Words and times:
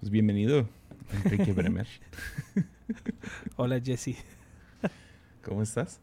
Pues 0.00 0.10
bienvenido, 0.10 0.68
Enrique 1.24 1.52
Bremer. 1.52 1.86
Hola 3.56 3.80
Jesse. 3.80 4.16
¿Cómo 5.42 5.62
estás? 5.62 6.00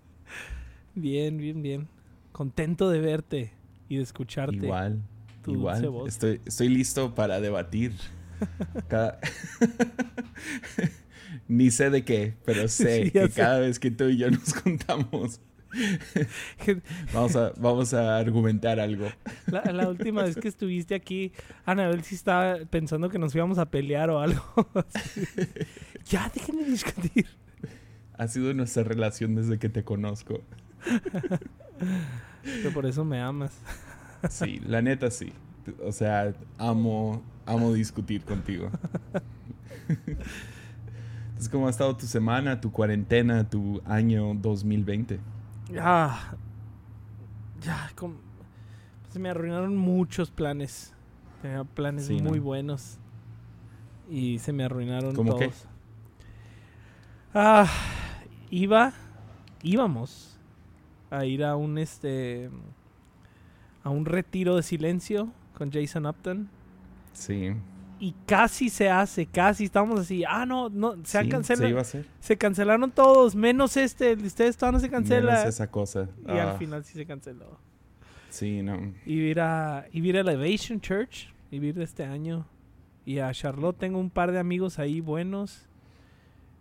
Bien, 0.96 1.38
bien, 1.38 1.62
bien. 1.62 1.88
Contento 2.32 2.90
de 2.90 3.00
verte 3.00 3.52
y 3.90 3.98
de 3.98 4.04
escucharte. 4.04 4.56
Igual, 4.58 5.02
tu 5.44 5.54
igual. 5.54 5.90
voz. 5.90 6.10
Estoy, 6.10 6.42
estoy 6.46 6.70
listo 6.70 7.16
para 7.16 7.40
debatir. 7.40 7.94
Cada- 8.88 9.20
Ni 11.48 11.70
sé 11.72 11.90
de 11.90 12.04
qué, 12.04 12.34
pero 12.46 12.68
sé 12.68 13.06
Sí, 13.06 13.12
que 13.12 13.28
sé. 13.28 13.34
cada 13.34 13.60
vez 13.60 13.80
que 13.80 13.92
tú 13.92 14.06
y 14.06 14.18
yo 14.18 14.30
nos 14.32 14.54
juntamos, 14.54 15.40
vamos 17.14 17.36
a, 17.36 17.54
vamos 17.58 17.94
a 17.94 18.18
argumentar 18.18 18.80
algo. 18.80 19.08
La, 19.48 19.64
la 19.72 19.90
última 19.90 20.24
vez 20.24 20.36
que 20.36 20.48
estuviste 20.48 20.96
aquí, 20.96 21.32
Anabel 21.66 22.04
sí 22.04 22.16
estaba 22.16 22.58
pensando 22.70 23.10
que 23.10 23.20
nos 23.20 23.36
íbamos 23.36 23.58
a 23.58 23.66
pelear 23.66 24.10
o 24.10 24.20
algo. 24.20 24.44
ya, 26.10 26.32
déjenme 26.34 26.64
discutir. 26.66 27.28
Ha 28.18 28.28
sido 28.28 28.54
nuestra 28.54 28.84
relación 28.84 29.36
desde 29.36 29.60
que 29.60 29.70
te 29.70 29.84
conozco. 29.84 30.42
Pero 32.44 32.74
por 32.74 32.86
eso 32.86 33.04
me 33.04 33.20
amas. 33.20 33.58
Sí, 34.30 34.62
la 34.66 34.82
neta 34.82 35.12
sí. 35.12 35.34
O 35.84 35.92
sea, 35.92 36.34
amo, 36.58 37.24
amo 37.46 37.74
discutir 37.74 38.24
contigo. 38.24 38.70
Entonces, 41.28 41.50
¿cómo 41.50 41.68
ha 41.68 41.70
estado 41.70 41.98
tu 41.98 42.06
semana, 42.06 42.62
tu 42.62 42.72
cuarentena, 42.72 43.50
tu 43.50 43.82
año 43.86 44.34
2020? 44.36 45.20
Ah, 45.80 46.36
ya, 47.62 47.92
com- 47.96 48.18
se 49.10 49.20
me 49.20 49.30
arruinaron 49.30 49.76
muchos 49.78 50.30
planes. 50.32 50.94
Tenía 51.42 51.64
planes 51.64 52.06
Sí, 52.08 52.18
¿no? 52.18 52.30
muy 52.30 52.40
buenos. 52.40 52.98
Y 54.10 54.40
se 54.40 54.54
me 54.54 54.64
arruinaron 54.64 55.16
¿Cómo 55.16 55.38
qué? 55.38 55.48
todos. 55.48 55.66
Ah, 57.34 57.68
iba, 58.50 58.94
íbamos 59.64 60.38
a 61.10 61.26
ir 61.26 61.44
a 61.44 61.56
un 61.56 61.78
este 61.78 62.50
a 63.84 63.90
un 63.90 64.06
retiro 64.06 64.56
de 64.56 64.64
silencio 64.64 65.30
con 65.58 65.72
Jason 65.72 66.06
Upton 66.08 66.50
Sí. 67.14 67.54
Y 68.08 68.16
casi 68.28 68.70
se 68.70 68.90
hace, 68.90 69.26
casi 69.26 69.66
estamos 69.66 70.00
así, 70.00 70.24
ah 70.28 70.46
no, 70.46 70.70
no 70.70 70.96
se 71.04 71.18
han 71.18 71.26
Sí, 71.26 71.32
cancela- 71.32 71.58
Se 71.58 71.70
iba 71.70 71.80
a 71.80 71.82
hacer. 71.82 72.06
se 72.20 72.38
cancelaron 72.38 72.92
todos, 72.92 73.36
menos 73.36 73.78
este, 73.78 74.12
el 74.12 74.22
de 74.22 74.28
ustedes 74.28 74.58
todavía 74.58 74.78
no 74.78 74.82
se 74.82 74.90
cancela. 74.90 75.32
Menos 75.34 75.46
esa 75.48 75.72
cosa. 75.72 76.10
Y 76.28 76.32
Ah, 76.32 76.52
al 76.52 76.58
final 76.58 76.84
sí 76.84 76.94
se 76.94 77.06
canceló. 77.06 77.60
Sí, 78.30 78.62
no. 78.62 78.94
Y 79.06 79.14
ir 79.20 79.40
a, 79.40 79.86
y 79.92 80.08
ir 80.08 80.18
a 80.18 80.22
Elevation 80.22 80.82
Church. 80.82 81.34
Y 81.52 81.58
ir 81.66 81.80
este 81.80 82.04
año. 82.04 82.46
Y 83.06 83.20
a 83.20 83.32
Charlotte 83.32 83.78
tengo 83.78 83.98
un 84.00 84.10
par 84.10 84.32
de 84.32 84.40
amigos 84.40 84.78
ahí 84.80 85.00
buenos. 85.00 85.68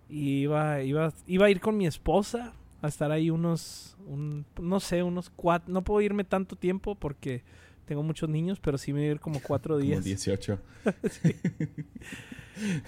Y 0.09 0.43
iba, 0.43 0.83
iba, 0.83 1.13
iba 1.27 1.47
a 1.47 1.51
ir 1.51 1.61
con 1.61 1.77
mi 1.77 1.87
esposa. 1.87 2.53
A 2.83 2.89
estar 2.89 3.11
ahí 3.11 3.31
unos, 3.31 3.97
un- 4.07 4.45
no 4.61 4.79
sé, 4.79 5.03
unos 5.03 5.31
cuatro. 5.31 5.73
No 5.73 5.83
puedo 5.83 6.01
irme 6.01 6.23
tanto 6.25 6.55
tiempo 6.55 6.95
porque 6.95 7.43
tengo 7.85 8.03
muchos 8.03 8.29
niños, 8.29 8.59
pero 8.61 8.79
sí 8.79 8.93
me 8.93 9.01
voy 9.01 9.09
a 9.09 9.13
ir 9.13 9.21
como 9.21 9.41
cuatro 9.41 9.75
Como 9.75 9.85
días. 9.87 10.05
18. 10.05 10.59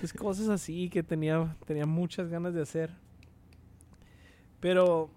Pues 0.01 0.13
cosas 0.19 0.49
así 0.49 0.89
que 0.89 1.03
tenía, 1.03 1.57
tenía 1.67 1.87
muchas 1.87 2.29
ganas 2.29 2.55
de 2.55 2.63
hacer. 2.63 2.91
Pero, 4.61 5.11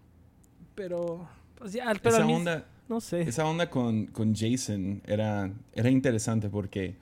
pero, 0.75 1.27
pues 1.55 1.73
ya, 1.73 1.93
pero 2.01 2.15
esa 2.15 2.25
mis- 2.25 2.35
onda, 2.35 2.65
no 2.87 2.99
sé. 2.99 3.21
esa 3.21 3.45
onda 3.45 3.69
con, 3.69 4.07
con 4.07 4.35
Jason 4.35 5.01
era, 5.05 5.51
era 5.73 5.89
interesante 5.89 6.49
porque 6.49 6.95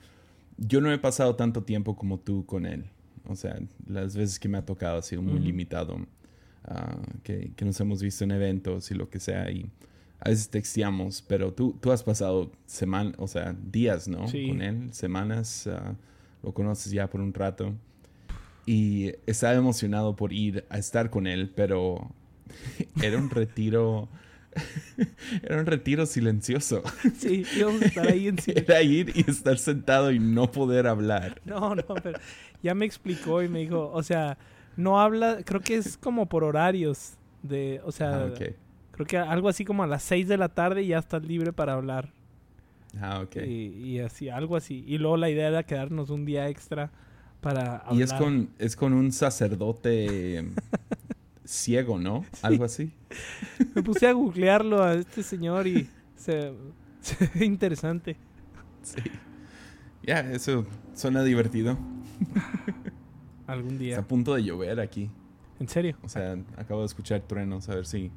yo 0.58 0.80
no 0.81 0.92
he 0.92 0.98
pasado 0.98 1.36
tanto 1.36 1.64
tiempo 1.64 1.95
como 1.95 2.20
tú 2.20 2.45
con 2.45 2.66
él. 2.66 2.86
O 3.25 3.36
sea, 3.36 3.59
las 3.88 4.16
veces 4.16 4.39
que 4.39 4.48
me 4.48 4.58
ha 4.58 4.66
tocado 4.66 5.00
ha 5.00 5.02
sido 5.02 5.22
muy 5.22 5.39
limitado. 5.39 5.98
ah, 6.64 6.95
que, 7.23 7.52
que 7.55 7.66
nos 7.66 7.80
hemos 7.81 8.02
visto 8.02 8.23
en 8.23 8.31
eventos 8.31 8.89
y 8.92 8.95
lo 8.95 9.10
que 9.10 9.20
sea. 9.20 9.52
Y 9.52 9.70
a 10.20 10.30
veces 10.30 10.50
texteamos, 10.50 11.22
pero 11.28 11.54
tú, 11.54 11.76
tú 11.80 11.92
has 11.92 12.04
pasado 12.04 12.52
semanas, 12.66 13.14
o 13.17 13.28
sea, 13.28 13.55
días, 13.72 14.08
¿no? 14.08 14.28
Sí. 14.28 14.48
Con 14.50 14.61
él, 14.61 14.94
semanas. 14.94 15.67
ah, 15.67 15.95
lo 16.44 16.54
conoces 16.54 16.92
ya 16.92 17.10
por 17.10 17.22
un 17.22 17.33
rato. 17.33 17.73
Y 18.66 19.14
estaba 19.26 19.54
emocionado 19.54 20.16
por 20.16 20.33
ir 20.33 20.66
a 20.70 20.78
estar 20.78 21.10
con 21.10 21.26
él, 21.28 21.52
pero 21.55 22.11
era 23.02 23.17
un 23.17 23.30
retiro. 23.30 24.10
era 25.44 25.60
un 25.60 25.66
retiro 25.67 26.05
silencioso. 26.05 26.82
Sí, 27.17 27.44
íbamos 27.55 27.82
a 27.84 27.86
estar 27.86 28.08
ahí 28.08 28.28
en 28.28 28.38
silencio. 28.39 28.73
Era 28.76 28.82
ir 28.82 29.11
y 29.16 29.30
estar 29.30 29.58
sentado 29.60 30.11
y 30.11 30.20
no 30.20 30.52
poder 30.52 30.88
hablar. 30.88 31.42
No, 31.45 31.76
no, 31.76 31.84
pero 32.02 32.20
ya 32.64 32.73
me 32.73 32.86
explicó 32.86 33.44
y 33.44 33.48
me 33.49 33.60
dijo, 33.60 33.92
o 33.94 34.02
sea, 34.04 34.38
no 34.76 34.99
habla, 34.99 35.44
creo 35.45 35.61
que 35.61 35.76
es 35.76 35.95
como 35.98 36.28
por 36.28 36.44
horarios 36.44 37.14
de, 37.44 37.82
o 37.86 37.92
sea, 37.92 38.23
Ah, 38.23 38.26
ok. 38.34 38.42
Creo 38.97 39.08
que 39.08 39.17
algo 39.17 39.47
así 39.47 39.63
como 39.63 39.83
a 39.83 39.87
las 39.87 40.03
6 40.03 40.27
de 40.27 40.37
la 40.37 40.49
tarde 40.49 40.81
y 40.83 40.87
ya 40.87 40.97
estás 40.99 41.23
libre 41.23 41.53
para 41.53 41.73
hablar. 41.73 42.11
Ah, 42.99 43.21
ok. 43.23 43.35
Y, 43.45 43.67
y 43.91 43.99
así, 43.99 44.27
algo 44.30 44.55
así. 44.55 44.83
Y 44.87 44.97
luego 44.97 45.17
la 45.17 45.30
idea 45.30 45.47
era 45.49 45.63
quedarnos 45.63 46.09
un 46.09 46.25
día 46.25 46.49
extra 46.49 46.91
para 47.41 47.77
hablar. 47.77 47.95
Y 47.95 48.02
es 48.02 48.13
con, 48.13 48.49
es 48.57 48.75
con 48.75 48.93
un 48.93 49.11
sacerdote 49.11 50.49
ciego, 51.45 51.99
¿no? 51.99 52.25
Algo 52.41 52.63
así. 52.63 52.91
Me 53.75 53.83
puse 53.83 54.07
a 54.07 54.13
googlearlo 54.13 54.83
a 54.83 54.95
este 54.95 55.21
señor 55.21 55.67
y 55.67 55.87
se, 56.15 56.53
se 57.02 57.30
ve 57.36 57.45
interesante. 57.45 58.17
Sí. 58.81 59.02
Ya, 60.03 60.21
eso 60.31 60.65
suena 60.95 61.23
divertido. 61.23 61.77
Algún 63.47 63.73
Está 63.73 63.83
día. 63.83 63.99
a 63.99 64.02
punto 64.07 64.33
de 64.33 64.43
llover 64.43 64.80
aquí. 64.80 65.09
¿En 65.59 65.67
serio? 65.67 65.97
O 66.03 66.09
sea, 66.09 66.37
acabo 66.57 66.81
de 66.81 66.87
escuchar 66.87 67.21
truenos. 67.21 67.69
A 67.69 67.75
ver 67.75 67.86
si. 67.86 68.11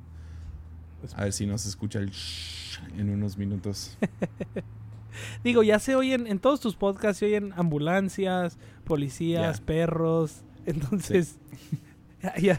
A 1.14 1.24
ver 1.24 1.32
si 1.32 1.46
nos 1.46 1.66
escucha 1.66 1.98
el 1.98 2.10
shh 2.10 2.78
en 2.96 3.10
unos 3.10 3.36
minutos. 3.36 3.96
Digo, 5.44 5.62
ya 5.62 5.78
se 5.78 5.94
oyen, 5.96 6.26
en 6.26 6.38
todos 6.38 6.60
tus 6.60 6.76
podcasts 6.76 7.18
se 7.18 7.26
oyen 7.26 7.52
ambulancias, 7.56 8.58
policías, 8.84 9.60
perros. 9.60 10.42
Entonces. 10.66 11.36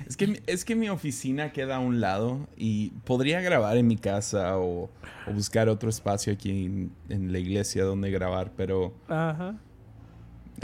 Es 0.08 0.18
que, 0.18 0.26
mi- 0.26 0.40
es 0.48 0.66
que 0.66 0.76
mi 0.76 0.90
oficina 0.90 1.52
queda 1.52 1.76
a 1.76 1.80
un 1.80 2.02
lado 2.02 2.48
y 2.58 2.90
podría 3.06 3.42
grabar 3.42 3.78
en 3.78 3.86
mi 3.86 3.96
casa 3.96 4.58
o, 4.58 4.90
o 5.28 5.34
buscar 5.36 5.70
otro 5.70 5.88
espacio 5.88 6.34
aquí 6.34 6.66
en, 6.66 6.92
en 7.10 7.32
la 7.32 7.38
iglesia 7.38 7.84
donde 7.84 8.10
grabar, 8.10 8.54
pero. 8.58 8.92
Ajá. 9.08 9.56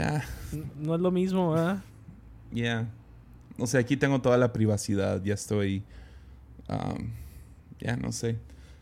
Ah, 0.00 0.22
No 0.80 0.96
es 0.96 1.00
lo 1.00 1.12
mismo, 1.12 1.52
¿verdad? 1.52 1.80
ya. 2.50 2.88
No 3.56 3.68
sé, 3.68 3.78
aquí 3.78 3.96
tengo 3.96 4.20
toda 4.20 4.36
la 4.36 4.52
privacidad. 4.52 5.22
Ya 5.22 5.34
estoy. 5.34 5.84
um, 6.68 7.10
ya, 7.80 7.96
no 7.96 8.12
sé. 8.12 8.38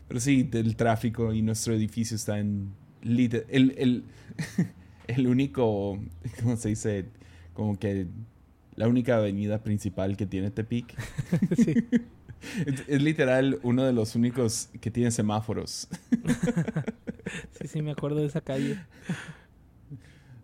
Pero 0.07 0.19
sí, 0.19 0.49
el 0.53 0.75
tráfico 0.75 1.33
y 1.33 1.41
nuestro 1.41 1.73
edificio 1.73 2.15
está 2.15 2.39
en. 2.39 2.73
El, 3.01 3.73
el, 3.77 4.03
el 5.07 5.27
único. 5.27 5.99
¿Cómo 6.41 6.55
se 6.57 6.69
dice? 6.69 7.05
Como 7.53 7.77
que. 7.77 8.07
La 8.75 8.87
única 8.87 9.17
avenida 9.17 9.63
principal 9.63 10.15
que 10.17 10.25
tiene 10.27 10.51
Tepic. 10.51 10.95
sí. 11.57 11.73
Es, 12.67 12.83
es 12.87 13.01
literal 13.01 13.59
uno 13.63 13.83
de 13.83 13.91
los 13.91 14.15
únicos 14.15 14.69
que 14.79 14.91
tiene 14.91 15.09
semáforos. 15.09 15.87
sí, 17.59 17.67
sí, 17.67 17.81
me 17.81 17.91
acuerdo 17.91 18.17
de 18.19 18.27
esa 18.27 18.41
calle. 18.41 18.77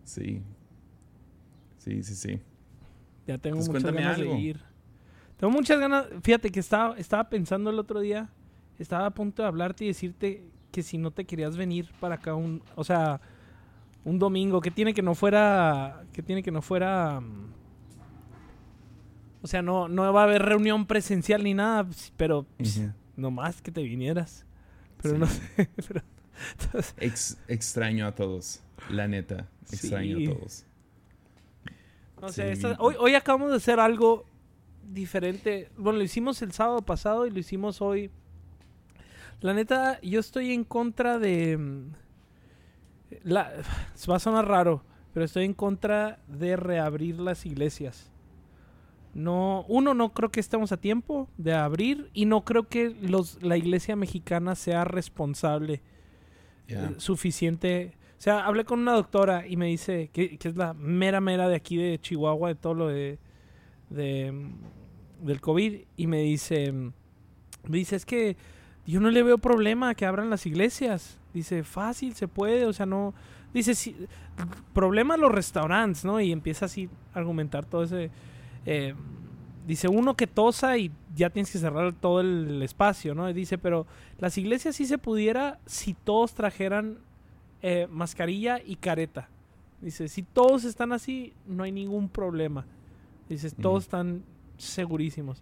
Sí. 0.04 0.42
Sí, 1.78 2.02
sí, 2.02 2.16
sí. 2.16 2.40
Ya 3.28 3.38
tengo 3.38 3.58
Pues 3.58 3.70
muchas 3.70 3.94
ganas 3.94 4.18
algo. 4.18 4.34
de 4.34 4.40
ir. 4.40 4.60
Tengo 5.38 5.54
muchas 5.54 5.80
ganas. 5.80 6.08
Fíjate 6.24 6.50
que 6.52 6.60
estaba, 6.60 6.98
estaba 6.98 7.30
pensando 7.30 7.70
el 7.70 7.78
otro 7.78 8.00
día. 8.00 8.30
Estaba 8.80 9.06
a 9.06 9.12
punto 9.12 9.42
de 9.42 9.48
hablarte 9.48 9.86
y 9.86 9.88
decirte 9.88 10.44
que 10.72 10.82
si 10.84 10.98
no 10.98 11.12
te 11.12 11.26
querías 11.26 11.56
venir 11.58 11.90
para 12.00 12.16
acá 12.16 12.34
un, 12.36 12.62
o 12.76 12.84
sea, 12.84 13.22
un 14.04 14.20
domingo, 14.20 14.60
que 14.62 14.72
tiene 14.72 14.94
que 14.94 15.02
no 15.02 15.16
fuera, 15.16 16.04
que 16.12 16.22
tiene 16.24 16.42
que 16.44 16.52
no 16.52 16.62
fuera, 16.62 17.20
mm, 17.22 17.54
o 19.42 19.48
sea, 19.48 19.62
no, 19.62 19.88
no 19.88 20.12
va 20.14 20.22
a 20.22 20.24
haber 20.24 20.42
reunión 20.42 20.86
presencial 20.86 21.44
ni 21.44 21.54
nada, 21.54 21.88
pero 22.18 22.46
pues, 22.58 22.78
Ujú. 22.78 22.92
nomás 23.18 23.62
que 23.62 23.72
te 23.72 23.84
vinieras. 23.84 24.46
Pero 25.02 25.16
Sí. 25.16 25.20
no 25.20 25.28
sé, 25.28 25.42
pero 25.88 26.02
entonces, 26.60 26.96
Ex- 26.98 27.38
extraño 27.48 28.08
a 28.08 28.16
todos. 28.16 28.64
La 28.90 29.08
neta. 29.08 29.48
Extraño 29.72 30.18
Sí. 30.18 30.26
a 30.28 30.34
todos. 30.34 30.66
No 32.22 32.30
Sí, 32.30 32.36
sé, 32.36 32.52
esta- 32.54 32.70
mi- 32.70 32.76
hoy, 32.80 32.96
hoy 33.00 33.16
acabamos 33.16 33.52
de 33.52 33.58
hacer 33.58 33.80
algo 33.80 34.26
diferente. 34.92 35.70
Bueno, 35.78 36.00
lo 36.00 36.04
hicimos 36.06 36.42
el 36.42 36.52
sábado 36.54 36.82
pasado 36.82 37.26
y 37.28 37.32
lo 37.32 37.40
hicimos 37.40 37.82
hoy. 37.82 38.10
La 39.44 39.54
neta, 39.54 40.00
yo 40.02 40.22
estoy 40.22 40.54
en 40.54 40.64
contra 40.64 41.20
de... 41.20 41.58
mm, 41.58 41.92
La, 43.24 43.52
va 44.10 44.16
a 44.16 44.20
sonar 44.20 44.48
raro, 44.48 44.86
pero 45.14 45.26
estoy 45.26 45.44
en 45.44 45.54
contra 45.54 46.20
de 46.28 46.56
reabrir 46.56 47.20
las 47.20 47.46
iglesias. 47.46 48.10
No, 49.14 49.66
uno, 49.68 49.94
no 49.94 50.14
creo 50.14 50.32
que 50.32 50.40
estemos 50.40 50.72
a 50.72 50.78
tiempo 50.78 51.28
de 51.38 51.54
abrir 51.54 52.10
y 52.14 52.26
no 52.26 52.46
creo 52.46 52.70
que 52.70 52.92
los, 53.02 53.44
la 53.44 53.58
iglesia 53.58 53.98
mexicana 53.98 54.56
sea 54.56 54.86
responsable 54.86 55.82
eh, 56.70 56.96
suficiente. 56.98 57.98
sea, 58.18 58.46
hablé 58.46 58.64
con 58.64 58.80
una 58.80 58.94
doctora 58.94 59.46
y 59.46 59.58
me 59.58 59.68
dice 59.68 60.10
que, 60.14 60.38
que 60.38 60.48
es 60.48 60.56
la 60.56 60.74
mera 60.74 61.20
mera 61.20 61.50
de 61.50 61.56
aquí 61.58 61.76
de 61.76 62.00
Chihuahua, 62.00 62.48
de 62.48 62.56
todo 62.56 62.76
lo 62.76 62.88
de, 62.88 63.20
de 63.90 64.32
mm, 64.32 65.26
del 65.28 65.42
COVID, 65.42 65.82
y 65.98 66.08
me 66.08 66.22
dice, 66.22 66.72
mm, 66.72 66.94
me 67.68 67.78
dice, 67.78 67.98
es 67.98 68.06
que 68.06 68.38
yo 68.86 69.00
no 69.00 69.10
le 69.12 69.24
veo 69.24 69.38
problema 69.38 69.90
a 69.90 69.96
que 69.96 70.06
abran 70.06 70.30
las 70.30 70.46
iglesias. 70.46 71.20
Dice, 71.34 71.64
fácil, 71.64 72.16
se 72.16 72.28
puede, 72.28 72.66
o 72.66 72.74
sea, 72.74 72.86
no... 72.86 73.14
Dice, 73.54 73.76
sí, 73.76 73.96
problema 74.74 75.16
los 75.16 75.32
restaurantes, 75.32 76.04
¿no? 76.06 76.20
Y 76.20 76.32
empieza 76.32 76.66
así 76.66 76.90
a 77.14 77.20
argumentar 77.20 77.66
todo 77.66 77.84
ese... 77.84 78.10
eh, 78.66 78.94
dice, 79.66 79.88
uno 79.88 80.16
que 80.16 80.28
tosa 80.28 80.78
y 80.78 80.92
ya 81.16 81.30
tienes 81.30 81.52
que 81.52 81.60
cerrar 81.60 81.94
todo 81.94 82.22
el 82.22 82.62
espacio, 82.62 83.16
¿no? 83.16 83.30
Y 83.30 83.34
dice, 83.34 83.58
pero 83.58 83.86
las 84.18 84.38
iglesias 84.38 84.76
sí 84.76 84.86
se 84.86 84.98
pudiera 84.98 85.60
si 85.66 85.94
todos 85.94 86.34
trajeran 86.34 86.98
eh, 87.62 87.88
mascarilla 87.90 88.60
y 88.64 88.76
careta. 88.76 89.30
Dice, 89.82 90.08
si 90.08 90.24
todos 90.24 90.64
están 90.66 90.92
así, 90.92 91.34
no 91.46 91.64
hay 91.64 91.72
ningún 91.72 92.10
problema. 92.10 92.66
Dice, 93.30 93.52
todos 93.52 93.84
están 93.84 94.24
segurísimos. 94.58 95.42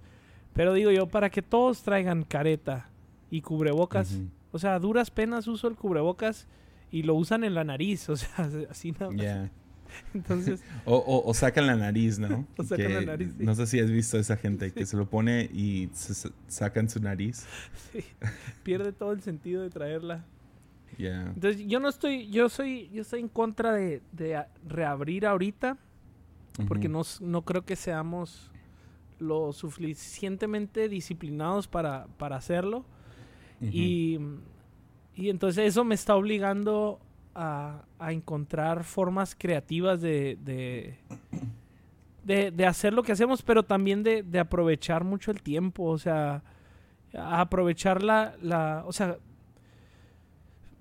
Pero 0.54 0.74
digo 0.74 0.92
yo, 0.92 1.08
para 1.08 1.30
que 1.30 1.42
todos 1.42 1.82
traigan 1.84 2.24
careta 2.24 2.91
y 3.32 3.42
cubrebocas, 3.42 4.20
o 4.52 4.60
sea, 4.60 4.76
a 4.76 4.80
duras 4.80 5.10
penas 5.10 5.48
uso 5.48 5.68
el 5.68 5.76
cubrebocas 5.76 6.48
y 6.92 7.02
lo 7.04 7.16
usan 7.16 7.44
en 7.44 7.56
la 7.56 7.64
nariz, 7.64 8.08
o 8.10 8.16
sea, 8.18 8.50
así 8.70 8.92
nada 8.92 9.10
más. 9.12 9.50
Entonces, 10.14 10.64
O, 10.86 10.96
o- 10.98 11.30
o 11.30 11.34
sacan 11.34 11.66
la 11.68 11.76
nariz, 11.76 12.20
¿no? 12.20 12.46
O 12.58 12.64
sacan 12.64 12.88
Que- 12.88 12.94
la 12.94 13.02
nariz, 13.02 13.34
sí. 13.38 13.44
No 13.44 13.56
sé 13.56 13.66
si 13.68 13.80
has 13.80 13.90
visto 13.90 14.18
a 14.18 14.20
esa 14.20 14.38
gente 14.38 14.72
que 14.72 14.86
se 14.86 14.96
lo 14.98 15.10
pone 15.10 15.50
y 15.54 15.90
se, 15.94 16.30
sacan 16.48 16.88
su 16.90 17.00
nariz. 17.02 17.46
sí, 17.92 18.04
pierde 18.64 18.92
todo 18.94 19.12
el 19.14 19.22
sentido 19.22 19.62
de 19.64 19.70
traerla. 19.70 20.24
Ya. 20.98 21.22
Entonces, 21.24 21.66
yo 21.68 21.80
no 21.80 21.88
estoy, 21.90 22.30
yo 22.30 22.48
soy, 22.50 22.90
yo 22.94 23.02
estoy 23.02 23.22
en 23.22 23.30
contra 23.30 23.72
de, 23.74 24.02
de 24.12 24.44
reabrir 24.68 25.26
ahorita, 25.26 25.78
porque 26.68 26.90
no, 26.90 27.02
no 27.22 27.42
creo 27.44 27.66
que 27.66 27.76
seamos 27.78 28.52
lo 29.20 29.52
suficientemente 29.54 30.90
disciplinados 30.90 31.68
para, 31.68 32.08
para 32.18 32.36
hacerlo. 32.36 32.86
Y, 33.62 34.20
y 35.16 35.30
entonces 35.30 35.66
eso 35.68 35.84
me 35.84 35.96
está 35.96 36.16
obligando 36.16 37.00
a, 37.36 37.84
a 38.00 38.12
encontrar 38.12 38.84
formas 38.84 39.36
creativas 39.38 40.02
de, 40.02 40.38
de, 40.44 40.98
de- 42.24 42.52
de 42.52 42.66
hacer 42.66 42.94
lo 42.94 43.04
que 43.04 43.12
hacemos, 43.12 43.42
pero 43.42 43.64
también 43.64 44.04
de, 44.04 44.24
de 44.24 44.40
aprovechar 44.40 45.04
mucho 45.04 45.32
el 45.32 45.42
tiempo, 45.42 45.84
o 45.86 45.98
sea, 45.98 46.44
aprovechar 47.14 48.04
la, 48.04 48.36
la, 48.42 48.84
o 48.86 48.92
sea, 48.94 49.18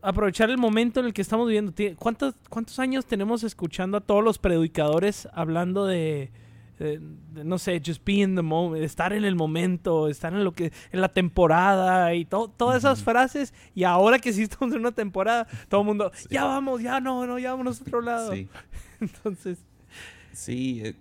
aprovechar 0.02 0.50
el 0.50 0.58
momento 0.58 1.00
en 1.00 1.06
el 1.06 1.12
que 1.12 1.22
estamos 1.22 1.46
viviendo. 1.46 1.72
¿Cuántos, 1.98 2.34
¿Cuántos 2.48 2.78
años 2.78 3.06
tenemos 3.06 3.42
escuchando 3.44 3.98
a 3.98 4.00
todos 4.00 4.24
los 4.24 4.38
predicadores 4.38 5.28
hablando 5.32 5.86
de, 5.86 6.30
de, 6.84 7.44
no 7.44 7.58
sé, 7.58 7.80
just 7.84 8.04
be 8.04 8.14
in 8.14 8.34
the 8.36 8.42
moment, 8.42 8.82
estar 8.82 9.12
en 9.12 9.24
el 9.24 9.34
momento, 9.36 10.08
estar 10.08 10.32
en 10.32 10.42
lo 10.44 10.52
que, 10.52 10.72
en 10.92 11.00
la 11.00 11.08
temporada 11.12 12.14
y 12.14 12.24
to- 12.24 12.48
todas 12.56 12.78
esas 12.78 13.02
frases? 13.02 13.52
Y 13.74 13.84
ahora 13.84 14.18
que 14.18 14.32
sí 14.32 14.42
estamos 14.42 14.74
en 14.74 14.80
una 14.80 14.92
temporada, 14.92 15.46
todo 15.68 15.82
el 15.82 15.86
mundo, 15.86 16.10
ya 16.30 16.44
vamos, 16.44 16.82
ya 16.82 17.00
no, 17.00 17.26
no, 17.26 17.38
ya 17.38 17.50
vámonos 17.52 17.80
a 17.80 17.84
otro 17.84 18.00
lado. 18.00 18.32
Sí. 18.34 18.48
Entonces, 19.00 19.58
Sí, 20.32 20.80
eh, 20.84 20.94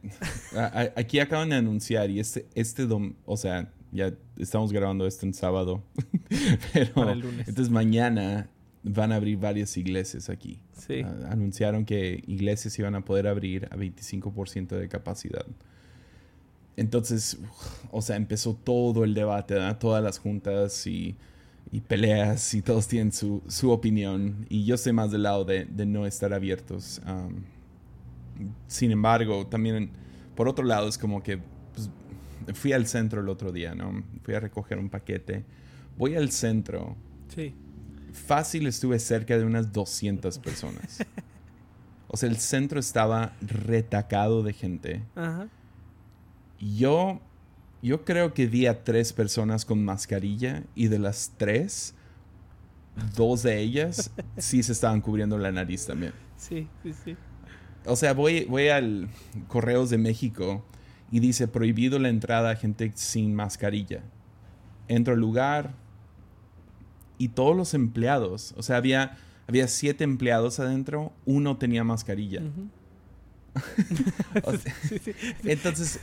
a- 0.58 0.82
a- 0.82 0.94
aquí 1.00 1.20
acaban 1.20 1.50
de 1.50 1.56
anunciar 1.56 2.10
y 2.10 2.20
este, 2.20 2.48
este 2.56 2.88
dom- 2.88 3.14
o 3.26 3.38
sea, 3.38 3.72
ya 3.92 4.12
estamos 4.38 4.72
grabando 4.74 5.06
esto 5.08 5.26
en 5.26 5.34
sábado, 5.36 5.84
pero 6.74 6.94
Para 6.94 7.12
el 7.14 7.20
lunes. 7.20 7.48
entonces 7.48 7.70
mañana 7.72 8.50
van 8.84 9.12
a 9.12 9.16
abrir 9.16 9.38
varias 9.38 9.76
iglesias 9.78 10.30
aquí. 10.30 10.60
sí. 10.74 11.02
Ah, 11.04 11.30
anunciaron 11.32 11.86
que 11.86 12.24
iglesias 12.28 12.78
iban 12.80 12.96
a 12.96 13.02
poder 13.04 13.28
abrir 13.28 13.66
a 13.72 13.76
25% 13.76 14.78
de 14.78 14.88
capacidad. 14.88 15.46
Entonces, 16.78 17.38
o 17.92 18.02
sea, 18.02 18.16
empezó 18.16 18.54
todo 18.56 19.04
el 19.04 19.14
debate, 19.14 19.56
¿verdad? 19.56 19.78
todas 19.80 20.02
las 20.02 20.18
juntas 20.18 20.88
y, 20.88 21.16
y 21.72 21.82
peleas 21.82 22.54
y 22.54 22.62
todos 22.62 22.88
tienen 22.88 23.12
su, 23.12 23.42
su 23.48 23.72
opinión 23.72 24.46
y 24.50 24.64
yo 24.66 24.76
estoy 24.76 24.94
más 24.94 25.12
del 25.12 25.24
lado 25.24 25.44
de, 25.44 25.66
de 25.66 25.86
no 25.86 26.06
estar 26.06 26.34
abiertos. 26.34 27.02
Sin 28.68 28.92
embargo, 28.92 29.46
también 29.48 29.92
por 30.36 30.48
otro 30.48 30.64
lado 30.64 30.88
es 30.88 30.98
como 30.98 31.22
que 31.22 31.40
pues, 31.74 31.90
fui 32.58 32.72
al 32.72 32.88
centro 32.88 33.20
el 33.20 33.28
otro 33.28 33.52
día, 33.52 33.76
¿no? 33.76 34.04
Fui 34.24 34.34
a 34.34 34.40
recoger 34.40 34.80
un 34.80 34.90
paquete. 34.90 35.44
Voy 35.98 36.16
al 36.16 36.32
centro. 36.32 36.96
Sí. 37.36 37.54
Fácil 38.14 38.68
estuve 38.68 39.00
cerca 39.00 39.38
de 39.38 39.46
unas 39.46 39.72
200 39.72 40.40
personas. 40.40 41.00
O 42.08 42.18
sea, 42.18 42.28
el 42.28 42.38
centro 42.38 42.80
estaba 42.80 43.34
retacado 43.40 44.42
de 44.42 44.54
gente. 44.54 45.04
Ajá. 45.16 45.48
Yo, 46.60 47.22
yo 47.82 48.04
creo 48.04 48.34
que 48.34 48.48
vi 48.48 48.66
a 48.66 48.84
tres 48.84 49.14
personas 49.14 49.64
con 49.64 49.86
mascarilla 49.86 50.64
y 50.76 50.88
de 50.88 51.00
las 51.00 51.34
tres, 51.38 51.94
dos 53.16 53.44
de 53.44 53.60
ellas 53.60 54.12
sí 54.38 54.64
se 54.64 54.72
estaban 54.72 55.02
cubriendo 55.02 55.38
la 55.38 55.52
nariz 55.52 55.86
también. 55.86 56.14
Sí, 56.36 56.68
sí, 56.84 56.94
sí. 57.06 57.16
O 57.86 57.96
sea, 57.96 58.14
voy, 58.14 58.46
voy 58.46 58.70
al 58.70 59.10
Correos 59.48 59.90
de 59.90 59.98
México 59.98 60.66
y 61.12 61.20
dice 61.20 61.48
prohibido 61.48 62.00
la 62.00 62.10
entrada 62.10 62.52
a 62.52 62.56
gente 62.56 62.92
sin 62.96 63.36
mascarilla. 63.36 64.02
Entro 64.88 65.14
al 65.14 65.20
lugar 65.20 65.74
y 67.20 67.28
todos 67.30 67.56
los 67.56 67.76
empleados, 67.76 68.56
o 68.58 68.64
sea, 68.64 68.78
había, 68.78 69.18
había 69.48 69.68
siete 69.68 70.04
empleados 70.04 70.60
adentro, 70.60 71.14
uno 71.26 71.58
tenía 71.58 71.84
mascarilla. 71.84 72.42
Ujú. 72.42 72.70
O 74.44 74.52
sea, 74.58 74.74
Sí, 74.88 75.00
sí. 75.04 75.12
entonces, 75.44 76.00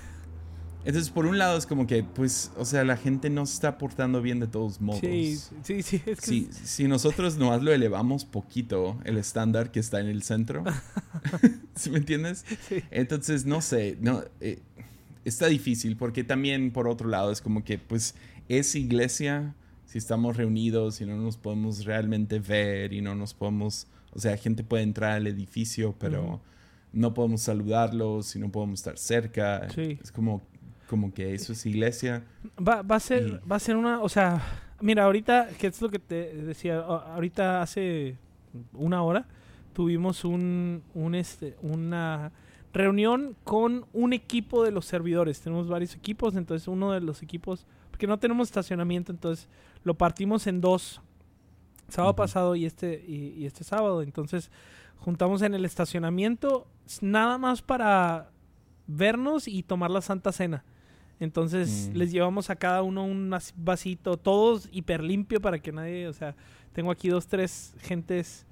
entonces, 0.84 1.10
por 1.10 1.26
un 1.26 1.36
lado 1.36 1.58
es 1.58 1.66
como 1.66 1.86
que, 1.88 2.04
pues, 2.04 2.52
o 2.56 2.64
sea, 2.64 2.84
la 2.84 2.96
gente 2.96 3.28
no 3.28 3.44
se 3.46 3.54
está 3.54 3.76
portando 3.76 4.22
bien 4.22 4.38
de 4.38 4.46
todos 4.46 4.80
modos. 4.80 5.00
Sí, 5.00 5.36
sí, 5.64 5.82
sí, 5.82 6.00
es 6.06 6.20
que 6.20 6.26
Si, 6.26 6.48
si 6.52 6.86
nosotros 6.86 7.36
nomás 7.38 7.60
lo 7.62 7.72
elevamos 7.72 8.24
poquito, 8.24 9.00
el 9.04 9.16
estándar 9.16 9.72
que 9.72 9.80
está 9.80 9.98
en 10.00 10.06
el 10.06 10.22
centro, 10.22 10.62
¿sí 11.74 11.90
me 11.90 11.98
entiendes? 11.98 12.44
Sí. 12.68 12.82
Entonces, 12.92 13.46
no 13.46 13.62
sé, 13.62 13.96
no, 14.00 14.22
eh, 14.40 14.60
está 15.24 15.46
difícil 15.46 15.96
porque 15.96 16.22
también, 16.22 16.70
por 16.70 16.86
otro 16.86 17.08
lado, 17.08 17.32
es 17.32 17.40
como 17.40 17.64
que, 17.64 17.78
pues, 17.78 18.14
es 18.48 18.76
iglesia 18.76 19.54
si 19.86 19.98
estamos 19.98 20.36
reunidos 20.36 21.00
y 21.00 21.06
no 21.06 21.16
nos 21.16 21.36
podemos 21.38 21.84
realmente 21.86 22.38
ver 22.40 22.92
y 22.92 23.00
no 23.00 23.14
nos 23.14 23.32
podemos, 23.34 23.86
o 24.12 24.18
sea, 24.18 24.36
gente 24.36 24.62
puede 24.62 24.82
entrar 24.82 25.12
al 25.12 25.26
edificio, 25.26 25.94
pero 25.98 26.40
no 26.92 27.14
podemos 27.14 27.40
saludarlos 27.42 28.36
y 28.36 28.38
no 28.38 28.50
podemos 28.52 28.80
estar 28.80 28.98
cerca. 28.98 29.68
Sí. 29.70 29.98
Es 30.02 30.12
como, 30.12 30.42
como 30.88 31.14
que 31.14 31.32
eso 31.34 31.52
es 31.52 31.64
iglesia. 31.66 32.24
Va, 32.58 32.82
va 32.82 32.96
a 32.96 33.00
ser, 33.00 33.40
Y- 33.42 33.48
va 33.48 33.56
a 33.56 33.60
ser 33.60 33.76
una, 33.76 34.00
o 34.02 34.08
sea, 34.08 34.42
mira, 34.80 35.04
ahorita, 35.04 35.48
que 35.58 35.68
es 35.68 35.80
lo 35.80 35.88
que 35.88 35.98
te 35.98 36.34
decía, 36.34 36.80
ahorita 36.80 37.62
hace 37.62 38.16
una 38.72 39.02
hora 39.02 39.26
tuvimos 39.72 40.24
un, 40.24 40.82
un 40.94 41.14
este, 41.14 41.54
una 41.62 42.32
reunión 42.72 43.36
con 43.44 43.86
un 43.92 44.12
equipo 44.12 44.64
de 44.64 44.70
los 44.70 44.84
servidores. 44.86 45.40
Tenemos 45.40 45.68
varios 45.68 45.94
equipos, 45.94 46.34
entonces 46.36 46.66
uno 46.68 46.92
de 46.92 47.00
los 47.00 47.22
equipos, 47.22 47.66
porque 47.90 48.06
no 48.06 48.18
tenemos 48.18 48.48
estacionamiento, 48.48 49.12
entonces 49.12 49.48
lo 49.86 49.94
partimos 49.94 50.46
en 50.46 50.60
dos, 50.60 51.00
sábado 51.88 52.16
pasado 52.16 52.56
y 52.56 52.66
este 52.66 53.04
y, 53.06 53.34
y 53.38 53.46
este 53.46 53.62
sábado. 53.64 54.02
Entonces 54.02 54.50
juntamos 54.98 55.42
en 55.42 55.54
el 55.54 55.64
estacionamiento 55.64 56.66
nada 57.00 57.38
más 57.38 57.62
para 57.62 58.30
vernos 58.88 59.46
y 59.48 59.62
tomar 59.62 59.90
la 59.90 60.00
Santa 60.00 60.32
Cena. 60.32 60.64
Entonces 61.20 61.90
Mm. 61.92 61.96
les 61.96 62.10
llevamos 62.12 62.50
a 62.50 62.56
cada 62.56 62.82
uno 62.82 63.04
un 63.04 63.32
as- 63.32 63.54
vasito, 63.56 64.16
todos 64.16 64.68
hiper 64.72 65.02
limpio 65.02 65.40
para 65.40 65.58
que 65.60 65.72
nadie, 65.72 66.08
o 66.08 66.12
sea, 66.12 66.34
tengo 66.72 66.90
aquí 66.90 67.08
dos, 67.08 67.26
tres 67.28 67.74
gentes 67.78 68.44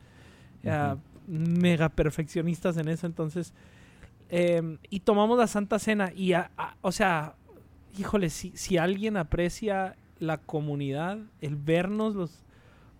ah, 0.66 0.96
mega 1.26 1.88
perfeccionistas 1.90 2.76
en 2.78 2.88
eso, 2.88 3.06
entonces, 3.06 3.52
em, 4.30 4.78
y 4.88 5.00
tomamos 5.00 5.36
la 5.38 5.46
Santa 5.46 5.78
Cena 5.78 6.10
y, 6.14 6.32
a- 6.32 6.50
a- 6.56 6.76
o 6.80 6.90
sea, 6.92 7.34
híjole, 7.98 8.30
si, 8.30 8.52
si 8.56 8.78
alguien 8.78 9.16
aprecia 9.18 9.96
la 10.26 10.38
comunidad, 10.38 11.18
el 11.40 11.56
vernos, 11.56 12.14
los, 12.14 12.44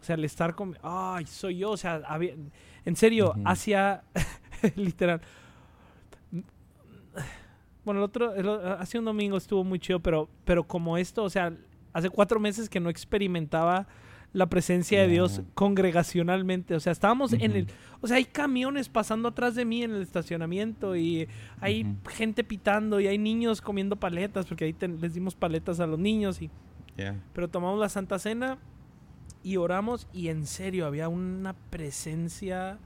o 0.01 0.05
sea, 0.05 0.15
el 0.17 0.25
estar 0.25 0.55
con, 0.55 0.77
ay, 0.83 1.27
soy 1.27 1.59
yo, 1.59 1.71
o 1.73 1.77
sea, 1.77 2.03
había- 2.07 2.35
en 2.85 2.97
serio, 2.97 3.31
Ujú. 3.31 3.43
hacia, 3.47 4.05
literal, 4.77 5.21
bueno, 7.85 8.01
el 8.01 8.05
otro, 8.05 8.35
el 8.35 8.49
hace 8.79 8.99
un 8.99 9.05
domingo 9.05 9.37
estuvo 9.37 9.63
muy 9.63 9.79
chido, 9.79 10.01
pero, 10.01 10.29
pero 10.45 10.65
como 10.65 10.97
esto, 10.97 11.23
o 11.23 11.31
sea, 11.31 11.53
hace 11.93 12.09
cuatro 12.09 12.41
meses 12.41 12.69
que 12.71 12.81
no 12.81 12.89
experimentaba 12.89 13.87
la 14.33 14.47
presencia 14.49 15.01
de 15.03 15.07
Dios 15.09 15.43
congregacionalmente. 15.55 16.75
O 16.75 16.81
sea, 16.81 16.91
estábamos 16.93 17.35
en 17.35 17.53
el... 17.53 17.67
O 18.01 18.09
sea, 18.09 18.17
hay 18.17 18.25
camiones 18.25 18.89
pasando 18.89 19.29
atrás 19.29 19.55
de 19.55 19.65
mí 19.65 19.85
en 19.85 19.93
el 19.95 20.03
estacionamiento 20.03 20.97
y 20.97 21.29
hay 21.61 21.87
gente 22.11 22.43
pitando 22.43 22.99
y 23.01 23.07
hay 23.07 23.17
niños 23.19 23.61
comiendo 23.61 23.95
paletas, 23.97 24.47
porque 24.47 24.65
ahí 24.65 24.75
les 25.01 25.15
dimos 25.15 25.37
paletas 25.37 25.79
a 25.79 25.87
los 25.87 25.99
niños 25.99 26.41
y... 26.43 26.51
Yeah. 26.97 27.21
Pero 27.33 27.49
tomamos 27.49 27.79
la 27.79 27.89
Santa 27.89 28.19
Cena 28.19 28.59
y 29.43 29.57
oramos 29.57 30.07
y 30.13 30.29
en 30.29 30.47
serio 30.47 30.87
había 30.87 31.09
una 31.09 31.55
presencia 31.71 32.79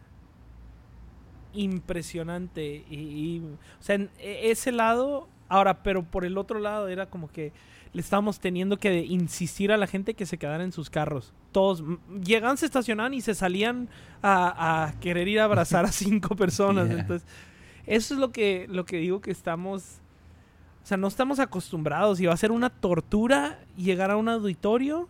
impresionante. 1.55 2.85
Y, 2.91 3.43
o 3.81 3.83
sea, 3.83 3.97
en 3.97 4.11
e, 4.19 4.51
ese 4.51 4.73
lado, 4.73 5.29
ahora, 5.49 5.83
pero 5.83 6.03
por 6.03 6.25
el 6.25 6.39
otro 6.39 6.59
lado 6.59 6.89
era 6.89 7.07
como 7.07 7.31
que 7.31 7.53
le 7.93 8.01
estábamos 8.01 8.39
teniendo 8.39 8.77
que 8.77 9.05
insistir 9.05 9.73
a 9.73 9.77
la 9.77 9.87
gente 9.87 10.15
que 10.15 10.27
se 10.27 10.39
quedara 10.39 10.65
en 10.65 10.73
sus 10.73 10.91
carros. 10.91 11.33
Todos 11.53 11.83
llegaban, 12.23 12.57
se 12.59 12.67
estacionaban 12.67 13.15
y 13.15 13.21
se 13.21 13.35
salían 13.35 13.89
a, 14.23 14.95
querer 15.01 15.29
ir 15.29 15.41
a 15.41 15.45
abrazar 15.45 15.85
a 15.85 15.93
cinco 15.93 16.37
personas. 16.37 16.91
Entonces, 16.91 17.27
eso 17.87 18.15
es 18.15 18.21
lo 18.21 18.33
que, 18.33 18.67
lo 18.69 18.85
que 18.85 18.99
digo 18.99 19.21
que 19.21 19.31
estamos... 19.31 20.01
O 20.89 20.95
sea, 20.97 20.97
no 20.97 21.09
estamos 21.09 21.39
acostumbrados 21.39 22.19
y 22.19 22.25
va 22.25 22.33
a 22.33 22.37
ser 22.39 22.51
una 22.51 22.71
tortura 22.71 23.59
llegar 23.77 24.11
a 24.11 24.17
un 24.17 24.27
auditorio 24.27 25.07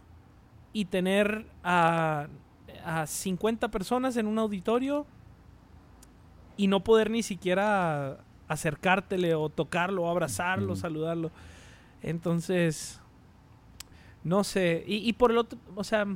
y 0.73 0.87
tener 0.87 1.47
a, 1.63 2.27
a 2.85 3.07
50 3.07 3.69
personas 3.69 4.17
en 4.17 4.27
un 4.27 4.41
auditorio 4.41 5.07
y 6.57 6.67
no 6.67 6.83
poder 6.83 7.13
ni 7.13 7.23
siquiera 7.23 8.19
acercártele 8.49 9.37
o 9.37 9.51
tocarlo 9.51 10.03
o 10.03 10.11
abrazarlo, 10.11 10.75
saludarlo. 10.75 11.31
Entonces, 12.03 13.01
no 14.25 14.43
sé. 14.43 14.83
Y, 14.85 15.13
por 15.13 15.31
el 15.31 15.39
otro, 15.39 15.61
o 15.77 15.85
sea, 15.85 16.07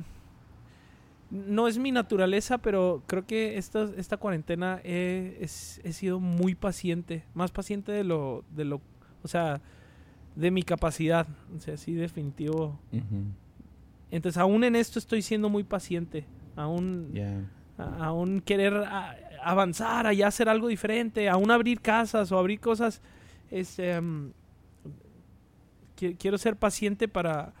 no 1.31 1.69
es 1.69 1.77
mi 1.77 1.93
naturaleza, 1.93 2.57
pero 2.57 3.01
creo 3.07 3.25
que 3.25 3.57
esta, 3.57 3.89
esta 3.95 4.17
cuarentena 4.17 4.81
he, 4.83 5.47
sido 5.47 6.19
muy 6.19 6.53
paciente. 6.53 7.23
Más 7.33 7.51
paciente 7.51 7.93
de 7.93 8.03
lo, 8.03 8.43
de 8.51 8.65
lo, 8.65 8.81
o 9.23 9.27
sea, 9.27 9.61
de 10.35 10.51
mi 10.51 10.63
capacidad. 10.63 11.27
O 11.55 11.59
sea, 11.59 11.77
sí, 11.77 11.93
definitivo. 11.93 12.79
Entonces, 14.11 14.37
aún 14.39 14.63
en 14.63 14.75
esto 14.75 14.99
estoy 14.99 15.21
siendo 15.21 15.49
muy 15.49 15.63
paciente. 15.63 16.25
Aún, 16.55 17.11
aún 17.77 18.41
querer 18.41 18.83
avanzar, 19.41 20.07
allá 20.07 20.27
hacer 20.27 20.49
algo 20.49 20.67
diferente, 20.67 21.29
aún 21.29 21.51
abrir 21.51 21.81
casas 21.81 22.31
o 22.31 22.37
abrir 22.37 22.59
cosas. 22.59 23.01
Este, 23.49 23.99
mm, 23.99 24.31
quiero 26.17 26.37
ser 26.37 26.55
paciente 26.55 27.07
para... 27.07 27.53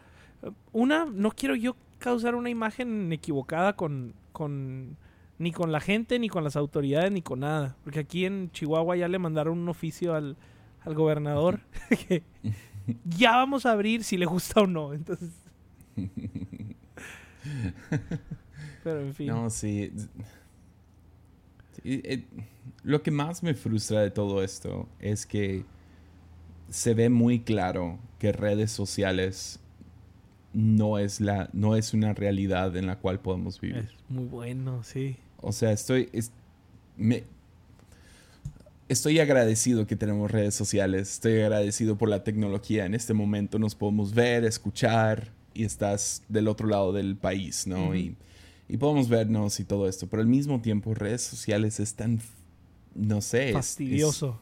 Una, 0.73 1.05
no 1.05 1.31
quiero 1.31 1.55
yo 1.55 1.75
causar 1.99 2.35
una 2.35 2.49
imagen 2.49 3.13
equivocada 3.13 3.77
con, 3.77 4.13
con 4.33 4.97
ni 5.37 5.51
con 5.51 5.71
la 5.71 5.79
gente, 5.79 6.19
ni 6.19 6.29
con 6.29 6.43
las 6.43 6.55
autoridades, 6.55 7.11
ni 7.11 7.21
con 7.21 7.39
nada. 7.39 7.77
Porque 7.83 7.99
aquí 7.99 8.25
en 8.25 8.51
Chihuahua 8.51 8.97
ya 8.97 9.07
le 9.07 9.19
mandaron 9.19 9.57
un 9.57 9.69
oficio 9.69 10.13
al, 10.13 10.35
al 10.85 10.93
gobernador 10.95 11.61
que 12.07 12.23
ya 13.05 13.31
vamos 13.31 13.65
a 13.65 13.71
abrir 13.71 14.03
si 14.03 14.17
le 14.17 14.25
gusta 14.25 14.61
o 14.61 14.67
no. 14.67 14.93
Entonces. 14.93 15.29
Pero 18.83 19.01
en 19.01 19.13
fin. 19.13 19.27
No, 19.27 19.49
sí. 19.49 19.91
Eh, 21.85 22.25
lo 22.83 23.01
que 23.01 23.11
más 23.11 23.43
me 23.43 23.53
frustra 23.53 24.01
de 24.01 24.11
todo 24.11 24.43
esto 24.43 24.87
es 24.99 25.25
que 25.25 25.65
se 26.69 26.93
ve 26.93 27.09
muy 27.09 27.39
claro 27.39 27.99
que 28.19 28.31
redes 28.31 28.71
sociales 28.71 29.59
no 30.53 30.99
es, 30.99 31.19
la, 31.19 31.49
no 31.53 31.75
es 31.75 31.93
una 31.93 32.13
realidad 32.13 32.75
en 32.77 32.87
la 32.87 32.99
cual 32.99 33.19
podemos 33.19 33.59
vivir. 33.59 33.77
Es 33.77 34.09
muy 34.09 34.25
bueno, 34.25 34.83
sí. 34.83 35.17
O 35.41 35.51
sea, 35.51 35.71
estoy... 35.71 36.09
me, 36.95 37.23
estoy 38.93 39.19
agradecido 39.19 39.85
que 39.85 39.95
tenemos 39.95 40.31
redes 40.31 40.55
sociales. 40.55 41.13
Estoy 41.13 41.41
agradecido 41.41 41.97
por 41.97 42.09
la 42.09 42.23
tecnología. 42.23 42.85
En 42.85 42.93
este 42.93 43.13
momento 43.13 43.59
nos 43.59 43.75
podemos 43.75 44.13
ver, 44.13 44.45
escuchar 44.45 45.31
y 45.53 45.65
estás 45.65 46.23
del 46.29 46.47
otro 46.47 46.67
lado 46.67 46.93
del 46.93 47.15
país, 47.15 47.67
¿no? 47.67 47.93
y, 47.95 48.15
y, 48.67 48.77
podemos 48.77 49.09
vernos 49.09 49.59
y 49.59 49.65
todo 49.65 49.87
esto. 49.87 50.07
Pero 50.07 50.21
al 50.21 50.27
mismo 50.27 50.61
tiempo, 50.61 50.93
redes 50.93 51.21
sociales 51.21 51.79
es 51.79 51.93
tan... 51.95 52.21
No 52.95 53.21
sé. 53.21 53.51
Fastidioso. 53.53 54.39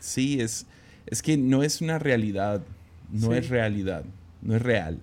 sí, 0.00 0.40
es 0.40 0.66
es 1.06 1.22
que 1.22 1.36
no 1.36 1.62
es 1.62 1.80
una 1.80 1.98
realidad, 1.98 2.62
no 3.10 3.34
es 3.34 3.48
realidad, 3.48 4.04
no 4.42 4.56
es 4.56 4.62
real. 4.62 5.00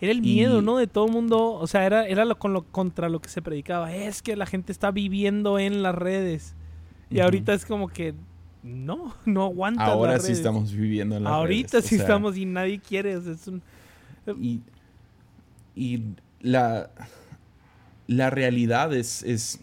Era 0.00 0.12
el 0.12 0.20
miedo, 0.20 0.60
¿no? 0.60 0.76
De 0.76 0.86
todo 0.86 1.06
el 1.06 1.12
mundo, 1.12 1.54
o 1.54 1.66
sea, 1.66 1.86
era, 1.86 2.06
era 2.06 2.24
lo, 2.24 2.38
con 2.38 2.52
lo, 2.52 2.64
contra 2.64 3.08
lo 3.08 3.20
que 3.20 3.30
se 3.30 3.40
predicaba. 3.40 3.94
Es 3.94 4.20
que 4.20 4.36
la 4.36 4.44
gente 4.44 4.72
está 4.72 4.90
viviendo 4.90 5.58
en 5.58 5.82
las 5.82 5.94
redes. 5.94 6.54
Y 7.10 7.20
ahorita 7.20 7.54
es 7.54 7.64
como 7.64 7.88
que 7.88 8.14
no, 8.62 9.14
no 9.24 9.44
aguanta. 9.44 9.84
Ahora 9.84 10.18
sí 10.18 10.32
estamos 10.32 10.72
viviendo 10.72 11.16
en 11.16 11.24
las 11.24 11.32
ahorita 11.32 11.82
sí 11.82 11.96
estamos 11.96 12.36
y 12.36 12.44
nadie 12.44 12.80
quiere. 12.80 13.12
es 13.12 13.46
un... 13.46 13.62
y, 14.40 14.60
y 15.74 16.02
la, 16.40 16.90
la 18.06 18.30
realidad 18.30 18.94
es... 18.94 19.22
es 19.22 19.60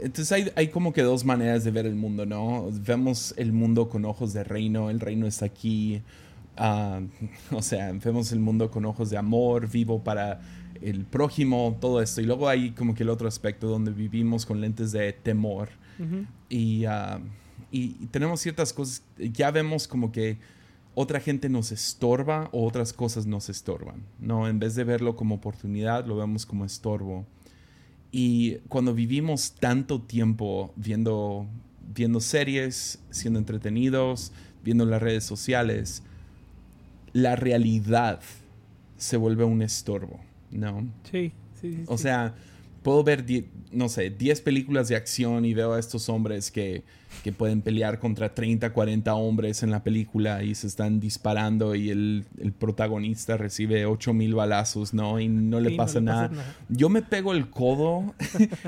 entonces 0.00 0.32
hay, 0.32 0.50
hay, 0.56 0.68
como 0.68 0.92
que 0.92 1.02
dos 1.02 1.24
maneras 1.24 1.64
de 1.64 1.70
ver 1.70 1.84
el 1.84 1.94
mundo, 1.94 2.24
¿no? 2.24 2.68
Vemos 2.70 3.34
el 3.36 3.52
mundo 3.52 3.90
con 3.90 4.04
ojos 4.04 4.32
de 4.32 4.44
reino, 4.44 4.88
el 4.88 5.00
reino 5.00 5.26
está 5.26 5.44
aquí, 5.46 6.00
ah, 6.56 7.00
o 7.50 7.60
sea, 7.60 7.92
vemos 7.92 8.32
el 8.32 8.40
mundo 8.40 8.70
con 8.70 8.84
ojos 8.86 9.10
de 9.10 9.18
amor, 9.18 9.68
vivo 9.68 10.02
para 10.02 10.40
el 10.80 11.04
prójimo, 11.04 11.76
todo 11.80 12.00
esto. 12.02 12.20
Y 12.20 12.24
luego 12.24 12.48
hay 12.48 12.70
como 12.72 12.94
que 12.94 13.02
el 13.02 13.10
otro 13.10 13.28
aspecto 13.28 13.68
donde 13.68 13.90
vivimos 13.90 14.46
con 14.46 14.60
lentes 14.60 14.92
de 14.92 15.12
temor. 15.12 15.68
y, 16.48 16.86
uh, 16.86 17.20
y, 17.70 17.88
tenemos 18.10 18.40
ciertas 18.40 18.72
cosas, 18.72 19.02
ya 19.18 19.50
vemos 19.50 19.86
como 19.86 20.10
que 20.12 20.38
otra 20.94 21.20
gente 21.20 21.48
nos 21.48 21.72
estorba 21.72 22.48
o 22.52 22.66
otras 22.66 22.92
cosas 22.92 23.26
nos 23.26 23.48
estorban, 23.48 24.02
¿no? 24.20 24.48
En 24.48 24.58
vez 24.58 24.74
de 24.74 24.84
verlo 24.84 25.16
como 25.16 25.36
oportunidad, 25.36 26.06
lo 26.06 26.16
vemos 26.16 26.46
como 26.46 26.64
estorbo. 26.64 27.26
Y 28.12 28.58
cuando 28.68 28.94
vivimos 28.94 29.52
tanto 29.58 30.00
tiempo 30.00 30.72
viendo, 30.76 31.46
viendo 31.94 32.20
series, 32.20 33.00
siendo 33.10 33.40
entretenidos, 33.40 34.30
viendo 34.62 34.86
las 34.86 35.02
redes 35.02 35.24
sociales, 35.24 36.04
la 37.12 37.34
realidad 37.34 38.20
se 38.96 39.16
vuelve 39.16 39.44
un 39.44 39.62
estorbo, 39.62 40.20
¿no? 40.54 40.86
Sí, 41.10 41.32
sí. 41.60 41.82
O 41.86 41.98
sea, 41.98 42.34
puedo 42.82 43.04
ver, 43.04 43.24
no 43.72 43.88
sé, 43.88 44.10
10 44.10 44.40
películas 44.40 44.88
de 44.88 44.96
acción 44.96 45.44
y 45.44 45.54
veo 45.54 45.72
a 45.72 45.80
estos 45.80 46.08
hombres 46.08 46.50
que 46.50 46.84
que 47.22 47.32
pueden 47.32 47.62
pelear 47.62 47.98
contra 47.98 48.34
30, 48.34 48.72
40 48.72 49.14
hombres 49.14 49.62
en 49.62 49.70
la 49.70 49.82
película 49.82 50.42
y 50.42 50.54
se 50.54 50.66
están 50.66 51.00
disparando 51.00 51.74
y 51.74 51.90
el, 51.90 52.24
protagonista 52.58 53.36
recibe 53.36 53.86
8000 53.86 54.34
balazos, 54.34 54.94
¿no? 54.94 55.20
Y 55.20 55.28
no 55.28 55.60
le, 55.60 55.72
pasa, 55.72 56.00
nada. 56.00 56.30
Yo 56.68 56.88
me 56.88 57.02
pego 57.02 57.32
el 57.32 57.50
codo 57.50 58.14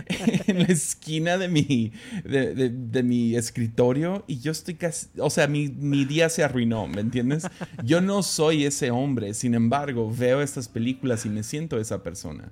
en 0.46 0.58
la 0.60 0.66
esquina 0.66 1.38
de 1.38 1.48
mi, 1.48 1.92
de, 2.24 3.02
mi 3.02 3.36
escritorio 3.36 4.24
y 4.26 4.40
yo 4.40 4.52
estoy 4.52 4.74
casi, 4.74 5.08
o 5.18 5.30
sea, 5.30 5.46
mi, 5.46 5.68
mi 5.68 6.04
día 6.04 6.28
se 6.28 6.44
arruinó, 6.44 6.88
¿me 6.88 7.00
entiendes? 7.00 7.46
Yo 7.84 8.00
no 8.00 8.22
soy 8.22 8.64
ese 8.64 8.90
hombre, 8.90 9.34
sin 9.34 9.54
embargo, 9.54 10.12
veo 10.16 10.40
estas 10.40 10.68
películas 10.68 11.26
y 11.26 11.28
me 11.28 11.42
siento 11.42 11.78
esa 11.78 12.02
persona. 12.02 12.50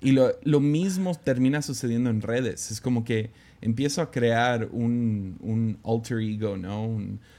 Y 0.00 0.12
lo, 0.12 0.32
lo 0.42 0.60
mismo 0.60 1.14
termina 1.14 1.62
sucediendo 1.62 2.10
en 2.10 2.20
redes. 2.22 2.70
Es 2.70 2.80
como 2.80 3.04
que 3.04 3.30
empiezo 3.60 4.02
a 4.02 4.10
crear 4.10 4.68
un, 4.72 5.36
un 5.40 5.78
alter 5.84 6.20
ego, 6.20 6.56
¿no? 6.56 6.98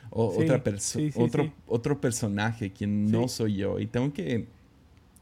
otra 0.10 0.64
otro, 1.16 1.54
otro 1.68 2.02
personaje 2.02 2.72
quien 2.72 3.12
no 3.12 3.28
soy 3.28 3.58
yo. 3.58 3.80
Y 3.80 3.88
tengo 3.88 4.14
que 4.14 4.48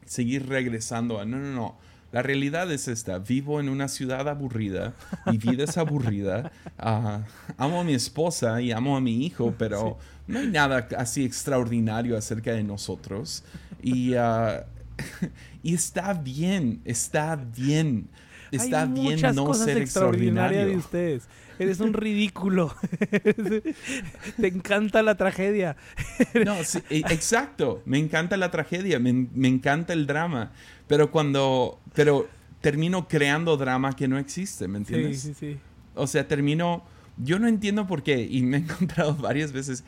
seguir 0.05 0.47
regresando 0.47 1.19
a, 1.19 1.25
no, 1.25 1.37
no, 1.37 1.51
no. 1.51 1.77
La 2.11 2.21
realidad 2.21 2.71
es 2.71 2.87
esta, 2.87 3.19
vivo 3.19 3.59
en 3.59 3.67
una 3.67 3.89
ciudad 3.89 4.29
aburrida, 4.29 4.93
mi 5.25 5.37
vida 5.37 5.65
es 5.65 5.77
aburrida, 5.77 6.49
ah, 6.77 7.23
amo 7.57 7.81
a 7.81 7.83
mi 7.83 7.93
esposa 7.93 8.61
y 8.61 8.71
amo 8.71 8.95
a 8.95 9.01
mi 9.01 9.25
hijo, 9.25 9.53
pero 9.59 9.97
no 10.25 10.39
hay 10.39 10.47
nada 10.47 10.87
así 10.97 11.25
extraordinario 11.25 12.17
acerca 12.17 12.53
de 12.53 12.63
nosotros. 12.63 13.43
Y, 13.81 14.13
ah, 14.13 14.65
y 15.63 15.73
está 15.73 16.13
bien, 16.13 16.79
está 16.85 17.35
bien. 17.35 18.07
Está 18.55 18.85
bien 18.85 19.19
no 19.33 19.53
ser 19.53 19.77
extraordinario. 19.77 20.67
de 20.67 20.77
ustedes. 20.77 21.27
Eres 21.57 21.79
un 21.79 21.93
ridículo. 21.93 22.75
Te 24.38 24.47
encanta 24.47 25.01
la 25.01 25.15
tragedia. 25.15 25.77
no, 26.45 26.55
e, 26.89 27.00
exacto. 27.09 27.81
Me 27.85 27.97
encanta 27.97 28.38
la 28.38 28.51
tragedia. 28.51 29.00
Me, 29.00 29.47
encanta 29.47 29.93
el 29.93 30.05
drama. 30.05 30.51
Pero 30.88 31.12
cuando. 31.12 31.79
Pero 31.93 32.27
termino 32.62 33.07
creando 33.07 33.57
drama 33.57 33.95
que 33.95 34.07
no 34.07 34.17
existe, 34.17 34.67
¿me 34.67 34.79
entiendes? 34.79 35.21
Sí, 35.21 35.33
sí, 35.33 35.53
sí. 35.53 35.57
O 35.95 36.07
sea, 36.07 36.27
termino. 36.27 36.83
Yo 37.17 37.39
no 37.39 37.47
entiendo 37.47 37.88
por 37.88 38.03
qué. 38.03 38.27
Y 38.29 38.41
me 38.41 38.57
he 38.57 38.59
encontrado 38.62 39.15
varias 39.19 39.51
veces. 39.51 39.83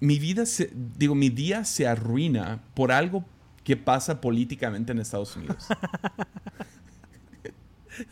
Mi 0.00 0.18
vida 0.18 0.44
se. 0.44 0.70
Digo, 0.74 1.14
mi 1.14 1.30
día 1.30 1.64
se 1.64 1.86
arruina 1.86 2.60
por 2.74 2.92
algo 2.92 3.24
que 3.64 3.76
pasa 3.76 4.20
políticamente 4.20 4.92
en 4.92 4.98
Estados 4.98 5.36
Unidos. 5.36 5.66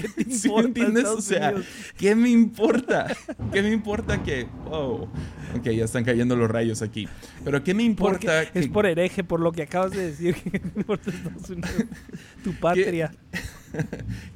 ¿qué 0.00 0.08
te 0.08 0.22
importa? 0.30 1.12
o 1.12 1.20
sea, 1.20 1.54
¿qué 1.96 2.14
me 2.14 2.30
importa? 2.30 3.06
¿Qué 3.52 3.62
me 3.62 3.72
importa 3.72 4.22
que, 4.22 4.46
wow, 4.64 5.08
ok, 5.56 5.64
ya 5.64 5.84
están 5.84 6.04
cayendo 6.04 6.36
los 6.36 6.50
rayos 6.50 6.82
aquí. 6.82 7.08
Pero 7.44 7.62
¿qué 7.62 7.74
me 7.74 7.82
importa? 7.82 8.42
Es 8.42 8.68
por 8.68 8.86
hereje, 8.86 9.24
por 9.24 9.40
lo 9.40 9.52
que 9.52 9.62
acabas 9.62 9.92
de 9.92 10.10
decir, 10.10 10.34
que 10.34 10.60
importa 10.76 11.10
Estados 11.10 11.50
Unidos, 11.50 11.84
tu 12.42 12.52
patria. 12.54 13.12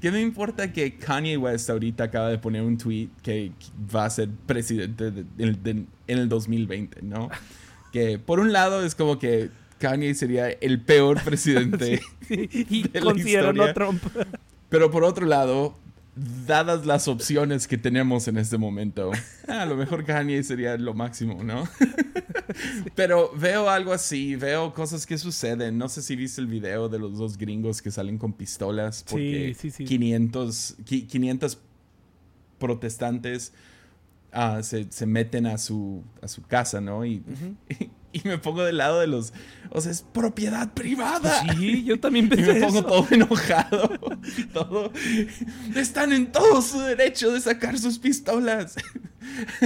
¿Qué 0.01 0.13
me 0.13 0.21
importa 0.21 0.73
que 0.73 0.95
Kanye 0.97 1.37
West 1.37 1.69
ahorita 1.69 2.05
acaba 2.05 2.29
de 2.29 2.39
poner 2.39 2.63
un 2.63 2.79
tweet 2.79 3.09
que 3.23 3.51
va 3.95 4.05
a 4.05 4.11
ser 4.11 4.29
presidente 4.47 5.13
en 5.39 5.89
el 6.07 6.29
2020, 6.29 7.03
¿no? 7.03 7.31
Que 7.93 8.19
por 8.19 8.39
un 8.39 8.53
lado 8.53 8.85
es 8.85 8.95
como 8.95 9.19
que 9.19 9.51
Kanye 9.79 10.15
sería 10.15 10.49
el 10.51 10.81
peor 10.81 11.23
presidente 11.23 12.01
y 12.31 12.89
de 12.89 13.53
la 13.53 13.75
Trump. 13.75 14.03
Pero 14.75 14.91
por 14.91 15.05
otro 15.05 15.25
lado, 15.25 15.79
dadas 16.17 16.85
las 16.85 17.07
opciones 17.07 17.69
que 17.69 17.79
tenemos 17.79 18.27
en 18.27 18.39
este 18.39 18.59
momento, 18.59 19.13
a 19.47 19.67
lo 19.67 19.77
mejor 19.77 20.05
Kanye 20.05 20.43
sería 20.43 20.77
lo 20.77 20.95
máximo, 20.95 21.45
¿no? 21.45 21.63
Pero 22.97 23.31
veo 23.37 23.71
algo 23.71 23.93
así, 23.93 24.35
veo 24.35 24.75
cosas 24.75 25.07
que 25.07 25.17
suceden. 25.17 25.79
No 25.79 25.89
sé 25.89 26.03
si 26.03 26.17
viste 26.17 26.41
el 26.41 26.49
video 26.49 26.89
de 26.89 26.99
los 26.99 27.17
dos 27.17 27.39
gringos 27.39 27.81
que 27.81 27.93
salen 27.93 28.19
con 28.19 28.33
pistolas 28.33 29.05
porque 29.09 29.55
500, 29.87 30.75
500 30.85 31.59
protestantes 32.59 33.53
ah, 34.35 34.63
se, 34.63 35.07
meten 35.07 35.47
a 35.47 35.59
su, 35.59 36.03
a 36.21 36.29
su 36.29 36.43
casa, 36.43 36.81
¿no? 36.81 37.05
Y, 37.07 37.23
y 38.15 38.29
me 38.29 38.39
pongo 38.39 38.63
del 38.63 38.77
lado 38.77 39.01
de 39.01 39.09
los. 39.09 39.33
O 39.71 39.81
sea, 39.81 39.91
es 39.91 40.03
propiedad 40.03 40.73
privada. 40.73 41.43
Sí, 41.57 41.83
yo 41.83 41.99
también 42.01 42.29
pensé. 42.29 42.53
Y 42.53 42.55
me 42.55 42.61
pongo 42.61 42.85
todo 42.85 43.07
enojado. 43.11 43.91
todo. 44.53 44.93
Están 45.75 46.13
en 46.13 46.31
todo 46.31 46.63
su 46.63 46.79
derecho 46.79 47.33
de 47.33 47.41
sacar 47.41 47.77
sus 47.77 47.99
pistolas. 47.99 48.77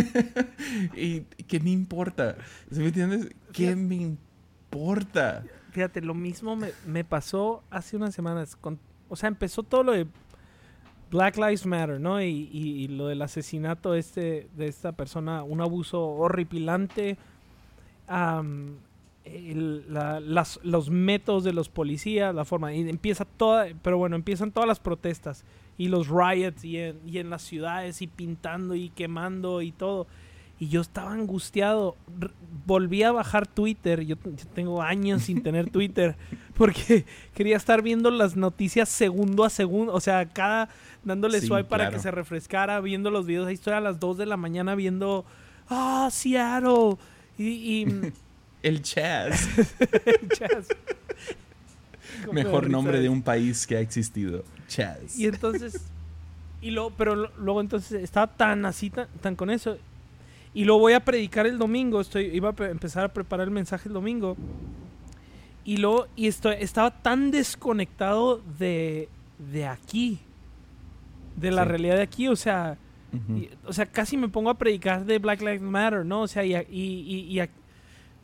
y 0.96 1.20
¿qué 1.46 1.60
me 1.60 1.70
importa? 1.70 2.38
¿Me 2.70 2.87
entiendes? 2.87 3.28
¿Qué 3.52 3.76
me 3.76 3.96
importa? 3.96 5.44
Fíjate, 5.72 6.00
lo 6.00 6.14
mismo 6.14 6.56
me, 6.87 7.04
pasó 7.04 7.62
hace 7.68 7.96
unas 7.96 8.14
semanas. 8.14 8.56
Con, 8.56 8.80
o 9.10 9.16
sea, 9.16 9.28
empezó 9.28 9.62
todo 9.62 9.82
lo 9.82 9.92
de 9.92 10.06
Black 11.11 11.37
Lives 11.37 11.67
Matter, 11.67 12.00
¿no? 12.00 12.23
Y, 12.23 12.49
y 12.53 12.88
lo 12.88 13.07
del 13.07 13.23
asesinato 13.23 13.95
este, 13.95 14.49
de 14.57 14.69
esta 14.69 14.93
persona, 14.93 15.43
un 15.43 15.61
abuso 15.61 16.05
horripilante 16.05 17.17
los 20.62 20.91
métodos 20.91 21.45
de 21.45 21.53
los 21.53 21.69
policías, 21.69 22.35
la 22.35 22.45
forma, 22.45 22.73
y 22.73 22.88
empieza 22.88 23.25
toda, 23.25 23.67
pero 23.83 23.99
bueno, 23.99 24.17
empiezan 24.17 24.53
todas 24.53 24.67
las 24.67 24.81
protestas 24.81 25.45
y 25.77 25.88
los 25.88 26.09
riots 26.09 26.65
y 26.65 26.79
en, 26.79 27.31
las 27.31 27.43
ciudades 27.43 28.03
y 28.03 28.07
pintando 28.07 28.75
y 28.75 28.91
quemando 28.91 29.62
y 29.62 29.73
todo. 29.73 30.07
Y 30.61 30.69
yo 30.69 30.81
estaba 30.81 31.12
angustiado. 31.12 31.97
volví 32.67 33.03
a 33.03 33.12
bajar 33.12 33.47
Twitter. 33.47 34.05
Yo, 34.05 34.17
tengo 34.55 34.83
años 34.83 35.23
sin 35.23 35.43
tener 35.43 35.71
Twitter. 35.73 36.17
Porque 36.55 37.05
quería 37.35 37.57
estar 37.57 37.83
viendo 37.83 38.11
las 38.11 38.37
noticias 38.37 38.88
segundo 38.88 39.45
a 39.45 39.50
segundo. 39.50 39.93
O 39.93 40.00
sea, 40.00 40.27
cada 40.27 40.69
dándole 41.05 41.41
swipe 41.41 41.65
para 41.65 41.91
que 41.91 41.99
se 41.99 42.11
refrescara, 42.11 42.81
viendo 42.81 43.11
los 43.11 43.27
videos. 43.27 43.47
Ahí 43.47 43.55
estoy 43.55 43.75
a 43.75 43.81
las 43.81 44.00
2 44.00 44.19
de 44.19 44.27
la 44.27 44.37
mañana 44.37 44.75
viendo. 44.75 45.25
Ah, 45.69 46.09
Seattle 46.11 46.97
y, 47.38 47.87
el 48.62 48.83
Chaz. 48.83 49.49
el 50.05 50.29
Chaz. 50.31 50.69
Mejor 52.33 52.69
nombre 52.69 53.00
de 53.00 53.09
un 53.09 53.23
país 53.23 53.67
que 53.67 53.77
ha 53.77 53.81
existido. 53.81 54.45
Chaz. 54.67 55.19
Y 55.19 55.27
entonces. 55.27 55.91
Y 56.61 56.73
lo, 56.73 56.91
pero 56.91 57.31
luego 57.38 57.61
entonces 57.61 58.03
estaba 58.03 58.27
tan 58.27 58.67
así, 58.67 58.91
tan, 58.91 59.37
con 59.37 59.49
eso. 59.50 59.79
Y 60.59 60.65
lo 60.65 60.77
voy 60.77 60.95
a 60.95 61.05
predicar 61.05 61.47
el 61.47 61.57
domingo. 61.57 62.00
Estoy, 62.00 62.33
iba 62.35 62.49
a 62.49 62.65
empezar 62.65 63.05
a 63.05 63.12
preparar 63.15 63.47
el 63.47 63.53
mensaje 63.53 63.88
el 63.88 63.93
domingo. 63.93 64.37
Y 65.65 65.77
luego, 65.77 66.09
y 66.17 66.27
esto, 66.27 66.50
estaba 66.50 66.91
tan 66.91 67.31
desconectado 67.31 68.43
de, 68.59 69.09
de 69.53 69.69
aquí. 69.69 70.19
De 71.37 71.53
la 71.53 71.65
realidad 71.65 71.95
de 71.95 72.03
aquí. 72.03 72.27
O 72.27 72.35
sea, 72.35 72.77
o 73.67 73.73
sea, 73.73 73.87
casi 73.87 74.17
me 74.17 74.29
pongo 74.29 74.50
a 74.50 74.55
predicar 74.55 75.05
de 75.05 75.21
Black 75.21 75.43
Lives 75.43 75.62
Matter, 75.62 76.05
¿no? 76.05 76.23
O 76.23 76.27
sea, 76.27 76.44
y, 76.44 76.57
y, 76.68 77.40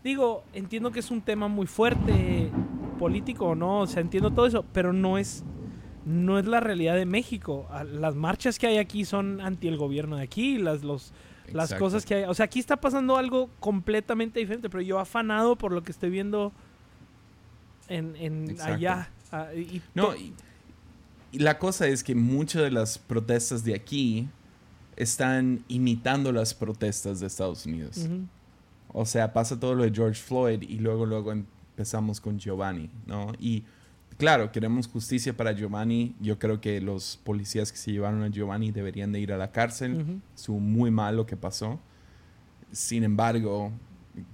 digo, 0.03 0.43
entiendo 0.55 0.91
que 0.91 0.99
es 0.99 1.13
un 1.13 1.21
tema 1.21 1.47
muy 1.47 1.69
fuerte, 1.69 2.51
político, 2.99 3.55
¿no? 3.55 3.83
O 3.83 3.87
sea, 3.87 4.03
entiendo 4.03 4.33
todo 4.33 4.49
eso, 4.49 4.65
pero 4.73 4.93
no 4.93 5.19
es, 5.19 5.45
no 6.05 6.37
es 6.41 6.47
la 6.47 6.59
realidad 6.59 6.97
de 6.97 7.07
México. 7.07 7.69
Las 7.93 8.17
marchas 8.17 8.59
que 8.59 8.67
hay 8.67 8.79
aquí 8.79 9.05
son 9.05 9.41
anti 9.41 9.69
el 9.69 9.77
gobierno 9.77 10.17
de 10.17 10.25
aquí, 10.25 10.59
las, 10.59 10.83
los, 10.83 11.15
las 11.53 11.75
cosas 11.75 12.05
que 12.05 12.15
hay. 12.15 12.25
O 12.25 12.35
sea, 12.35 12.45
aquí 12.45 12.59
está 12.59 12.77
pasando 12.77 13.17
algo 13.17 13.51
completamente 13.61 14.41
diferente, 14.41 14.69
pero 14.71 14.83
yo 14.83 14.99
afanado 14.99 15.57
por 15.57 15.73
lo 15.73 15.83
que 15.83 15.93
estoy 15.93 16.11
viendo 16.11 16.53
en, 17.89 18.17
en 18.17 18.61
allá. 18.61 19.11
Ah, 19.33 19.53
y 19.55 19.83
no, 19.95 20.15
y, 20.15 20.35
la 21.33 21.59
cosa 21.59 21.89
es 21.89 22.05
que 22.05 22.15
muchas 22.15 22.63
de 22.63 22.71
las 22.71 22.99
protestas 22.99 23.65
de 23.65 23.75
aquí 23.75 24.29
están 24.97 25.65
imitando 25.67 26.31
las 26.31 26.55
protestas 26.55 27.19
de 27.19 27.27
Estados 27.27 27.67
Unidos. 27.67 28.09
O 28.93 29.05
sea, 29.05 29.33
pasa 29.33 29.59
todo 29.59 29.75
lo 29.75 29.83
de 29.83 29.91
George 29.93 30.23
Floyd 30.23 30.63
y 30.63 30.79
luego, 30.79 31.05
luego 31.05 31.33
empezamos 31.33 32.21
con 32.21 32.39
Giovanni, 32.39 32.89
¿no? 33.07 33.33
Y 33.41 33.65
claro, 34.17 34.53
queremos 34.53 34.87
justicia 34.87 35.37
para 35.37 35.53
Giovanni. 35.53 36.15
Yo 36.21 36.39
creo 36.39 36.61
que 36.61 36.81
los 36.81 37.19
policías 37.25 37.73
que 37.73 37.79
se 37.79 37.93
llevaron 37.93 38.23
a 38.23 38.29
Giovanni 38.29 38.71
deberían 38.71 39.13
de 39.13 39.21
ir 39.21 39.33
a 39.33 39.37
la 39.37 39.53
cárcel. 39.53 40.21
Uh 40.47 40.53
muy 40.53 40.91
mal 40.91 41.17
lo 41.17 41.27
que 41.27 41.37
pasó. 41.37 41.81
Sin 42.73 43.05
embargo, 43.05 43.73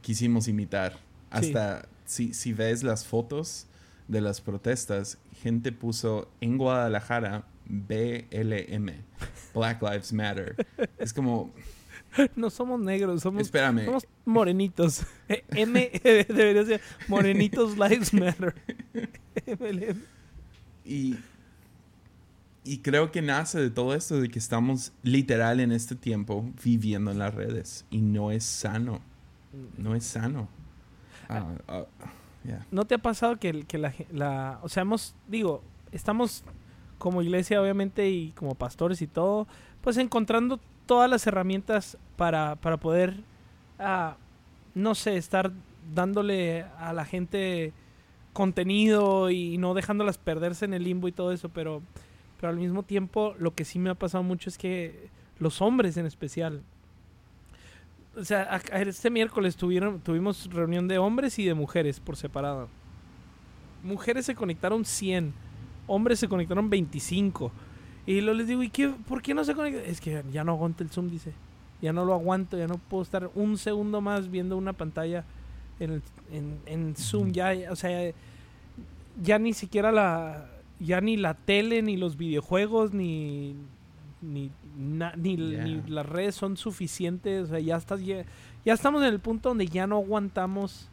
quisimos 0.01 0.49
imitar. 0.49 0.99
Hasta 1.31 1.89
si, 2.05 2.35
si 2.35 2.53
ves 2.53 2.83
las 2.83 3.07
fotos 3.07 3.67
de 4.09 4.21
las 4.21 4.41
protestas, 4.41 5.19
gente 5.43 5.73
puso 5.73 6.29
en 6.41 6.59
Guadalajara 6.59 7.45
BLM, 7.67 8.91
Black 9.55 9.83
Lives 9.83 10.13
Matter. 10.13 10.67
Es 10.99 11.13
como... 11.13 11.53
No 12.37 12.51
somos 12.51 12.81
negros, 12.81 13.23
somos, 13.23 13.43
Espérame. 13.43 13.85
somos 13.85 14.07
morenitos. 14.25 15.05
M 15.51 15.91
debería 16.03 16.65
ser 16.65 16.81
Morenitos 17.09 17.77
Lives 17.77 18.13
Matter. 18.13 18.55
y, 20.85 21.17
y 22.65 22.79
creo 22.79 23.11
que 23.13 23.23
nace 23.23 23.61
de 23.61 23.71
todo 23.71 23.95
esto, 23.95 24.21
de 24.21 24.29
que 24.29 24.39
estamos 24.39 24.93
literal 25.03 25.61
en 25.61 25.73
este 25.73 25.95
tiempo 25.95 26.51
viviendo 26.65 27.11
en 27.11 27.19
las 27.19 27.35
redes. 27.35 27.87
Y 27.91 28.01
no 28.01 28.31
es 28.31 28.45
sano. 28.45 29.01
No 29.79 29.95
es 29.95 30.05
sano. 30.05 30.49
Ah, 31.29 31.47
ah, 31.69 31.85
¿No 32.71 32.85
te 32.87 32.95
ha 32.95 32.99
pasado 32.99 33.37
que, 33.37 33.65
que 33.65 33.79
la, 33.79 33.95
la... 34.13 34.59
O 34.63 34.69
sea, 34.69 34.83
hemos... 34.83 35.15
Digo, 35.29 35.63
estamos 35.93 36.45
como 36.99 37.23
iglesia 37.23 37.61
obviamente 37.61 38.09
y 38.11 38.31
como 38.33 38.55
pastores 38.55 39.03
y 39.03 39.07
todo, 39.07 39.49
pues 39.81 39.97
encontrando 39.97 40.61
todas 40.91 41.09
las 41.09 41.25
herramientas 41.29 41.97
para, 42.17 42.57
para 42.57 42.77
poder, 42.77 43.21
ah, 43.79 44.17
no 44.75 44.97
sé, 44.97 45.17
estar 45.17 45.53
dándole 45.95 46.65
a 46.81 46.93
la 46.93 47.05
gente 47.05 47.73
contenido 48.33 49.31
y 49.31 49.57
no 49.57 49.73
dejándolas 49.75 50.19
perderse 50.19 50.65
en 50.65 50.75
el 50.75 50.83
limbo 50.83 51.07
y 51.07 51.13
todo 51.13 51.31
eso, 51.31 51.49
pero, 51.49 51.81
pero 52.41 52.51
al 52.51 52.57
mismo 52.57 52.83
tiempo 52.83 53.37
lo 53.39 53.55
que 53.55 53.65
sí 53.65 53.79
me 53.79 53.91
ha 53.91 53.95
pasado 53.95 54.25
mucho 54.25 54.51
es 54.51 54.59
que 54.59 55.11
los 55.39 55.63
hombres 55.63 55.97
en 55.97 56.07
especial, 56.07 56.61
o 58.17 58.25
sea, 58.25 58.61
este 58.73 59.11
miércoles 59.11 59.55
tuvieron, 59.55 60.01
tuvimos 60.01 60.53
reunión 60.53 60.89
de 60.89 60.99
hombres 60.99 61.39
y 61.39 61.45
de 61.45 61.55
mujeres 61.55 62.01
por 62.01 62.17
separado. 62.17 62.69
Mujeres 63.85 64.27
se 64.27 64.35
conectaron 64.35 64.85
100 64.85 65.35
hombres 65.91 66.21
se 66.21 66.29
conectaron 66.29 66.69
25. 66.69 67.53
Y 68.07 68.21
luego 68.21 68.39
les 68.39 68.49
digo, 68.49 68.63
¿y 68.63 68.71
qué, 68.71 68.89
por 68.89 69.23
qué 69.23 69.35
no 69.35 69.45
se 69.45 69.55
conectan? 69.55 69.85
Es 69.85 70.01
que 70.01 70.23
ya 70.33 70.45
no 70.45 70.53
aguanto 70.53 70.83
el 70.83 70.91
Zoom, 70.91 71.11
dice. 71.11 71.33
Ya 71.83 71.93
no 71.93 72.05
lo 72.05 72.15
aguanto, 72.15 72.59
ya 72.59 72.67
no 72.67 72.77
puedo 72.77 73.03
estar 73.03 73.31
un 73.35 73.57
segundo 73.57 74.01
más 74.01 74.31
viendo 74.31 74.57
una 74.57 74.73
pantalla 74.73 75.25
en, 75.79 76.03
en, 76.67 76.95
Zoom. 76.97 77.33
Ya, 77.33 77.55
o 77.71 77.77
sea, 77.77 78.13
ya 79.23 79.39
ni 79.39 79.55
siquiera 79.55 79.91
la, 79.91 80.51
ya 80.79 81.01
ni 81.01 81.17
la 81.17 81.35
tele, 81.35 81.81
ni 81.83 81.97
los 81.97 82.17
videojuegos, 82.17 82.93
ni, 82.93 83.55
ni, 84.21 84.51
ni, 84.77 85.37
las 85.87 86.07
redes 86.07 86.35
son 86.35 86.57
suficientes. 86.57 87.45
O 87.45 87.47
sea, 87.47 87.61
ya, 87.61 87.77
estás, 87.77 88.03
ya, 88.03 88.25
estamos 88.65 89.03
en 89.03 89.09
el 89.09 89.21
punto 89.21 89.49
donde 89.51 89.67
ya 89.67 89.87
no 89.87 89.97
aguantamos 89.97 90.91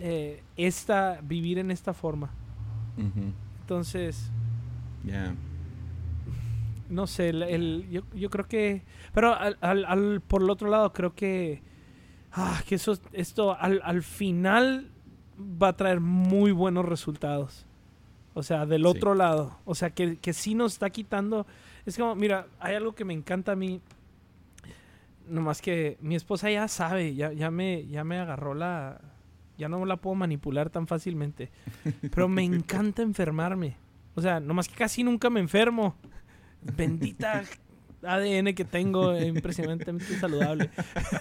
eh, 0.00 0.42
esta, 0.56 1.20
vivir 1.22 1.58
en 1.58 1.70
esta 1.70 1.94
forma. 1.94 2.30
Entonces. 3.60 4.30
Ya. 5.04 5.32
No 6.90 7.06
sé, 7.06 7.28
el, 7.30 7.88
yo, 7.90 8.02
yo, 8.14 8.28
creo 8.30 8.46
que. 8.46 8.82
Pero 9.14 9.34
al, 9.34 9.56
al, 9.60 10.20
por 10.20 10.42
el 10.42 10.50
otro 10.50 10.68
lado, 10.68 10.92
creo 10.92 11.14
que. 11.14 11.62
Ah, 12.32 12.62
que 12.66 12.74
eso, 12.76 12.98
esto 13.12 13.56
al, 13.58 13.80
al 13.82 14.02
final 14.02 14.90
va 15.40 15.68
a 15.68 15.76
traer 15.76 16.00
muy 16.00 16.52
buenos 16.52 16.84
resultados. 16.84 17.66
O 18.34 18.42
sea, 18.42 18.66
del 18.66 18.86
otro 18.86 19.14
lado. 19.14 19.58
O 19.64 19.74
sea, 19.74 19.90
que, 19.90 20.16
que 20.18 20.32
sí 20.32 20.54
nos 20.54 20.74
está 20.74 20.90
quitando. 20.90 21.46
Es 21.86 21.96
como, 21.96 22.14
mira, 22.14 22.46
hay 22.60 22.74
algo 22.74 22.94
que 22.94 23.04
me 23.04 23.12
encanta 23.14 23.52
a 23.52 23.56
mí. 23.56 23.80
Nomás 25.28 25.60
que 25.62 25.96
mi 26.00 26.16
esposa 26.16 26.50
ya 26.50 26.66
sabe, 26.68 27.14
ya, 27.14 27.32
ya, 27.32 27.50
me, 27.50 27.86
ya 27.86 28.02
me 28.02 28.18
agarró 28.18 28.54
la, 28.54 29.00
ya 29.56 29.68
no 29.68 29.84
la 29.84 29.96
puedo 29.96 30.16
manipular 30.16 30.70
tan 30.70 30.86
fácilmente. 30.86 31.50
Pero 32.14 32.28
me 32.28 32.42
encanta 32.44 33.02
enfermarme. 33.02 33.76
O 34.14 34.20
sea, 34.20 34.40
nomás 34.40 34.68
que 34.68 34.74
casi 34.74 35.04
nunca 35.04 35.30
me 35.30 35.40
enfermo. 35.40 35.96
Bendita 36.62 37.44
ADN 38.02 38.54
que 38.54 38.64
tengo, 38.64 39.18
impresionantemente 39.18 40.18
saludable. 40.18 40.70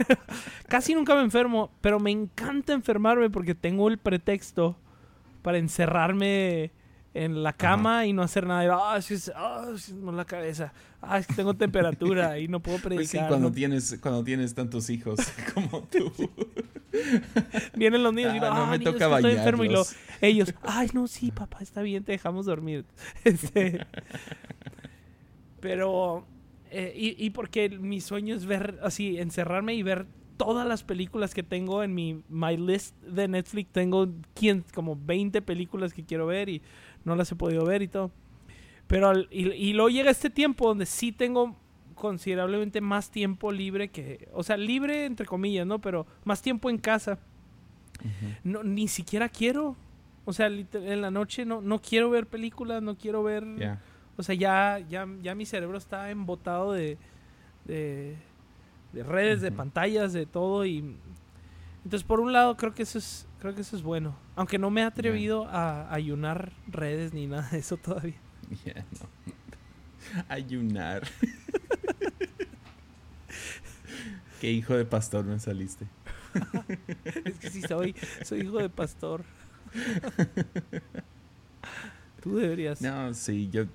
casi 0.67 0.93
nunca 0.95 1.15
me 1.15 1.21
enfermo, 1.21 1.71
pero 1.81 1.99
me 1.99 2.11
encanta 2.11 2.73
enfermarme 2.73 3.29
porque 3.29 3.55
tengo 3.55 3.89
el 3.89 3.97
pretexto 3.97 4.77
para 5.41 5.57
encerrarme 5.57 6.71
en 7.13 7.43
la 7.43 7.53
cama 7.53 8.05
y 8.05 8.13
no 8.13 8.21
hacer 8.21 8.45
nada. 8.45 8.93
Ah, 8.93 9.01
sí, 9.01 9.15
ah, 9.35 9.71
la 10.13 10.25
cabeza. 10.25 10.73
Ah, 11.01 11.17
es 11.17 11.27
que 11.27 11.33
tengo 11.33 11.53
temperatura 11.53 12.39
y 12.39 12.47
no 12.47 12.59
puedo 12.59 12.77
predicar. 12.77 13.05
Sí, 13.07 13.19
cuando, 13.27 13.51
tienes, 13.51 13.97
cuando 14.01 14.23
tienes 14.23 14.53
tantos 14.53 14.89
hijos 14.89 15.19
como 15.53 15.83
tú. 15.83 16.11
Vienen 17.75 18.03
los 18.03 18.13
niños 18.13 18.31
y 18.31 18.33
digo, 18.35 18.45
ah, 18.47 18.59
no 18.59 18.67
me 18.67 18.79
toca 18.79 19.15
estoy 19.15 19.33
enfermo 19.33 19.63
y 19.63 19.69
lo, 19.69 19.85
ellos, 20.21 20.53
ay, 20.63 20.89
no, 20.93 21.07
sí, 21.07 21.31
papá, 21.31 21.59
está 21.61 21.81
bien, 21.81 22.03
te 22.03 22.11
dejamos 22.13 22.45
dormir. 22.45 22.85
Este, 23.23 23.85
pero, 25.59 26.25
eh, 26.71 26.93
y, 26.95 27.25
y 27.25 27.29
porque 27.31 27.69
mi 27.69 28.01
sueño 28.01 28.35
es 28.35 28.45
ver, 28.45 28.79
así, 28.83 29.17
encerrarme 29.17 29.75
y 29.75 29.83
ver 29.83 30.07
todas 30.39 30.65
las 30.65 30.83
películas 30.83 31.33
que 31.33 31.43
tengo 31.43 31.83
en 31.83 31.93
mi 31.93 32.23
my 32.29 32.55
list 32.55 32.95
de 33.03 33.27
Netflix. 33.27 33.73
Tengo 33.73 34.07
como 34.73 34.95
20 34.95 35.41
películas 35.41 35.93
que 35.93 36.05
quiero 36.05 36.25
ver 36.27 36.47
y 36.47 36.61
no 37.03 37.17
las 37.17 37.29
he 37.33 37.35
podido 37.35 37.65
ver 37.65 37.81
y 37.81 37.89
todo. 37.89 38.09
Pero 38.87 39.11
y, 39.29 39.73
luego 39.73 39.89
llega 39.89 40.09
este 40.09 40.29
tiempo 40.29 40.69
donde 40.69 40.85
sí 40.85 41.11
tengo 41.11 41.57
considerablemente 41.93 42.79
más 42.79 43.11
tiempo 43.11 43.51
libre 43.51 43.89
que, 43.89 44.29
o 44.33 44.41
sea, 44.41 44.55
libre 44.55 45.05
entre 45.05 45.25
comillas, 45.25 45.67
¿no? 45.67 45.79
Pero 45.79 46.07
más 46.23 46.41
tiempo 46.41 46.69
en 46.69 46.77
casa. 46.77 47.19
no, 48.45 48.63
ni 48.63 48.87
siquiera 48.87 49.27
quiero, 49.27 49.75
o 50.23 50.31
sea, 50.31 50.47
en 50.47 51.01
la 51.01 51.11
noche 51.11 51.43
no, 51.43 51.59
no 51.59 51.81
quiero 51.81 52.09
ver 52.09 52.27
películas, 52.27 52.81
no 52.81 52.97
quiero 52.97 53.23
ver, 53.23 53.43
o 54.19 54.23
sea, 54.23 54.35
ya, 54.35 54.79
ya, 54.89 55.07
ya 55.21 55.33
mi 55.33 55.45
cerebro 55.45 55.77
está 55.77 56.11
embotado 56.11 56.73
de, 56.73 56.97
de, 57.63 58.17
redes, 58.91 59.39
de 59.39 59.49
pantallas, 59.49 60.11
de 60.11 60.25
todo 60.25 60.65
y 60.65 60.97
entonces 61.85 62.05
por 62.05 62.19
un 62.19 62.33
lado 62.33 62.57
creo 62.57 62.73
que 62.73 62.83
eso 62.83 62.97
es, 62.97 63.25
creo 63.39 63.55
que 63.55 63.61
eso 63.61 63.77
es 63.77 63.81
bueno, 63.81 64.17
aunque 64.35 64.59
no 64.59 64.71
me 64.71 64.81
he 64.81 64.83
atrevido 64.83 65.47
a 65.47 65.93
ayunar 65.93 66.51
redes 66.67 67.13
ni 67.13 67.27
nada 67.27 67.47
de 67.49 67.59
eso 67.59 67.77
todavía. 67.77 68.19
Ayunar. 70.27 71.07
Qué 74.41 74.51
hijo 74.51 74.75
de 74.75 74.83
pastor 74.83 75.23
me 75.23 75.39
saliste. 75.39 75.87
es 77.23 77.39
que 77.39 77.49
sí 77.49 77.61
soy, 77.61 77.95
soy 78.25 78.41
hijo 78.41 78.57
de 78.57 78.69
pastor. 78.69 79.23
Tú 82.21 82.37
deberías. 82.37 82.81
No, 82.81 83.13
sí, 83.13 83.49
yo 83.51 83.65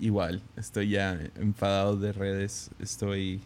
igual. 0.00 0.42
Estoy 0.56 0.90
ya 0.90 1.18
enfadado 1.36 1.96
de 1.96 2.12
redes. 2.12 2.70
Estoy. 2.78 3.42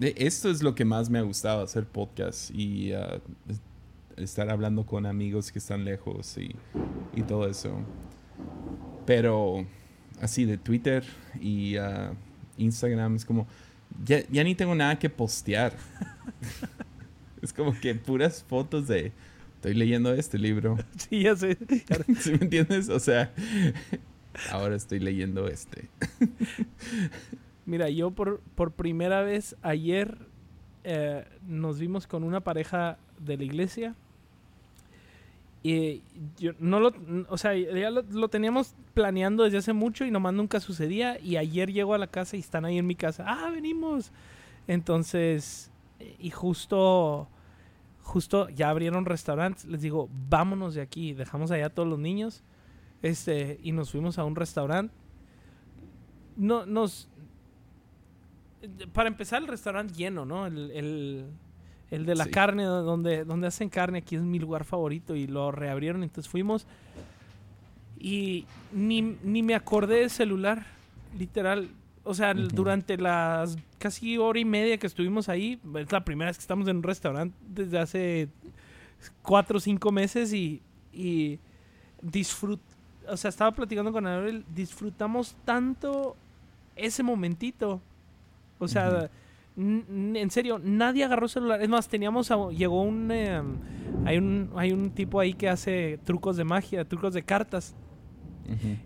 esto 0.00 0.50
es 0.50 0.62
lo 0.62 0.74
que 0.74 0.84
más 0.84 1.08
me 1.08 1.18
ha 1.18 1.22
gustado, 1.22 1.62
hacer 1.62 1.86
podcast 1.86 2.50
y 2.50 2.92
uh, 2.92 3.20
estar 4.16 4.50
hablando 4.50 4.84
con 4.84 5.06
amigos 5.06 5.50
que 5.50 5.58
están 5.58 5.84
lejos 5.84 6.36
y, 6.38 6.54
y 7.14 7.22
todo 7.22 7.48
eso. 7.48 7.80
Pero 9.06 9.66
así 10.20 10.44
de 10.44 10.58
Twitter 10.58 11.04
y 11.40 11.78
uh, 11.78 12.14
Instagram 12.58 13.16
es 13.16 13.24
como, 13.24 13.46
ya, 14.04 14.26
ya, 14.28 14.44
ni 14.44 14.54
tengo 14.54 14.74
nada 14.74 14.98
que 14.98 15.08
postear. 15.08 15.72
es 17.42 17.52
como 17.52 17.78
que 17.78 17.94
puras 17.94 18.42
fotos 18.42 18.88
de, 18.88 19.12
estoy 19.66 19.80
leyendo 19.80 20.14
este 20.14 20.38
libro. 20.38 20.76
Sí, 20.96 21.22
ya 21.22 21.34
sé. 21.34 21.58
¿Sí 22.20 22.30
me 22.30 22.38
entiendes? 22.42 22.88
O 22.88 23.00
sea, 23.00 23.32
ahora 24.52 24.76
estoy 24.76 25.00
leyendo 25.00 25.48
este. 25.48 25.88
Mira, 27.64 27.90
yo 27.90 28.12
por, 28.12 28.40
por 28.54 28.72
primera 28.72 29.22
vez 29.22 29.56
ayer 29.62 30.18
eh, 30.84 31.24
nos 31.48 31.80
vimos 31.80 32.06
con 32.06 32.22
una 32.22 32.40
pareja 32.40 32.96
de 33.18 33.36
la 33.36 33.44
iglesia 33.44 33.96
y 35.64 36.02
yo 36.38 36.52
no 36.60 36.78
lo, 36.78 36.94
o 37.28 37.36
sea, 37.36 37.54
ya 37.54 37.90
lo, 37.90 38.28
teníamos 38.28 38.76
planeando 38.94 39.42
desde 39.42 39.58
hace 39.58 39.72
mucho 39.72 40.04
y 40.04 40.12
nomás 40.12 40.32
nunca 40.32 40.60
sucedía. 40.60 41.18
Y 41.20 41.38
ayer 41.38 41.72
llego 41.72 41.92
a 41.92 41.98
la 41.98 42.06
casa 42.06 42.36
y 42.36 42.40
están 42.40 42.64
ahí 42.64 42.78
en 42.78 42.86
mi 42.86 42.94
casa. 42.94 43.24
Ah, 43.26 43.50
venimos. 43.50 44.12
Entonces, 44.68 45.72
y 46.20 46.30
justo, 46.30 47.28
justo 48.06 48.48
ya 48.48 48.70
abrieron 48.70 49.04
restaurantes. 49.04 49.64
Les 49.66 49.80
digo, 49.80 50.08
vámonos 50.28 50.74
de 50.74 50.80
aquí. 50.80 51.12
Dejamos 51.12 51.50
allá 51.50 51.66
a 51.66 51.70
todos 51.70 51.88
los 51.88 51.98
niños. 51.98 52.42
Este, 53.02 53.60
y 53.62 53.72
nos 53.72 53.90
fuimos 53.90 54.18
a 54.18 54.24
un 54.24 54.36
restaurante. 54.36 54.94
No, 56.36 56.66
nos, 56.66 57.08
para 58.92 59.08
empezar, 59.08 59.42
el 59.42 59.48
restaurante 59.48 59.94
lleno, 59.94 60.24
¿no? 60.24 60.46
el 60.46 61.30
el 61.90 62.04
de 62.04 62.14
la 62.14 62.26
carne, 62.26 62.64
donde, 62.64 63.24
donde 63.24 63.46
hacen 63.46 63.68
carne, 63.68 63.98
aquí 63.98 64.16
es 64.16 64.22
mi 64.22 64.38
lugar 64.38 64.64
favorito 64.64 65.14
y 65.14 65.26
lo 65.26 65.52
reabrieron. 65.52 66.02
Entonces 66.02 66.30
fuimos 66.30 66.66
y 67.98 68.44
ni, 68.72 69.02
me 69.02 69.54
acordé 69.54 70.00
del 70.00 70.10
celular, 70.10 70.66
literal. 71.16 71.70
O 72.06 72.14
sea, 72.14 72.32
durante 72.34 72.96
las 72.96 73.56
casi 73.78 74.16
hora 74.16 74.38
y 74.38 74.44
media 74.44 74.78
que 74.78 74.86
estuvimos 74.86 75.28
ahí, 75.28 75.60
es 75.74 75.92
la 75.92 76.04
primera 76.04 76.30
vez 76.30 76.38
que 76.38 76.42
estamos 76.42 76.68
en 76.68 76.76
un 76.76 76.82
restaurante 76.82 77.36
desde 77.48 77.78
hace 77.78 78.28
cuatro 79.22 79.58
o 79.58 79.60
cinco 79.60 79.90
meses 79.92 80.32
y, 80.32 80.62
y 80.92 81.38
disfrut 82.00 82.60
o 83.08 83.16
sea, 83.16 83.28
estaba 83.28 83.52
platicando 83.52 83.92
con 83.92 84.06
Abel, 84.06 84.44
disfrutamos 84.54 85.36
tanto 85.44 86.16
ese 86.74 87.02
momentito. 87.02 87.80
O 88.58 88.68
sea, 88.68 89.10
en 89.56 90.30
serio, 90.30 90.60
nadie 90.62 91.04
agarró 91.04 91.28
celular. 91.28 91.62
Es 91.62 91.68
más, 91.68 91.88
teníamos, 91.88 92.30
llegó 92.56 92.82
un, 92.82 93.10
em, 93.10 93.56
hay 94.04 94.18
un, 94.18 94.50
hay 94.56 94.72
un 94.72 94.90
tipo 94.90 95.20
ahí 95.20 95.34
que 95.34 95.48
hace 95.48 95.98
trucos 96.04 96.36
de 96.36 96.44
magia, 96.44 96.84
trucos 96.84 97.14
de 97.14 97.22
cartas. 97.22 97.74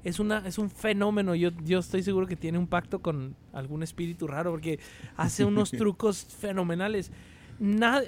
Es 0.04 0.18
una, 0.20 0.46
es 0.46 0.58
un 0.58 0.70
fenómeno. 0.70 1.34
Yo, 1.34 1.50
yo 1.64 1.78
estoy 1.78 2.02
seguro 2.02 2.26
que 2.26 2.36
tiene 2.36 2.58
un 2.58 2.66
pacto 2.66 3.00
con 3.00 3.34
algún 3.52 3.82
espíritu 3.82 4.26
raro 4.26 4.50
porque 4.50 4.78
hace 5.16 5.44
unos 5.44 5.70
trucos 5.72 6.24
fenomenales. 6.24 7.10
Nada, 7.58 8.02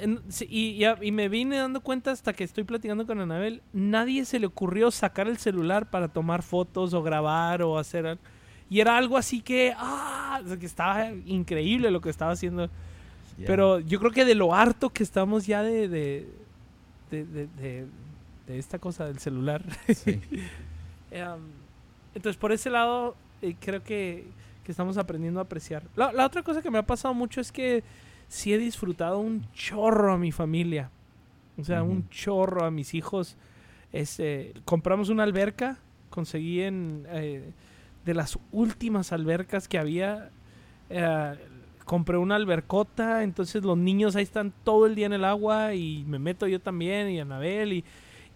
y, 0.48 0.82
y, 1.02 1.12
me 1.12 1.28
vine 1.28 1.58
dando 1.58 1.82
cuenta 1.82 2.10
hasta 2.10 2.32
que 2.32 2.42
estoy 2.42 2.64
platicando 2.64 3.06
con 3.06 3.20
Anabel. 3.20 3.60
Nadie 3.74 4.24
se 4.24 4.38
le 4.38 4.46
ocurrió 4.46 4.90
sacar 4.90 5.28
el 5.28 5.36
celular 5.36 5.90
para 5.90 6.08
tomar 6.08 6.42
fotos 6.42 6.94
o 6.94 7.02
grabar 7.02 7.62
o 7.62 7.78
hacer 7.78 8.06
algo. 8.06 8.22
Y 8.70 8.80
era 8.80 8.96
algo 8.96 9.18
así 9.18 9.42
que, 9.42 9.74
ah, 9.76 10.40
que 10.58 10.64
estaba 10.64 11.10
increíble 11.26 11.90
lo 11.90 12.00
que 12.00 12.08
estaba 12.08 12.32
haciendo. 12.32 12.70
Pero 13.46 13.80
yo 13.80 13.98
creo 13.98 14.10
que 14.10 14.24
de 14.24 14.34
lo 14.34 14.54
harto 14.54 14.88
que 14.88 15.02
estamos 15.02 15.46
ya 15.46 15.62
de, 15.62 15.88
de, 15.88 16.26
de, 17.10 17.86
esta 18.46 18.78
cosa 18.78 19.06
del 19.06 19.18
celular. 19.18 19.62
Em, 21.12 21.40
entonces, 22.14 22.37
por 22.37 22.53
ese 22.53 22.70
lado, 22.70 23.14
eh, 23.40 23.55
creo 23.61 23.83
que, 23.83 24.27
que, 24.64 24.72
estamos 24.72 24.96
aprendiendo 24.98 25.40
a 25.40 25.44
apreciar. 25.44 25.83
La, 25.96 26.12
la, 26.12 26.27
otra 26.27 26.42
cosa 26.42 26.62
que 26.62 26.70
me 26.70 26.79
ha 26.79 26.87
pasado 26.87 27.14
mucho 27.14 27.40
es 27.40 27.53
que 27.53 27.85
sí 28.29 28.53
he 28.53 28.59
disfrutado 28.59 29.18
un 29.18 29.46
chorro 29.53 30.12
a 30.12 30.18
mi 30.18 30.33
familia. 30.33 30.90
O 31.59 31.64
sea, 31.64 31.83
un 31.83 32.09
chorro 32.09 32.64
a 32.64 32.70
mis 32.70 32.94
hijos. 32.94 33.37
Este, 33.92 34.55
compramos 34.64 35.11
una 35.11 35.22
alberca, 35.22 35.79
conseguí 36.11 36.62
en... 36.62 37.07
Eh, 37.11 37.53
de 38.05 38.14
las 38.14 38.38
últimas 38.51 39.12
albercas 39.12 39.68
que 39.68 39.79
había. 39.79 40.31
Eh, 40.90 41.35
compré 41.85 42.16
una 42.16 42.37
albercota, 42.37 43.22
entonces 43.22 43.64
los 43.64 43.77
niños 43.77 44.16
ahí 44.16 44.22
están 44.22 44.53
todo 44.64 44.87
el 44.87 44.94
día 44.94 45.07
en 45.07 45.12
el 45.12 45.25
agua 45.25 45.75
y 45.75 46.05
me 46.07 46.18
meto 46.18 46.46
yo 46.46 46.61
también 46.61 47.11
y 47.11 47.20
Anabel 47.20 47.72
y, 47.72 47.85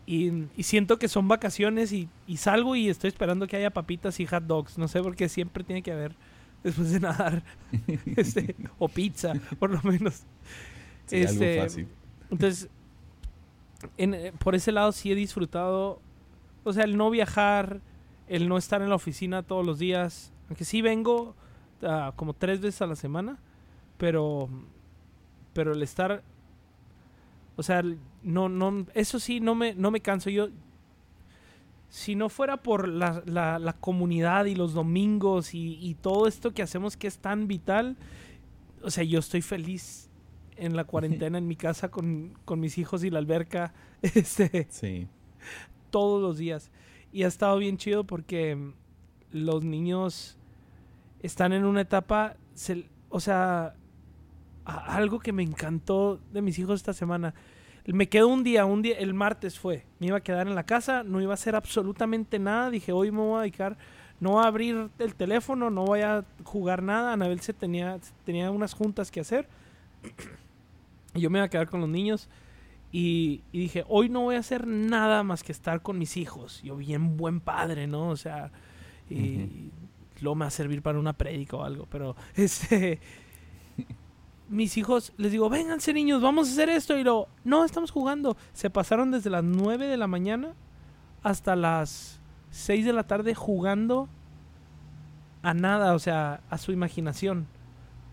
y, 0.06 0.46
siento 0.62 0.98
que 0.98 1.08
son 1.08 1.26
vacaciones 1.26 1.92
y, 1.92 2.08
salgo 2.36 2.76
y 2.76 2.88
estoy 2.88 3.08
esperando 3.08 3.48
que 3.48 3.56
haya 3.56 3.70
papitas 3.70 4.20
y 4.20 4.26
hot 4.26 4.44
dogs. 4.44 4.78
No 4.78 4.86
sé 4.86 5.02
por 5.02 5.16
qué 5.16 5.28
siempre 5.28 5.64
tiene 5.64 5.82
que 5.82 5.92
haber 5.92 6.14
después 6.62 6.92
de 6.92 7.00
nadar. 7.00 7.42
este, 8.16 8.54
o 8.78 8.88
pizza, 8.88 9.32
por 9.58 9.70
lo 9.70 9.82
menos. 9.82 10.22
este, 11.10 11.60
fácil. 11.60 11.88
Entonces, 12.30 12.68
eh, 13.98 14.32
por 14.38 14.54
ese 14.54 14.70
lado 14.70 14.92
sí 14.92 15.10
he 15.10 15.16
disfrutado. 15.16 16.00
O 16.62 16.72
sea, 16.72 16.84
el 16.84 16.96
no 16.96 17.10
viajar, 17.10 17.80
el 18.28 18.48
no 18.48 18.58
estar 18.58 18.82
en 18.82 18.88
la 18.88 18.94
oficina 18.94 19.42
todos 19.42 19.66
los 19.66 19.78
días, 19.80 20.32
aunque 20.48 20.64
sí 20.64 20.82
vengo 20.82 21.34
ah, 21.82 22.12
como 22.14 22.32
tres 22.32 22.60
veces 22.60 22.80
a 22.82 22.86
la 22.86 22.96
semana, 22.96 23.38
pero, 23.98 24.48
pero 25.52 25.72
el 25.72 25.82
estar, 25.82 26.22
o 27.56 27.62
sea, 27.62 27.82
no, 28.26 28.48
no, 28.48 28.86
eso 28.94 29.20
sí, 29.20 29.38
no 29.38 29.54
me, 29.54 29.74
no 29.74 29.92
me 29.92 30.00
canso. 30.00 30.30
Yo, 30.30 30.48
si 31.88 32.16
no 32.16 32.28
fuera 32.28 32.56
por 32.56 32.88
la, 32.88 33.22
la, 33.24 33.72
comunidad 33.74 34.46
y 34.46 34.56
los 34.56 34.74
domingos 34.74 35.54
y, 35.54 35.78
y, 35.80 35.94
todo 35.94 36.26
esto 36.26 36.52
que 36.52 36.62
hacemos 36.62 36.96
que 36.96 37.06
es 37.06 37.18
tan 37.18 37.46
vital, 37.46 37.96
o 38.82 38.90
sea, 38.90 39.04
yo 39.04 39.20
estoy 39.20 39.42
feliz 39.42 40.10
en 40.56 40.74
la 40.74 40.82
cuarentena 40.82 41.38
en 41.38 41.46
mi 41.46 41.54
casa 41.54 41.88
con, 41.88 42.36
con 42.44 42.58
mis 42.58 42.78
hijos 42.78 43.04
y 43.04 43.10
la 43.10 43.20
alberca, 43.20 43.72
este, 44.02 44.66
sí. 44.70 45.06
todos 45.90 46.20
los 46.20 46.36
días. 46.36 46.72
Y 47.12 47.22
ha 47.22 47.28
estado 47.28 47.58
bien 47.58 47.78
chido 47.78 48.04
porque 48.04 48.72
los 49.30 49.62
niños 49.62 50.36
están 51.22 51.52
en 51.52 51.64
una 51.64 51.82
etapa, 51.82 52.36
o 53.08 53.20
sea, 53.20 53.76
algo 54.64 55.20
que 55.20 55.32
me 55.32 55.44
encantó 55.44 56.18
de 56.32 56.42
mis 56.42 56.58
hijos 56.58 56.80
esta 56.80 56.92
semana. 56.92 57.34
Me 57.92 58.08
quedo 58.08 58.28
un 58.28 58.42
día, 58.42 58.64
un 58.64 58.82
día, 58.82 58.98
el 58.98 59.14
martes 59.14 59.58
fue. 59.58 59.84
Me 60.00 60.08
iba 60.08 60.16
a 60.16 60.20
quedar 60.20 60.48
en 60.48 60.56
la 60.56 60.66
casa, 60.66 61.04
no 61.04 61.20
iba 61.20 61.32
a 61.32 61.34
hacer 61.34 61.54
absolutamente 61.54 62.38
nada. 62.38 62.70
Dije, 62.70 62.92
hoy 62.92 63.12
me 63.12 63.18
voy 63.18 63.38
a 63.38 63.42
dedicar, 63.42 63.78
no 64.18 64.32
voy 64.32 64.44
a 64.44 64.48
abrir 64.48 64.90
el 64.98 65.14
teléfono, 65.14 65.70
no 65.70 65.84
voy 65.84 66.00
a 66.00 66.24
jugar 66.42 66.82
nada. 66.82 67.12
Anabel 67.12 67.40
se 67.40 67.52
tenía, 67.52 67.98
tenía 68.24 68.50
unas 68.50 68.74
juntas 68.74 69.10
que 69.12 69.20
hacer. 69.20 69.48
y 71.14 71.20
yo 71.20 71.30
me 71.30 71.38
iba 71.38 71.46
a 71.46 71.50
quedar 71.50 71.68
con 71.68 71.80
los 71.80 71.88
niños. 71.88 72.28
Y, 72.90 73.42
dije, 73.52 73.84
hoy 73.88 74.08
no 74.08 74.22
voy 74.22 74.36
a 74.36 74.40
hacer 74.40 74.66
nada 74.66 75.22
más 75.22 75.44
que 75.44 75.52
estar 75.52 75.82
con 75.82 75.98
mis 75.98 76.16
hijos. 76.16 76.62
Yo 76.62 76.76
bien 76.76 77.16
buen 77.16 77.40
padre, 77.40 77.86
¿no? 77.86 78.08
O 78.08 78.16
sea, 78.16 78.50
y 79.08 79.70
luego 80.20 80.34
me 80.34 80.44
va 80.44 80.48
a 80.48 80.50
servir 80.50 80.82
para 80.82 80.98
una 80.98 81.12
prédica 81.12 81.56
o 81.56 81.62
algo. 81.62 81.86
Pero, 81.88 82.16
este 82.34 82.98
mis 84.48 84.76
hijos, 84.76 85.12
les 85.16 85.32
digo, 85.32 85.48
vénganse 85.48 85.92
niños, 85.92 86.22
vamos 86.22 86.48
a 86.48 86.52
hacer 86.52 86.68
esto. 86.68 86.96
Y 86.96 87.04
lo, 87.04 87.28
no, 87.44 87.64
estamos 87.64 87.90
jugando. 87.90 88.36
Se 88.52 88.70
pasaron 88.70 89.10
desde 89.10 89.30
las 89.30 89.44
9 89.44 89.86
de 89.86 89.96
la 89.96 90.06
mañana 90.06 90.54
hasta 91.22 91.56
las 91.56 92.20
6 92.50 92.84
de 92.84 92.92
la 92.92 93.06
tarde 93.06 93.34
jugando 93.34 94.08
a 95.42 95.54
nada, 95.54 95.94
o 95.94 95.98
sea, 95.98 96.40
a 96.50 96.58
su 96.58 96.72
imaginación. 96.72 97.46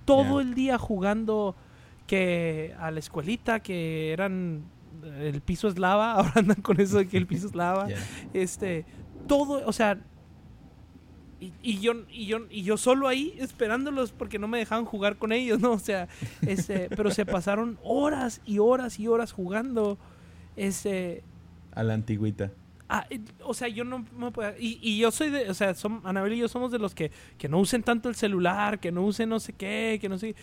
Todo 0.06 0.40
el 0.40 0.54
día 0.54 0.78
jugando 0.78 1.56
que 2.08 2.76
a 2.80 2.92
la 2.92 3.00
escuelita, 3.00 3.62
que 3.62 4.12
eran 4.12 4.64
el 5.20 5.42
piso 5.42 5.68
es 5.68 5.80
lava, 5.80 6.14
ahora 6.16 6.34
andan 6.36 6.62
con 6.62 6.80
eso 6.80 6.98
de 6.98 7.08
que 7.08 7.18
el 7.18 7.28
piso 7.28 7.48
es 7.48 7.56
lava. 7.56 7.88
Este, 8.34 8.86
todo, 9.28 9.66
o 9.66 9.74
sea, 9.74 10.00
y, 11.62 11.80
yo, 11.80 11.94
y, 12.10 12.28
yo, 12.28 12.40
y 12.50 12.64
yo 12.64 12.78
solo 12.78 13.08
ahí 13.08 13.36
esperándolos 13.40 14.12
porque 14.12 14.40
no 14.40 14.48
me 14.48 14.60
dejaban 14.60 14.86
jugar 14.86 15.18
con 15.18 15.32
ellos, 15.32 15.60
¿no? 15.60 15.72
O 15.72 15.80
sea, 15.80 16.08
este, 16.46 16.90
pero 16.96 17.12
se 17.12 17.26
pasaron 17.26 17.78
horas 17.84 18.42
y 18.46 18.60
horas 18.60 19.00
y 19.00 19.08
horas 19.08 19.32
jugando. 19.32 19.98
Este, 20.56 21.24
a 21.74 21.84
la 21.84 21.94
antigüita. 21.94 22.52
Ah, 22.90 23.08
o 23.44 23.54
sea, 23.54 23.68
yo 23.68 23.84
no 23.84 24.06
me 24.16 24.32
puedo... 24.32 24.54
Y, 24.60 24.78
y, 24.82 25.00
yo 25.00 25.10
soy 25.10 25.30
de... 25.30 25.50
O 25.50 25.54
sea, 25.54 25.74
son, 25.74 26.02
Anabel 26.04 26.34
y 26.34 26.38
yo 26.38 26.48
somos 26.48 26.72
de 26.72 26.80
los 26.80 26.94
que, 26.94 27.12
que 27.38 27.50
no 27.50 27.60
usen 27.60 27.82
tanto 27.82 28.10
el 28.10 28.16
celular, 28.16 28.80
que 28.80 28.92
no 28.92 29.04
usen 29.04 29.30
no 29.30 29.40
sé 29.40 29.54
qué, 29.54 29.98
que 30.00 30.10
no 30.10 30.18
sé... 30.18 30.36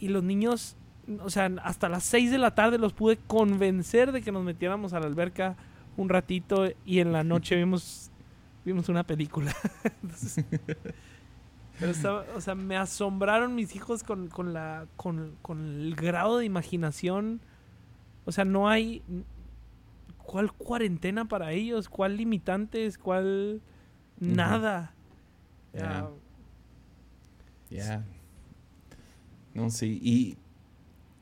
Y 0.00 0.08
los 0.08 0.24
niños, 0.24 0.74
o 1.22 1.30
sea, 1.30 1.50
hasta 1.62 1.88
las 1.88 2.02
6 2.04 2.32
de 2.32 2.38
la 2.38 2.54
tarde 2.54 2.78
los 2.78 2.92
pude 2.92 3.18
convencer 3.28 4.10
de 4.10 4.22
que 4.22 4.32
nos 4.32 4.42
metiéramos 4.42 4.94
a 4.94 5.00
la 5.00 5.06
alberca 5.06 5.56
un 5.96 6.08
ratito 6.08 6.66
y 6.84 6.98
en 6.98 7.12
la 7.12 7.22
noche 7.22 7.54
vimos 7.56 8.10
vimos 8.66 8.88
una 8.88 9.04
película. 9.04 9.54
pero 11.78 11.92
o 12.34 12.40
sea, 12.40 12.54
me 12.56 12.76
asombraron 12.76 13.54
mis 13.54 13.76
hijos 13.76 14.02
con, 14.02 14.28
con 14.28 14.52
la, 14.52 14.86
con, 14.96 15.36
el 15.48 15.94
grado 15.94 16.38
de 16.38 16.44
imaginación. 16.44 17.40
O 18.24 18.32
sea, 18.32 18.44
no 18.44 18.68
hay... 18.68 19.02
¿Cuál 20.18 20.52
cuarentena 20.52 21.26
para 21.26 21.52
ellos? 21.52 21.88
¿Cuál 21.88 22.16
limitantes? 22.16 22.98
¿Cuál... 22.98 23.62
Nada. 24.18 24.92
Ya. 25.72 26.10
Ya. 27.70 28.04
No, 29.54 29.70
sí. 29.70 30.00
¿Y, 30.02 30.36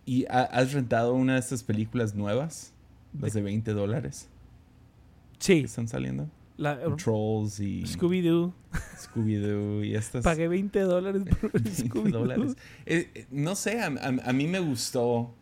¿Y 0.06 0.24
has 0.30 0.72
rentado 0.72 1.12
una 1.12 1.34
de 1.34 1.40
estas 1.40 1.62
películas 1.62 2.14
nuevas? 2.14 2.72
Las 3.20 3.34
de 3.34 3.42
20 3.42 3.72
dólares. 3.74 4.30
Sí. 5.38 5.60
¿Que 5.60 5.66
están 5.66 5.88
saliendo? 5.88 6.30
La, 6.56 6.78
Trolls 6.96 7.58
y... 7.60 7.82
Scooby-Doo. 7.82 8.52
Scooby-Doo 8.96 9.84
y 9.84 9.94
estas... 9.94 10.22
Pagué 10.22 10.48
20 10.48 10.80
dólares 10.80 11.22
por 11.40 11.52
Scooby-Doo. 11.62 12.54
Eh, 12.86 13.10
eh, 13.14 13.26
no 13.30 13.56
sé, 13.56 13.80
a, 13.80 14.32
mí 14.32 14.46
me 14.46 14.60
gustó... 14.60 15.34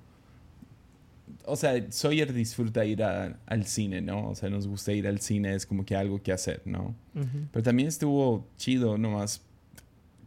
O 1.44 1.56
sea, 1.56 1.74
Sawyer 1.90 2.32
disfruta 2.32 2.84
ir 2.84 3.02
al 3.02 3.66
cine, 3.66 4.00
¿no? 4.00 4.28
O 4.28 4.34
sea, 4.34 4.48
nos 4.48 4.68
gusta 4.68 4.92
ir 4.92 5.08
al 5.08 5.20
cine, 5.20 5.54
es 5.54 5.66
como 5.66 5.84
que 5.84 5.96
algo 5.96 6.22
que 6.22 6.32
hacer, 6.32 6.62
¿no? 6.64 6.94
Pero 7.50 7.62
también 7.62 7.88
estuvo 7.88 8.46
chido 8.56 8.96
nomás 8.96 9.42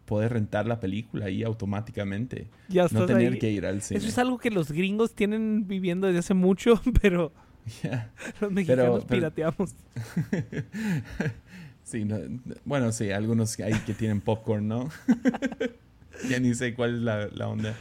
poder 0.05 0.33
rentar 0.33 0.67
la 0.67 0.79
película 0.79 1.25
ahí 1.25 1.43
automáticamente. 1.43 2.47
Ya 2.69 2.87
no 2.91 3.05
tener 3.05 3.39
que 3.39 3.51
ir 3.51 3.65
al 3.65 3.81
cine. 3.81 3.97
Eso 3.97 4.07
es 4.07 4.17
algo 4.17 4.37
que 4.37 4.51
los 4.51 4.71
gringos 4.71 5.13
tienen 5.13 5.67
viviendo 5.67 6.07
desde 6.07 6.19
hace 6.19 6.33
mucho, 6.33 6.81
pero 7.01 7.33
Los 8.41 8.51
mexicanos 8.51 9.06
pirateamos. 9.06 9.75
sí, 11.84 12.08
bueno, 12.63 12.91
sí, 12.91 13.12
algunos 13.12 13.60
hay 13.60 13.73
que 13.86 13.93
tienen 13.93 14.21
popcorn, 14.21 14.67
¿no? 14.67 14.89
ya 16.30 16.39
ni 16.39 16.54
sé 16.54 16.73
cuál 16.73 16.95
es 16.95 17.01
la, 17.01 17.47
onda. 17.47 17.75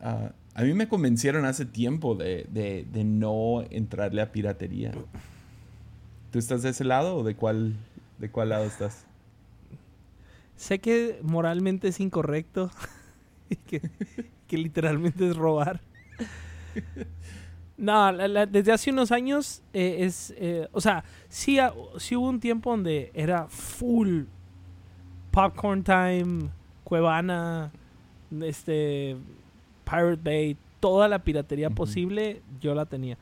Ah, 0.00 0.32
a 0.54 0.62
mí 0.62 0.74
me 0.74 0.88
convencieron 0.88 1.44
hace 1.44 1.64
tiempo 1.64 2.14
de, 2.14 2.46
de, 2.50 3.04
no 3.04 3.64
entrarle 3.70 4.22
a 4.22 4.30
piratería. 4.30 4.92
¿Tú 6.30 6.38
estás 6.38 6.62
de 6.62 6.70
ese 6.70 6.84
lado 6.84 7.16
o 7.16 7.24
de 7.24 7.34
cuál, 7.34 7.74
de 8.18 8.30
cuál 8.30 8.50
lado 8.50 8.64
estás? 8.64 9.06
Sé 10.56 10.78
que 10.78 11.18
moralmente 11.22 11.88
es 11.88 11.98
incorrecto. 11.98 12.70
que, 13.66 13.82
que 14.46 14.58
literalmente 14.58 15.28
es 15.28 15.36
robar. 15.36 15.80
No, 17.76 18.12
desde 18.12 18.72
hace 18.72 18.90
unos 18.90 19.10
años 19.10 19.62
eh, 19.72 19.98
es, 20.00 20.32
eh, 20.36 20.68
o 20.72 20.80
sea, 20.80 21.04
sí, 21.28 21.58
sí, 21.98 22.14
hubo 22.14 22.28
un 22.28 22.38
tiempo 22.38 22.70
donde 22.70 23.10
era 23.14 23.48
full 23.48 24.24
popcorn 25.32 25.82
time, 25.82 26.50
Cuevana, 26.84 27.72
este, 28.42 29.16
Pirate 29.84 30.20
Bay, 30.22 30.56
toda 30.78 31.08
la 31.08 31.18
piratería 31.18 31.70
posible, 31.70 32.42
yo 32.60 32.74
la 32.74 32.86
tenía. 32.86 33.18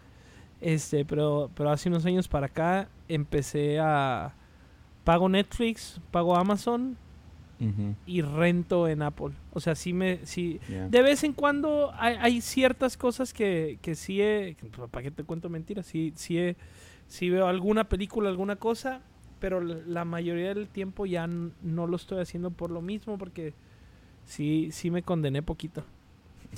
Este, 0.61 1.07
pero, 1.07 1.51
pero 1.55 1.71
hace 1.71 1.88
unos 1.88 2.05
años 2.05 2.29
para 2.29 2.47
acá 2.47 2.88
empecé 3.09 3.81
a 3.81 4.35
pago 5.05 5.29
Netflix, 5.29 5.99
pago 6.11 6.37
Amazon 6.37 6.99
y 8.07 8.22
rento 8.22 8.88
en 8.88 9.03
Apple. 9.03 9.33
O 9.53 9.61
sea, 9.61 9.75
sí 9.75 9.92
me... 9.92 10.25
Sí, 10.25 10.61
De 10.90 11.03
vez 11.03 11.25
en 11.25 11.33
cuando 11.33 11.92
hay, 11.96 12.40
ciertas 12.40 12.96
cosas 12.96 13.33
que, 13.33 13.79
que 13.83 13.94
sí 13.94 14.20
he... 14.20 14.57
Pues, 14.75 14.90
¿Para 14.90 15.05
qué 15.05 15.11
te 15.11 15.25
cuento 15.25 15.48
mentiras? 15.48 15.87
Sí, 15.87 16.12
sí, 16.16 16.57
sí 17.09 17.31
veo 17.31 17.46
alguna 17.46 17.88
película, 17.88 18.29
alguna 18.31 18.57
cosa, 18.57 19.01
pero 19.38 19.61
la 19.61 20.05
mayoría 20.05 20.55
del 20.55 20.68
tiempo 20.68 21.07
ya 21.07 21.27
no 21.27 21.87
lo 21.87 21.96
estoy 21.96 22.20
haciendo 22.20 22.51
por 22.51 22.70
lo 22.70 22.83
mismo, 22.83 23.18
porque 23.18 23.55
sí, 24.25 24.70
sí 24.72 24.90
me 24.90 25.03
condené 25.03 25.42
poquito. 25.42 25.85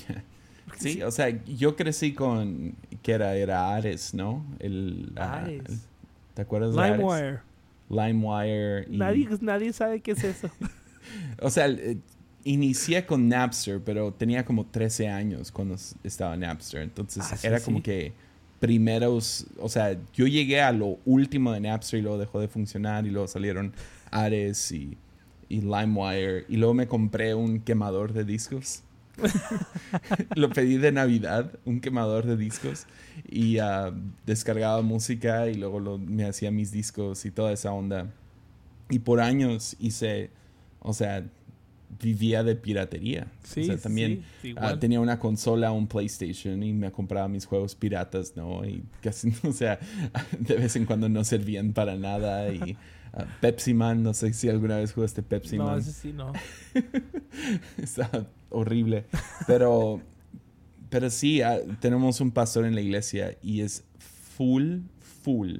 sí, 0.78 1.02
o 1.02 1.10
sea, 1.10 1.28
yo 1.44 1.76
crecí 1.76 2.14
con... 2.14 2.74
que 3.02 3.12
era, 3.12 3.34
era 3.36 3.74
Ares, 3.74 4.14
¿no? 4.14 4.44
El, 4.58 5.12
Ares. 5.16 5.88
¿Te 6.34 6.42
acuerdas 6.42 6.74
de 6.74 6.90
LimeWire. 6.90 7.40
LimeWire. 7.88 8.86
Nadie, 8.88 9.28
nadie 9.40 9.72
sabe 9.72 10.00
qué 10.00 10.12
es 10.12 10.24
eso. 10.24 10.50
o 11.40 11.50
sea, 11.50 11.68
eh, 11.68 11.98
inicié 12.44 13.06
con 13.06 13.28
Napster, 13.28 13.82
pero 13.82 14.12
tenía 14.12 14.44
como 14.44 14.66
13 14.66 15.08
años 15.08 15.50
cuando 15.50 15.76
estaba 16.02 16.36
Napster. 16.36 16.82
Entonces 16.82 17.24
ah, 17.32 17.38
era 17.42 17.60
como 17.60 17.82
que 17.82 18.12
primeros, 18.60 19.46
o 19.58 19.68
sea, 19.68 19.96
yo 20.14 20.26
llegué 20.26 20.60
a 20.60 20.72
lo 20.72 20.98
último 21.04 21.52
de 21.52 21.60
Napster 21.60 21.98
y 21.98 22.02
luego 22.02 22.18
dejó 22.18 22.40
de 22.40 22.48
funcionar 22.48 23.06
y 23.06 23.10
luego 23.10 23.28
salieron 23.28 23.72
Ares 24.10 24.72
y, 24.72 24.96
y 25.48 25.60
LimeWire 25.60 26.46
y 26.48 26.56
luego 26.56 26.74
me 26.74 26.86
compré 26.86 27.34
un 27.34 27.60
quemador 27.60 28.12
de 28.12 28.24
discos. 28.24 28.82
lo 30.34 30.50
pedí 30.50 30.76
de 30.76 30.90
Navidad, 30.90 31.52
un 31.64 31.80
quemador 31.80 32.26
de 32.26 32.36
discos 32.36 32.86
y 33.28 33.60
uh, 33.60 33.92
descargaba 34.26 34.82
música 34.82 35.48
y 35.48 35.54
luego 35.54 35.98
me 35.98 36.24
hacía 36.24 36.50
mis 36.50 36.72
discos 36.72 37.24
y 37.24 37.30
toda 37.30 37.52
esa 37.52 37.72
onda. 37.72 38.10
Y 38.90 38.98
por 38.98 39.20
años 39.20 39.76
hice 39.78 40.30
o 40.84 40.92
sea, 40.92 41.24
vivía 42.00 42.44
de 42.44 42.54
piratería. 42.54 43.26
Sí, 43.42 43.62
o 43.62 43.64
sea, 43.64 43.78
también 43.78 44.22
ah, 44.56 44.78
tenía 44.78 45.00
una 45.00 45.18
consola, 45.18 45.72
un 45.72 45.86
PlayStation 45.86 46.62
y 46.62 46.72
me 46.74 46.92
compraba 46.92 47.26
mis 47.26 47.46
juegos 47.46 47.74
piratas, 47.74 48.36
¿no? 48.36 48.64
Y 48.64 48.84
casi, 49.00 49.32
o 49.48 49.52
sea, 49.52 49.80
de 50.38 50.56
vez 50.56 50.76
en 50.76 50.84
cuando 50.84 51.08
no 51.08 51.24
servían 51.24 51.72
para 51.72 51.96
nada 51.96 52.52
y 52.52 52.76
uh, 53.14 53.22
Pepsi 53.40 53.72
Man, 53.72 54.02
no 54.02 54.12
sé 54.12 54.32
si 54.34 54.48
alguna 54.48 54.76
vez 54.76 54.92
jugaste 54.92 55.22
Pepsi 55.22 55.56
Man. 55.56 55.66
No, 55.68 55.76
ese 55.78 55.92
sí, 55.92 56.12
no. 56.12 56.32
Está 57.78 58.28
horrible. 58.50 59.06
Pero, 59.46 60.02
pero 60.90 61.08
sí, 61.08 61.40
ah, 61.40 61.60
tenemos 61.80 62.20
un 62.20 62.30
pastor 62.30 62.66
en 62.66 62.74
la 62.74 62.82
iglesia 62.82 63.38
y 63.42 63.62
es 63.62 63.84
full, 64.36 64.80
full 65.22 65.56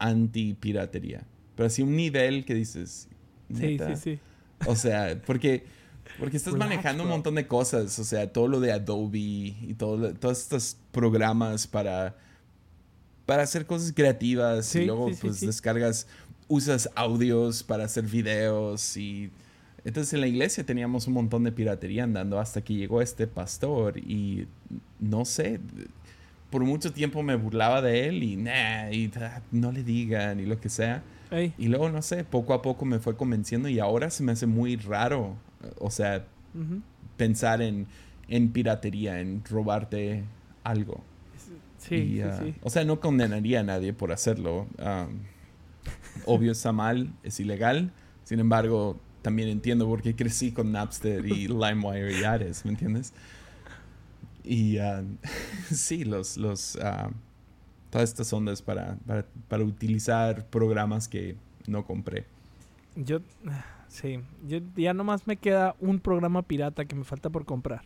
anti 0.00 0.54
piratería. 0.54 1.24
Pero 1.54 1.68
así 1.68 1.82
un 1.82 1.94
nivel 1.94 2.44
que 2.44 2.54
dices, 2.54 3.08
Sí, 3.54 3.78
sí, 3.78 3.96
sí. 3.96 4.18
O 4.66 4.76
sea, 4.76 5.20
porque, 5.26 5.64
porque 6.18 6.36
estás 6.36 6.54
manejando 6.54 7.04
un 7.04 7.10
montón 7.10 7.34
de 7.34 7.46
cosas. 7.46 7.98
O 7.98 8.04
sea, 8.04 8.32
todo 8.32 8.48
lo 8.48 8.60
de 8.60 8.72
Adobe 8.72 9.18
y 9.18 9.74
todo, 9.78 10.14
todos 10.14 10.40
estos 10.40 10.76
programas 10.92 11.66
para, 11.66 12.16
para 13.26 13.42
hacer 13.42 13.66
cosas 13.66 13.92
creativas. 13.94 14.74
y 14.74 14.86
luego 14.86 15.10
pues 15.20 15.40
descargas 15.40 16.06
usas 16.48 16.88
audios 16.94 17.62
para 17.62 17.84
hacer 17.84 18.04
videos 18.04 18.96
y 18.96 19.30
entonces 19.84 20.14
en 20.14 20.22
la 20.22 20.26
iglesia 20.26 20.64
teníamos 20.64 21.06
un 21.06 21.14
montón 21.14 21.44
de 21.44 21.52
piratería 21.52 22.04
andando 22.04 22.40
hasta 22.40 22.62
que 22.62 22.74
llegó 22.74 23.00
este 23.00 23.26
pastor 23.26 23.98
y 23.98 24.46
no 24.98 25.24
sé, 25.24 25.60
por 26.50 26.64
mucho 26.64 26.92
tiempo 26.92 27.22
me 27.22 27.36
burlaba 27.36 27.82
de 27.82 28.08
él 28.08 28.22
y, 28.22 28.36
nah, 28.36 28.90
y 28.90 29.10
ah, 29.20 29.42
no 29.50 29.72
le 29.72 29.82
digan 29.82 30.40
y 30.40 30.46
lo 30.46 30.60
que 30.60 30.68
sea. 30.68 31.02
Ey. 31.30 31.52
Y 31.58 31.68
luego, 31.68 31.90
no 31.90 32.00
sé, 32.00 32.24
poco 32.24 32.54
a 32.54 32.62
poco 32.62 32.84
me 32.84 32.98
fue 32.98 33.16
convenciendo 33.16 33.68
y 33.68 33.78
ahora 33.78 34.10
se 34.10 34.22
me 34.22 34.32
hace 34.32 34.46
muy 34.46 34.76
raro, 34.76 35.36
o 35.78 35.90
sea, 35.90 36.24
pensar 37.16 37.60
en, 37.60 37.86
en 38.28 38.50
piratería, 38.50 39.20
en 39.20 39.44
robarte 39.44 40.24
algo. 40.64 41.02
Sí, 41.78 41.94
Y, 41.94 42.14
sí, 42.16 42.20
ah, 42.22 42.40
sí. 42.42 42.54
O 42.62 42.70
sea, 42.70 42.84
no 42.84 43.00
condenaría 43.00 43.60
a 43.60 43.62
nadie 43.62 43.92
por 43.92 44.12
hacerlo. 44.12 44.66
Obvio 46.24 46.52
está 46.52 46.72
mal, 46.72 47.12
es 47.22 47.38
ilegal. 47.40 47.92
Sin 48.24 48.40
embargo, 48.40 48.98
también 49.22 49.48
entiendo 49.48 49.86
por 49.86 50.02
qué 50.02 50.16
crecí 50.16 50.52
con 50.52 50.72
Napster 50.72 51.24
y 51.26 51.48
LimeWire 51.48 52.18
y 52.20 52.24
Ares, 52.24 52.64
¿me 52.64 52.70
entiendes? 52.70 53.12
Y 54.48 54.78
ah, 54.78 55.04
sí, 55.70 56.04
los, 56.04 56.38
los, 56.38 56.76
ah, 56.76 57.10
todas 57.90 58.08
estas 58.08 58.32
ondas 58.32 58.62
para, 58.62 58.96
para, 59.06 59.26
para 59.46 59.62
utilizar 59.62 60.46
programas 60.46 61.06
que 61.06 61.36
no 61.66 61.84
compré. 61.84 62.24
Yo, 62.96 63.20
sí, 63.88 64.20
yo 64.46 64.60
ya 64.74 64.94
nomás 64.94 65.26
me 65.26 65.36
queda 65.36 65.76
un 65.80 66.00
programa 66.00 66.40
pirata 66.40 66.86
que 66.86 66.94
me 66.94 67.04
falta 67.04 67.28
por 67.28 67.44
comprar. 67.44 67.82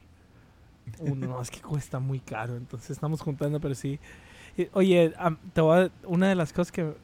Uno 1.00 1.26
nomás 1.26 1.50
que 1.50 1.60
cuesta 1.60 1.98
muy 1.98 2.20
caro, 2.20 2.56
entonces 2.56 2.90
estamos 2.90 3.20
juntando, 3.20 3.58
pero 3.60 3.74
sí. 3.74 3.98
Oye, 4.72 5.12
te 5.52 5.60
voy 5.60 5.90
una 6.04 6.28
de 6.28 6.36
las 6.36 6.52
cosas 6.52 6.70
que... 6.70 6.94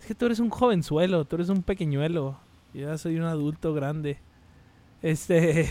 Es 0.00 0.06
que 0.06 0.14
tú 0.16 0.26
eres 0.26 0.40
un 0.40 0.50
jovenzuelo, 0.50 1.24
tú 1.24 1.36
eres 1.36 1.48
un 1.48 1.62
pequeñuelo. 1.62 2.36
Yo 2.74 2.88
ya 2.88 2.98
soy 2.98 3.16
un 3.18 3.24
adulto 3.24 3.72
grande. 3.72 4.18
Este... 5.00 5.68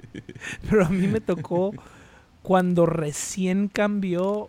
pero 0.70 0.86
a 0.86 0.88
mí 0.88 1.06
me 1.06 1.20
tocó 1.20 1.72
cuando 2.42 2.86
recién 2.86 3.68
cambió 3.68 4.48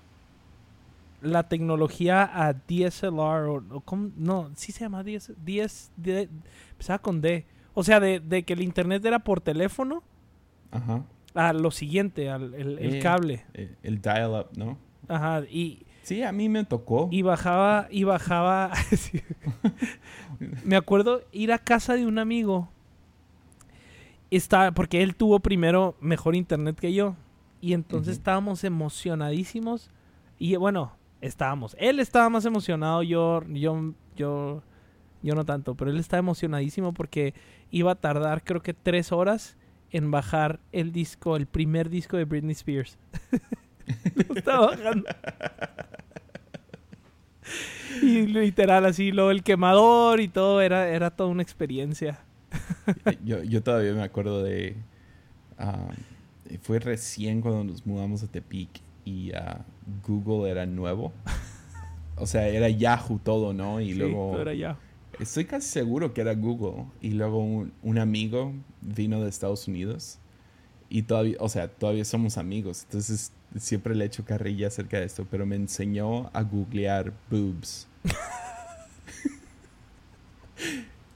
la 1.22 1.44
tecnología 1.48 2.24
a 2.34 2.54
DSLR 2.54 3.48
o, 3.48 3.64
o 3.70 3.82
¿cómo? 3.82 4.10
no, 4.18 4.50
sí 4.56 4.72
se 4.72 4.82
llama 4.82 5.04
DS, 5.04 5.32
DS, 5.46 5.92
D- 5.96 6.28
empezaba 6.72 7.00
con 7.00 7.22
D. 7.22 7.46
O 7.74 7.84
sea, 7.84 8.00
de, 8.00 8.20
de 8.20 8.44
que 8.44 8.54
el 8.54 8.62
internet 8.62 9.04
era 9.06 9.20
por 9.20 9.40
teléfono 9.42 10.04
Ajá. 10.72 11.04
a 11.34 11.54
lo 11.54 11.72
siguiente, 11.72 12.30
al 12.30 12.54
el, 12.56 12.78
el 12.80 12.96
Eh. 12.96 13.00
cable. 13.00 13.46
Eh, 13.54 13.74
El 13.84 14.02
dial-up, 14.02 14.48
¿no? 14.58 14.78
Ajá, 15.08 15.42
y, 15.50 15.84
Sí, 16.04 16.22
a 16.22 16.34
mí 16.34 16.50
me 16.50 16.66
tocó. 16.66 17.08
y 17.12 17.22
bajaba, 17.22 17.88
y 17.90 18.04
bajaba. 18.04 18.72
Me 20.66 20.76
acuerdo 20.76 21.22
ir 21.32 21.54
a 21.54 21.60
casa 21.60 21.94
de 21.94 22.06
un 22.06 22.20
amigo. 22.20 22.68
Está, 24.32 24.72
porque 24.72 25.04
él 25.04 25.16
tuvo 25.16 25.40
primero 25.40 25.96
mejor 26.02 26.36
internet 26.36 26.78
que 26.80 26.94
yo. 26.94 27.16
Y 27.64 27.72
entonces 27.72 28.18
estábamos 28.18 28.66
emocionadísimos. 28.66 29.90
Y 30.38 30.58
bueno, 30.58 30.98
estábamos. 31.22 31.78
Él 31.80 32.02
estaba 32.02 32.28
más 32.28 32.44
emocionado, 32.44 33.04
yo, 33.04 33.42
yo, 33.48 33.94
yo, 34.18 34.62
yo 35.22 35.34
no 35.34 35.46
tanto, 35.46 35.74
pero 35.74 35.90
él 35.90 35.98
estaba 35.98 36.20
emocionadísimo 36.20 36.94
porque 36.94 37.34
iba 37.72 37.94
a 37.94 37.96
tardar 37.96 38.44
creo 38.44 38.62
que 38.62 38.74
tres 38.74 39.14
horas 39.14 39.56
en 39.92 40.12
bajar 40.12 40.60
el 40.74 40.92
disco, 40.92 41.38
el 41.38 41.46
primer 41.46 41.90
disco 41.90 42.18
de 42.18 42.26
Britney 42.26 42.52
Spears. 42.52 42.98
Lo 44.28 44.36
estaba 44.36 44.68
bajando. 44.68 45.08
Y 48.02 48.28
literal 48.28 48.86
así, 48.86 49.14
luego 49.14 49.32
el 49.32 49.42
quemador 49.42 50.20
y 50.20 50.28
todo, 50.28 50.60
era, 50.60 50.90
era 50.90 51.12
toda 51.12 51.30
una 51.30 51.44
experiencia. 51.44 52.20
yo, 53.24 53.42
yo 53.42 53.64
todavía 53.64 53.94
me 53.94 54.04
acuerdo 54.04 54.44
de... 54.44 54.76
ah, 55.58 55.88
fue 56.62 56.80
recién 56.80 57.42
cuando 57.42 57.64
nos 57.64 57.86
mudamos 57.86 58.24
a 58.24 58.28
Tepic 58.28 58.70
y 59.06 59.32
ah, 59.34 59.66
Google 60.08 60.50
era 60.50 60.66
nuevo. 60.66 61.12
O 62.16 62.28
sea, 62.28 62.48
era 62.48 62.70
Yahoo 62.70 63.20
todo, 63.20 63.54
¿no? 63.54 63.82
Y 63.82 63.94
Sí, 63.94 63.96
luego... 63.96 64.40
era 64.40 64.54
ya. 64.54 64.78
Estoy 65.20 65.46
casi 65.46 65.70
seguro 65.70 66.14
que 66.14 66.22
era 66.22 66.34
Google. 66.36 66.86
Y 67.02 67.12
luego 67.12 67.40
un, 67.40 67.74
un 67.82 67.98
amigo 67.98 68.54
vino 68.82 69.22
de 69.22 69.30
Estados 69.30 69.68
Unidos. 69.68 70.20
Y 70.90 71.04
todavía, 71.04 71.38
o 71.40 71.50
sea, 71.50 71.68
todavía 71.68 72.06
somos 72.06 72.38
amigos. 72.38 72.84
Entonces 72.84 73.32
siempre 73.58 73.96
le 73.96 74.06
echo 74.06 74.26
carrilla 74.26 74.68
acerca 74.68 75.00
de 75.00 75.06
esto. 75.06 75.26
Pero 75.30 75.46
me 75.46 75.56
enseñó 75.56 76.30
a 76.34 76.44
googlear 76.44 77.14
boobs. 77.30 77.88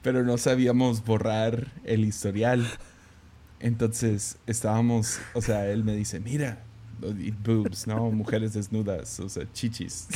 pero 0.02 0.24
no 0.24 0.38
sabíamos 0.38 1.04
borrar 1.04 1.72
el 1.84 2.04
historial. 2.04 2.66
Entonces 3.60 4.36
estábamos, 4.46 5.18
o 5.34 5.42
sea, 5.42 5.66
él 5.70 5.84
me 5.84 5.94
dice, 5.96 6.20
mira, 6.20 6.62
y 7.02 7.30
boobs, 7.30 7.86
¿no? 7.86 8.10
Mujeres 8.10 8.54
desnudas, 8.54 9.20
o 9.20 9.28
sea, 9.28 9.46
chichis. 9.52 10.08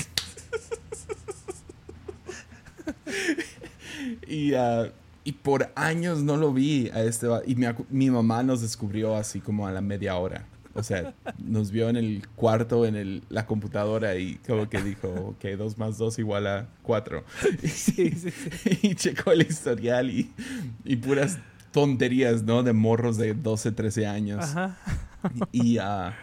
y, 4.28 4.54
ah, 4.54 4.90
y 5.24 5.32
por 5.32 5.70
años 5.74 6.22
no 6.22 6.36
lo 6.36 6.52
vi 6.52 6.88
a 6.90 7.02
este 7.02 7.28
y 7.46 7.54
mi, 7.54 7.66
mi 7.90 8.10
mamá 8.10 8.42
nos 8.42 8.60
descubrió 8.60 9.16
así 9.16 9.40
como 9.40 9.66
a 9.66 9.72
la 9.72 9.80
media 9.80 10.16
hora. 10.16 10.46
O 10.74 10.82
sea, 10.82 11.14
nos 11.38 11.70
vio 11.70 11.90
en 11.90 11.96
el 11.96 12.26
cuarto, 12.34 12.86
en 12.86 12.96
el, 12.96 13.22
la 13.28 13.46
computadora 13.46 14.16
y 14.16 14.36
como 14.36 14.70
que 14.70 14.80
dijo, 14.80 15.08
ok, 15.08 15.44
dos 15.58 15.76
más 15.76 15.98
dos 15.98 16.18
igual 16.18 16.46
a 16.46 16.68
cuatro. 16.82 17.24
Sí, 17.62 18.10
sí, 18.10 18.30
sí. 18.30 18.78
y 18.82 18.94
checó 18.94 19.32
el 19.32 19.42
historial 19.42 20.10
y, 20.10 20.32
y 20.84 20.96
puras 20.96 21.38
tonterías, 21.72 22.44
¿no? 22.44 22.62
De 22.62 22.72
morros 22.72 23.16
de 23.16 23.34
12, 23.34 23.72
13 23.72 24.06
años. 24.06 24.44
Ajá. 24.44 24.78
Y 25.50 25.78
ah, 25.78 26.14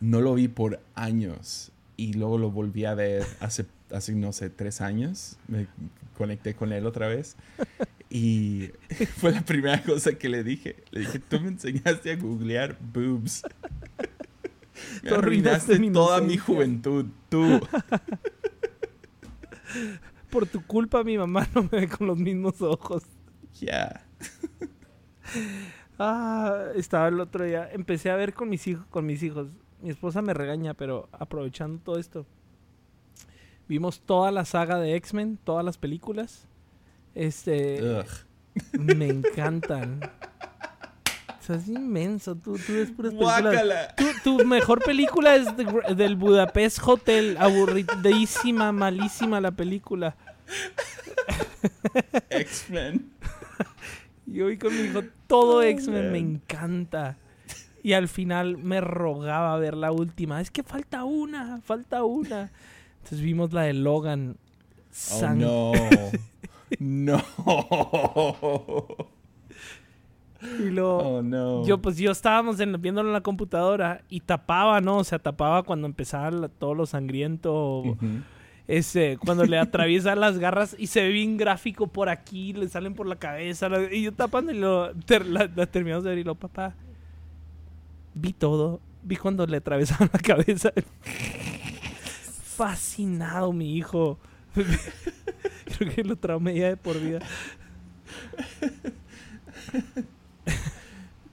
no 0.00 0.20
lo 0.20 0.34
vi 0.34 0.48
por 0.48 0.80
años. 0.94 1.72
Y 1.96 2.12
luego 2.12 2.38
lo 2.38 2.50
volví 2.50 2.84
a 2.84 2.94
ver 2.94 3.24
hace, 3.40 3.66
hace, 3.90 4.14
no 4.14 4.32
sé, 4.32 4.50
tres 4.50 4.80
años. 4.80 5.36
Me 5.48 5.66
conecté 6.16 6.54
con 6.54 6.72
él 6.72 6.86
otra 6.86 7.08
vez. 7.08 7.36
Y 8.10 8.70
fue 9.16 9.32
la 9.32 9.42
primera 9.42 9.82
cosa 9.82 10.12
que 10.12 10.28
le 10.28 10.44
dije. 10.44 10.76
Le 10.90 11.00
dije, 11.00 11.18
tú 11.18 11.40
me 11.40 11.48
enseñaste 11.48 12.12
a 12.12 12.16
googlear 12.16 12.76
boobs. 12.80 13.42
Me 15.02 15.10
arruinaste 15.10 15.76
mi 15.80 15.90
toda 15.90 16.20
mi 16.20 16.36
juventud. 16.36 17.06
Tú. 17.28 17.60
Por 20.30 20.46
tu 20.46 20.64
culpa 20.64 21.02
mi 21.02 21.18
mamá 21.18 21.48
no 21.52 21.64
me 21.64 21.80
ve 21.80 21.88
con 21.88 22.06
los 22.06 22.16
mismos 22.16 22.62
ojos. 22.62 23.02
Ya. 23.60 24.07
Ah, 25.98 26.66
estaba 26.76 27.08
el 27.08 27.18
otro 27.20 27.44
día. 27.44 27.68
Empecé 27.72 28.10
a 28.10 28.16
ver 28.16 28.32
con 28.32 28.48
mis 28.48 28.66
hijos, 28.66 28.86
con 28.90 29.04
mis 29.04 29.22
hijos. 29.22 29.48
Mi 29.82 29.90
esposa 29.90 30.22
me 30.22 30.32
regaña, 30.32 30.74
pero 30.74 31.08
aprovechando 31.12 31.80
todo 31.82 31.98
esto. 31.98 32.24
Vimos 33.68 34.00
toda 34.00 34.30
la 34.30 34.44
saga 34.44 34.78
de 34.78 34.94
X-Men, 34.94 35.38
todas 35.42 35.64
las 35.64 35.76
películas. 35.76 36.46
Este, 37.14 37.82
Ugh. 37.82 38.06
me 38.78 39.08
encantan. 39.08 40.00
Estás 41.40 41.66
inmenso, 41.66 42.36
tú, 42.36 42.58
tú 42.58 42.74
ves 42.74 42.90
puras 42.90 43.12
películas. 43.12 43.42
Guácala. 43.42 43.94
Tu, 43.96 44.04
tu 44.22 44.44
mejor 44.44 44.82
película 44.84 45.34
es 45.34 45.48
del 45.96 46.14
Budapest 46.16 46.78
Hotel, 46.86 47.36
aburridísima, 47.40 48.70
malísima 48.70 49.40
la 49.40 49.50
película. 49.50 50.14
X-Men. 52.30 53.12
Yo 54.30 54.46
vi 54.46 54.56
con 54.58 54.74
mi 54.76 54.82
hijo 54.88 55.02
todo 55.26 55.58
Oh, 55.58 55.62
X-Men, 55.62 56.12
me 56.12 56.18
encanta. 56.18 57.16
Y 57.82 57.92
al 57.92 58.08
final 58.08 58.58
me 58.58 58.80
rogaba 58.80 59.56
ver 59.58 59.76
la 59.76 59.92
última. 59.92 60.40
Es 60.40 60.50
que 60.50 60.62
falta 60.62 61.04
una, 61.04 61.60
falta 61.62 62.04
una. 62.04 62.50
Entonces 62.98 63.20
vimos 63.20 63.52
la 63.52 63.62
de 63.62 63.72
Logan. 63.74 64.36
Oh, 64.38 64.84
San- 64.90 65.38
no. 65.38 65.72
no. 66.78 67.22
Y 70.60 70.70
luego, 70.70 70.98
Oh, 70.98 71.22
no. 71.22 71.64
yo 71.66 71.78
pues 71.78 71.96
yo 71.96 72.12
estábamos 72.12 72.60
en- 72.60 72.80
viéndolo 72.80 73.08
en 73.08 73.12
la 73.12 73.22
computadora 73.22 74.02
y 74.08 74.20
tapaba, 74.20 74.80
¿no? 74.80 74.98
O 74.98 75.04
sea, 75.04 75.18
tapaba 75.18 75.64
cuando 75.64 75.86
empezaba 75.86 76.30
la- 76.30 76.48
todo 76.48 76.74
lo 76.74 76.86
sangriento. 76.86 77.82
Ese, 78.68 79.18
cuando 79.24 79.44
le 79.46 79.58
atraviesan 79.58 80.20
las 80.20 80.38
garras 80.38 80.76
y 80.78 80.86
se 80.88 81.00
ve 81.02 81.08
bien 81.08 81.36
gráfico 81.38 81.86
por 81.86 82.08
aquí, 82.10 82.52
le 82.52 82.68
salen 82.68 82.94
por 82.94 83.06
la 83.06 83.16
cabeza. 83.16 83.68
la- 83.70 83.92
y 83.92 84.02
yo 84.02 84.12
tapando 84.12 84.52
y 84.52 84.58
lo, 84.58 84.94
ter- 84.94 85.26
la, 85.26 85.50
la 85.56 85.66
terminamos 85.66 86.04
de 86.04 86.10
ver 86.10 86.18
y 86.18 86.24
lo, 86.24 86.34
papá, 86.34 86.74
vi 88.14 88.32
todo. 88.34 88.80
Vi 89.02 89.16
cuando 89.16 89.46
le 89.46 89.56
atravesaban 89.56 90.10
la 90.12 90.18
cabeza. 90.18 90.70
Fascinado 92.56 93.52
mi 93.52 93.74
hijo. 93.76 94.18
Creo 95.78 95.94
que 95.94 96.04
lo 96.04 96.16
traumé 96.16 96.54
ya 96.58 96.68
de 96.68 96.76
por 96.76 97.00
vida. 97.00 97.20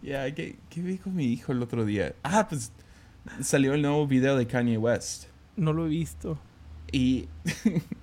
Ya, 0.01 0.29
¿qué, 0.35 0.55
¿qué 0.69 0.81
vi 0.81 0.97
con 0.99 1.15
mi 1.15 1.25
hijo 1.25 1.51
el 1.51 1.63
otro 1.63 1.83
día? 1.83 2.13
Ah, 2.21 2.45
pues 2.47 2.71
salió 3.41 3.73
el 3.73 3.81
nuevo 3.81 4.05
video 4.05 4.37
de 4.37 4.45
Kanye 4.45 4.77
West. 4.77 5.25
No 5.55 5.73
lo 5.73 5.87
he 5.87 5.89
visto. 5.89 6.37
Y 6.91 7.27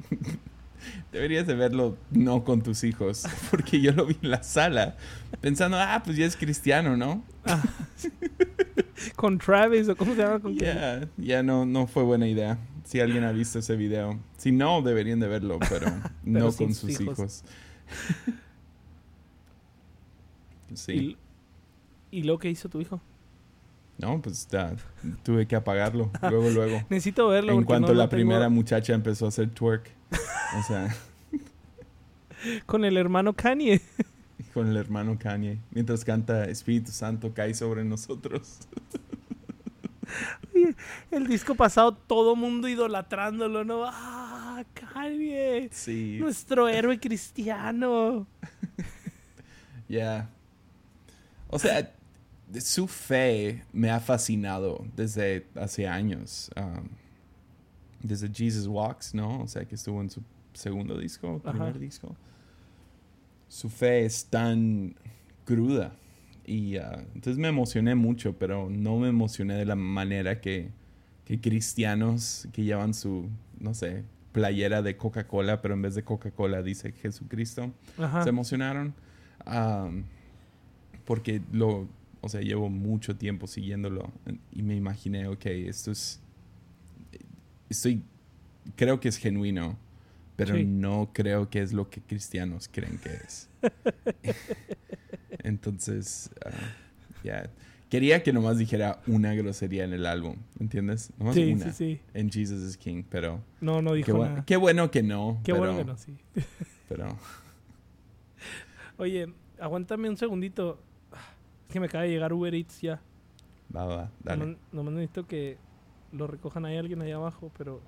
Deberías 1.12 1.46
de 1.46 1.54
verlo 1.54 1.98
no 2.10 2.42
con 2.42 2.62
tus 2.62 2.84
hijos, 2.84 3.24
porque 3.50 3.80
yo 3.80 3.92
lo 3.92 4.06
vi 4.06 4.16
en 4.22 4.30
la 4.30 4.42
sala 4.42 4.96
pensando, 5.40 5.76
ah, 5.78 6.00
pues 6.04 6.16
ya 6.16 6.26
es 6.26 6.36
cristiano, 6.36 6.96
¿no? 6.96 7.22
Ah, 7.44 7.62
con 9.16 9.38
Travis 9.38 9.88
o 9.88 9.96
cómo 9.96 10.14
se 10.14 10.22
llama 10.22 10.40
con 10.40 10.54
Ya, 10.54 11.08
ya 11.18 11.42
no, 11.42 11.66
no 11.66 11.86
fue 11.86 12.02
buena 12.02 12.26
idea. 12.26 12.58
Si 12.84 13.00
alguien 13.00 13.24
ha 13.24 13.32
visto 13.32 13.58
ese 13.58 13.76
video. 13.76 14.18
Si 14.36 14.52
no, 14.52 14.82
deberían 14.82 15.20
de 15.20 15.28
verlo, 15.28 15.58
pero, 15.68 15.86
no 16.24 16.52
con 16.52 16.74
sus 16.74 16.92
sus 16.92 17.00
hijos. 17.00 17.18
hijos. 17.18 17.44
sí. 20.74 20.92
¿Y, 22.10 22.18
¿Y 22.20 22.22
lo 22.24 22.38
que 22.38 22.50
hizo 22.50 22.68
tu 22.68 22.80
hijo? 22.80 23.00
No, 24.02 24.20
pues 24.20 24.48
ya, 24.48 24.74
tuve 25.22 25.46
que 25.46 25.54
apagarlo. 25.54 26.10
Luego, 26.22 26.50
luego. 26.50 26.82
Necesito 26.90 27.28
verlo. 27.28 27.52
en 27.52 27.62
cuanto 27.62 27.88
no 27.88 27.94
la 27.94 28.08
tengo 28.08 28.18
primera 28.22 28.48
muchacha 28.48 28.94
empezó 28.94 29.26
a 29.26 29.28
hacer 29.28 29.50
twerk. 29.50 29.88
O 30.58 30.62
sea, 30.66 30.94
Con 32.66 32.84
el 32.84 32.96
hermano 32.96 33.32
Kanye. 33.34 33.80
con 34.54 34.68
el 34.68 34.76
hermano 34.76 35.16
Kanye. 35.18 35.58
Mientras 35.70 36.04
canta 36.04 36.44
Espíritu 36.44 36.90
Santo 36.90 37.32
cae 37.32 37.54
sobre 37.54 37.84
nosotros. 37.84 38.58
El 41.10 41.26
disco 41.26 41.54
pasado, 41.54 41.92
todo 41.94 42.36
mundo 42.36 42.68
idolatrándolo, 42.68 43.64
¿no? 43.64 43.84
¡Ah, 43.86 44.64
Kanye! 44.74 45.68
Sí. 45.72 46.18
Nuestro 46.20 46.68
héroe 46.68 46.98
cristiano. 47.00 48.26
Ya. 49.88 50.28
O 51.48 51.58
sea, 51.58 51.92
su 52.60 52.86
fe 52.88 53.64
me 53.72 53.90
ha 53.90 54.00
fascinado 54.00 54.84
desde 54.96 55.46
hace 55.54 55.86
años. 55.86 56.50
um, 56.56 56.88
desde 58.02 58.28
Jesus 58.32 58.66
Walks, 58.66 59.14
¿no? 59.14 59.42
O 59.42 59.48
sea, 59.48 59.64
que 59.64 59.74
estuvo 59.76 60.00
en 60.00 60.10
su 60.10 60.22
segundo 60.52 60.98
disco, 60.98 61.40
Ajá. 61.44 61.52
primer 61.52 61.78
disco. 61.78 62.14
Su 63.48 63.68
fe 63.68 64.04
es 64.04 64.26
tan 64.26 64.94
cruda. 65.44 65.94
Y 66.44 66.78
uh, 66.78 66.82
entonces 67.14 67.38
me 67.38 67.48
emocioné 67.48 67.94
mucho, 67.94 68.36
pero 68.36 68.68
no 68.68 68.98
me 68.98 69.08
emocioné 69.08 69.54
de 69.54 69.64
la 69.64 69.76
manera 69.76 70.40
que, 70.40 70.70
que 71.24 71.40
cristianos 71.40 72.48
que 72.52 72.64
llevan 72.64 72.94
su, 72.94 73.28
no 73.60 73.74
sé, 73.74 74.04
playera 74.32 74.82
de 74.82 74.96
Coca-Cola, 74.96 75.62
pero 75.62 75.74
en 75.74 75.82
vez 75.82 75.94
de 75.94 76.02
Coca-Cola 76.02 76.62
dice 76.62 76.92
Jesucristo 76.92 77.70
Ajá. 77.98 78.24
se 78.24 78.30
emocionaron. 78.30 78.94
Am, 79.44 80.04
porque 81.04 81.42
lo, 81.52 81.86
o 82.22 82.28
sea, 82.28 82.40
llevo 82.40 82.70
mucho 82.70 83.14
tiempo 83.16 83.46
siguiéndolo 83.46 84.10
y 84.52 84.62
me 84.62 84.74
imaginé, 84.76 85.26
ok, 85.28 85.44
esto 85.46 85.90
es, 85.90 86.20
estoy, 87.68 88.02
creo 88.76 88.98
que 89.00 89.08
es 89.08 89.16
genuino, 89.18 89.76
pero 90.36 90.56
Sí. 90.56 90.64
no 90.64 91.10
creo 91.12 91.50
que 91.50 91.60
es 91.60 91.72
lo 91.74 91.90
que 91.90 92.00
cristianos 92.00 92.68
creen 92.72 92.98
que 92.98 93.10
es. 93.12 93.48
Entonces, 95.42 96.30
ah, 96.44 96.50
ya, 97.24 97.50
quería 97.88 98.22
que 98.22 98.32
nomás 98.32 98.58
dijera 98.58 99.00
una 99.06 99.34
grosería 99.34 99.84
en 99.84 99.92
el 99.92 100.06
álbum, 100.06 100.36
¿entiendes? 100.60 101.10
Nomás 101.18 101.34
Sí, 101.34 101.52
una 101.52 101.72
sí, 101.72 101.96
sí. 101.96 102.00
en 102.14 102.30
Jesus 102.30 102.62
is 102.62 102.76
King, 102.76 103.02
pero 103.08 103.42
No, 103.60 103.82
no 103.82 103.90
qué, 103.92 103.96
dijo 103.98 104.12
bu- 104.18 104.28
nada. 104.28 104.44
qué 104.46 104.56
bueno 104.56 104.90
que 104.90 105.02
no. 105.02 105.40
Qué 105.44 105.52
pero, 105.52 105.58
bueno 105.66 105.78
que 105.78 105.84
no, 105.84 105.96
sí. 105.96 106.16
Pero, 106.88 107.16
Oye, 108.98 109.32
aguántame 109.58 110.08
un 110.08 110.16
segundito. 110.16 110.80
Que 111.72 111.80
me 111.80 111.86
acaba 111.86 112.04
de 112.04 112.10
llegar 112.10 112.32
Uber 112.32 112.54
Eats 112.54 112.82
ya. 112.82 113.00
va, 113.74 113.86
va, 113.86 114.10
dale. 114.22 114.44
Nomás, 114.44 114.60
nomás 114.72 114.94
necesito 114.94 115.26
que 115.26 115.56
lo 116.12 116.26
recojan 116.26 116.66
ahí 116.66 116.76
alguien 116.76 117.00
allá 117.00 117.16
abajo, 117.16 117.50
pero 117.56 117.80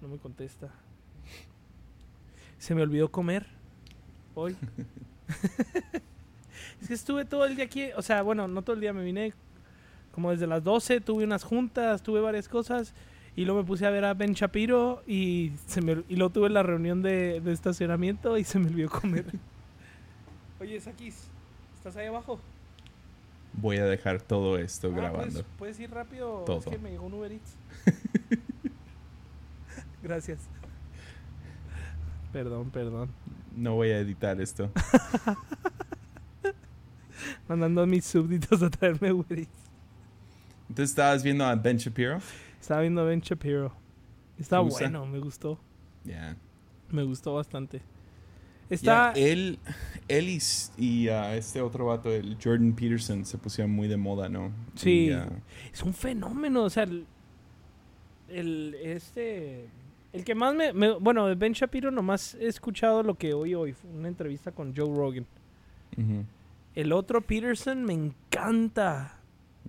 no 0.00 0.08
me 0.08 0.18
contesta. 0.18 0.70
Se 2.58 2.74
me 2.74 2.82
olvidó 2.82 3.10
comer 3.10 3.46
hoy. 4.34 4.56
es 6.80 6.88
que 6.88 6.94
estuve 6.94 7.24
todo 7.24 7.44
el 7.44 7.56
día 7.56 7.64
aquí, 7.64 7.88
o 7.96 8.02
sea, 8.02 8.22
bueno, 8.22 8.46
no 8.46 8.62
todo 8.62 8.74
el 8.74 8.80
día, 8.80 8.92
me 8.92 9.02
vine 9.02 9.32
como 10.12 10.30
desde 10.30 10.46
las 10.46 10.62
12, 10.62 11.00
tuve 11.00 11.24
unas 11.24 11.42
juntas, 11.42 12.02
tuve 12.02 12.20
varias 12.20 12.48
cosas 12.48 12.94
y 13.34 13.44
luego 13.44 13.62
me 13.62 13.66
puse 13.66 13.84
a 13.84 13.90
ver 13.90 14.04
a 14.04 14.14
Ben 14.14 14.32
Shapiro 14.32 15.02
y, 15.08 15.50
se 15.66 15.80
me, 15.80 16.04
y 16.08 16.14
luego 16.14 16.32
tuve 16.32 16.50
la 16.50 16.62
reunión 16.62 17.02
de, 17.02 17.40
de 17.40 17.52
estacionamiento 17.52 18.38
y 18.38 18.44
se 18.44 18.60
me 18.60 18.68
olvidó 18.68 18.90
comer. 18.90 19.26
Oye, 20.60 20.80
Sakis, 20.80 21.28
¿estás 21.84 21.96
ahí 21.96 22.06
abajo? 22.06 22.40
Voy 23.52 23.76
a 23.76 23.84
dejar 23.84 24.22
todo 24.22 24.56
esto 24.58 24.88
Ah, 24.88 24.96
grabando. 24.96 25.32
¿puedes, 25.42 25.46
puedes 25.58 25.80
ir 25.80 25.90
rápido? 25.90 26.44
Todo. 26.46 26.60
Es 26.60 26.64
que 26.64 26.78
me 26.78 26.92
llegó 26.92 27.04
un 27.04 27.12
Uber 27.12 27.30
Eats. 27.30 27.56
Gracias. 30.02 30.40
Perdón, 32.32 32.70
perdón. 32.70 33.10
No 33.54 33.74
voy 33.74 33.90
a 33.90 33.98
editar 33.98 34.40
esto. 34.40 34.70
Mandando 37.48 37.82
a 37.82 37.86
mis 37.86 38.06
súbditos 38.06 38.62
a 38.62 38.70
traerme 38.70 39.12
Uber 39.12 39.40
Eats. 39.40 39.50
Entonces 40.70 40.88
estabas 40.90 41.22
viendo 41.22 41.44
a 41.44 41.54
Ben 41.54 41.76
Shapiro. 41.76 42.18
Estaba 42.58 42.80
viendo 42.80 43.02
a 43.02 43.04
Ben 43.04 43.20
Shapiro. 43.20 43.74
Estaba 44.38 44.62
¿Te 44.62 44.70
gusta? 44.70 44.84
bueno, 44.84 45.04
me 45.04 45.18
gustó. 45.18 45.60
Ya. 46.04 46.34
Me 46.88 47.02
gustó 47.02 47.34
bastante. 47.34 47.82
Está... 48.70 49.12
él, 49.12 49.58
él 50.08 50.28
y, 50.28 50.38
y, 50.78 51.08
este 51.08 51.60
otro 51.60 51.86
vato, 51.86 52.10
el 52.12 52.36
Jordan 52.42 52.72
Peterson, 52.74 53.24
se 53.24 53.38
pusieron 53.38 53.72
muy 53.72 53.88
de 53.88 53.96
moda, 53.96 54.28
¿no? 54.28 54.50
Sí. 54.74 55.06
Y, 55.08 55.12
ah, 55.12 55.28
Es 55.72 55.82
un 55.82 55.92
fenómeno, 55.94 56.64
o 56.64 56.70
sea, 56.70 56.84
el, 56.84 57.06
el- 58.28 58.74
este 58.82 59.68
el 60.12 60.24
que 60.24 60.34
más 60.34 60.54
me, 60.54 60.72
me- 60.72 60.92
bueno, 60.98 61.34
Ben 61.36 61.52
Shapiro 61.52 61.90
nomás 61.90 62.34
he 62.36 62.46
escuchado 62.46 63.02
lo 63.02 63.16
que 63.16 63.34
oí 63.34 63.54
hoy, 63.54 63.72
fue 63.72 63.90
una 63.90 64.08
entrevista 64.08 64.52
con 64.52 64.74
Joe 64.74 64.86
Rogan. 64.94 65.26
El 66.74 66.92
otro 66.92 67.20
Peterson 67.20 67.84
me 67.84 67.92
encanta, 67.92 69.18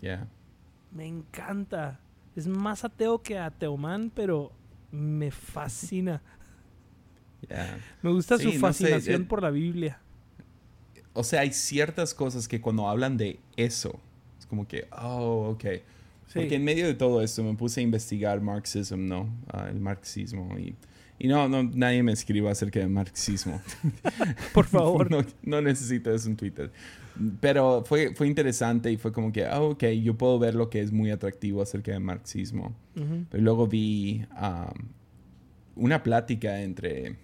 ya. 0.02 0.28
me 0.92 1.06
encanta. 1.08 2.00
Es 2.36 2.48
más 2.48 2.84
ateo 2.84 3.22
que 3.22 3.38
ateoman, 3.40 4.12
pero 4.14 4.52
me 4.92 5.32
fascina. 5.32 6.22
Me 8.02 8.12
gusta 8.12 8.38
Sí, 8.38 8.44
su 8.44 8.50
no 8.50 8.54
sé, 8.54 8.60
fascinación 8.60 9.24
eh, 9.24 9.26
por 9.26 9.42
la 9.42 9.52
Biblia. 9.52 10.00
O 11.14 11.24
sea, 11.24 11.42
hay 11.42 11.54
ciertas 11.54 12.14
cosas 12.14 12.48
que 12.48 12.60
cuando 12.60 12.90
hablan 12.90 13.18
de 13.18 13.40
eso, 13.56 14.00
es 14.40 14.46
como 14.46 14.68
que, 14.68 14.88
oh, 14.92 15.50
ok. 15.52 15.64
Sí. 16.28 16.40
Porque 16.40 16.56
en 16.56 16.64
medio 16.64 16.88
de 16.88 16.96
todo 16.96 17.22
esto 17.22 17.44
me 17.44 17.54
puse 17.56 17.80
a 17.80 17.84
investigar 17.84 18.42
marxismo, 18.42 18.98
¿no? 18.98 19.30
Ah, 19.52 19.68
el 19.70 19.80
marxismo. 19.80 20.58
Y, 20.58 20.76
y 21.18 21.28
no, 21.28 21.48
no, 21.48 21.64
nadie 21.64 22.04
me 22.04 22.12
escriba 22.12 22.52
acerca 22.52 22.80
de 22.80 22.88
marxismo. 22.88 23.62
Por 24.54 24.66
favor. 24.66 25.10
no, 25.12 25.24
no 25.44 25.62
necesito 25.62 26.14
eso 26.14 26.28
en 26.28 26.36
Twitter. 26.36 26.72
Pero 27.40 27.84
fue, 27.86 28.14
fue 28.14 28.28
interesante 28.28 28.92
y 28.92 28.98
fue 28.98 29.14
como 29.14 29.32
que, 29.32 29.46
ah, 29.46 29.62
ok, 29.62 29.86
yo 30.04 30.18
puedo 30.18 30.38
ver 30.38 30.56
lo 30.56 30.70
que 30.70 30.82
es 30.82 30.92
muy 30.92 31.12
atractivo 31.12 31.62
acerca 31.62 31.92
del 31.92 32.02
marxismo. 32.02 32.76
Pero 32.94 33.44
luego 33.44 33.68
vi 33.68 34.26
um, 34.42 34.90
una 35.76 36.04
plática 36.04 36.62
entre, 36.62 37.10
ah, 37.10 37.16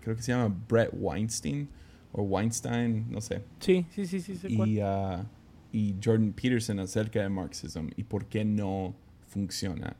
creo 0.00 0.16
que 0.16 0.22
se 0.22 0.32
llama 0.32 0.54
Brett 0.68 0.90
Weinstein 0.92 1.68
o 2.12 2.22
Weinstein, 2.22 3.06
no 3.10 3.20
sé, 3.20 3.42
Sí, 3.60 3.86
sí, 3.94 4.06
sí, 4.06 4.20
sí, 4.20 4.36
sé 4.36 4.48
y, 4.50 4.80
ah, 4.80 5.24
y 5.72 5.94
Jordan 6.02 6.32
Peterson 6.32 6.80
acerca 6.80 7.22
de 7.22 7.28
marxismo 7.28 7.88
y 7.96 8.02
por 8.04 8.26
qué 8.26 8.44
no 8.44 8.94
funciona. 9.28 9.96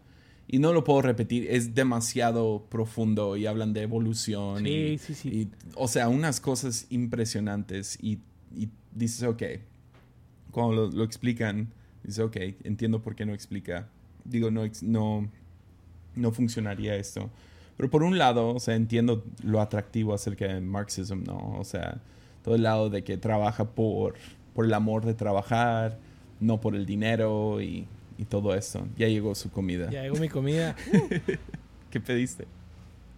Y 0.48 0.58
no 0.58 0.72
lo 0.72 0.82
puedo 0.82 1.00
repetir, 1.02 1.46
es 1.48 1.76
demasiado 1.76 2.66
profundo 2.68 3.36
y 3.36 3.46
hablan 3.46 3.72
de 3.72 3.82
evolución. 3.82 4.64
Sí, 4.64 4.68
y, 4.68 4.98
sí, 4.98 5.14
sí. 5.14 5.28
y, 5.28 5.48
o 5.76 5.86
sea, 5.86 6.08
unas 6.08 6.40
cosas 6.40 6.86
impresionantes 6.90 7.96
y, 8.02 8.18
y 8.56 8.68
dices, 8.92 9.22
ok, 9.22 9.42
cuando 10.50 10.74
lo, 10.74 10.90
lo 10.90 11.04
explican, 11.04 11.72
dices, 12.02 12.18
ok, 12.18 12.36
entiendo 12.64 13.00
por 13.00 13.14
qué 13.14 13.24
no 13.24 13.32
explica. 13.32 13.88
Digo, 14.24 14.50
no, 14.50 14.64
no, 14.82 15.30
no 16.16 16.32
funcionaría 16.32 16.96
esto. 16.96 17.30
Pero 17.80 17.90
por 17.90 18.02
un 18.02 18.18
lado, 18.18 18.54
o 18.54 18.60
sea, 18.60 18.74
entiendo 18.74 19.24
lo 19.42 19.58
atractivo 19.58 20.12
acerca 20.12 20.46
de 20.46 20.60
marxismo, 20.60 21.22
¿no? 21.24 21.58
O 21.58 21.64
sea, 21.64 21.96
todo 22.44 22.54
el 22.54 22.62
lado 22.62 22.90
de 22.90 23.02
que 23.04 23.16
trabaja 23.16 23.70
por, 23.70 24.16
por 24.52 24.66
el 24.66 24.74
amor 24.74 25.06
de 25.06 25.14
trabajar, 25.14 25.96
no 26.40 26.60
por 26.60 26.76
el 26.76 26.84
dinero 26.84 27.62
y, 27.62 27.86
y 28.18 28.26
todo 28.26 28.54
eso. 28.54 28.86
Ya 28.98 29.08
llegó 29.08 29.34
su 29.34 29.50
comida. 29.50 29.88
Ya 29.88 30.02
llegó 30.02 30.16
mi 30.16 30.28
comida. 30.28 30.76
¿Qué 31.90 32.00
pediste? 32.00 32.46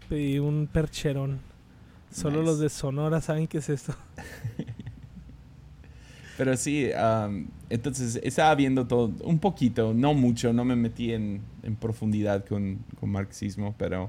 Pedí 0.09 0.39
un 0.39 0.69
percherón. 0.73 1.41
Solo 2.13 2.37
Nice. 2.37 2.47
los 2.47 2.59
de 2.61 2.69
Sonora 2.69 3.21
saben 3.21 3.49
qué 3.49 3.59
es 3.59 3.69
esto. 3.69 3.97
Pero 6.39 6.57
sí, 6.57 6.89
am, 6.93 7.49
entonces 7.69 8.21
estaba 8.23 8.55
viendo 8.55 8.87
todo 8.87 9.11
un 9.25 9.41
poquito, 9.41 9.93
no 9.93 10.15
mucho, 10.15 10.53
no 10.53 10.65
me 10.65 10.77
metí 10.77 11.13
en, 11.13 11.41
en 11.65 11.75
profundidad 11.75 12.45
con, 12.45 12.79
con 13.01 13.11
marxismo, 13.11 13.75
pero, 13.77 14.09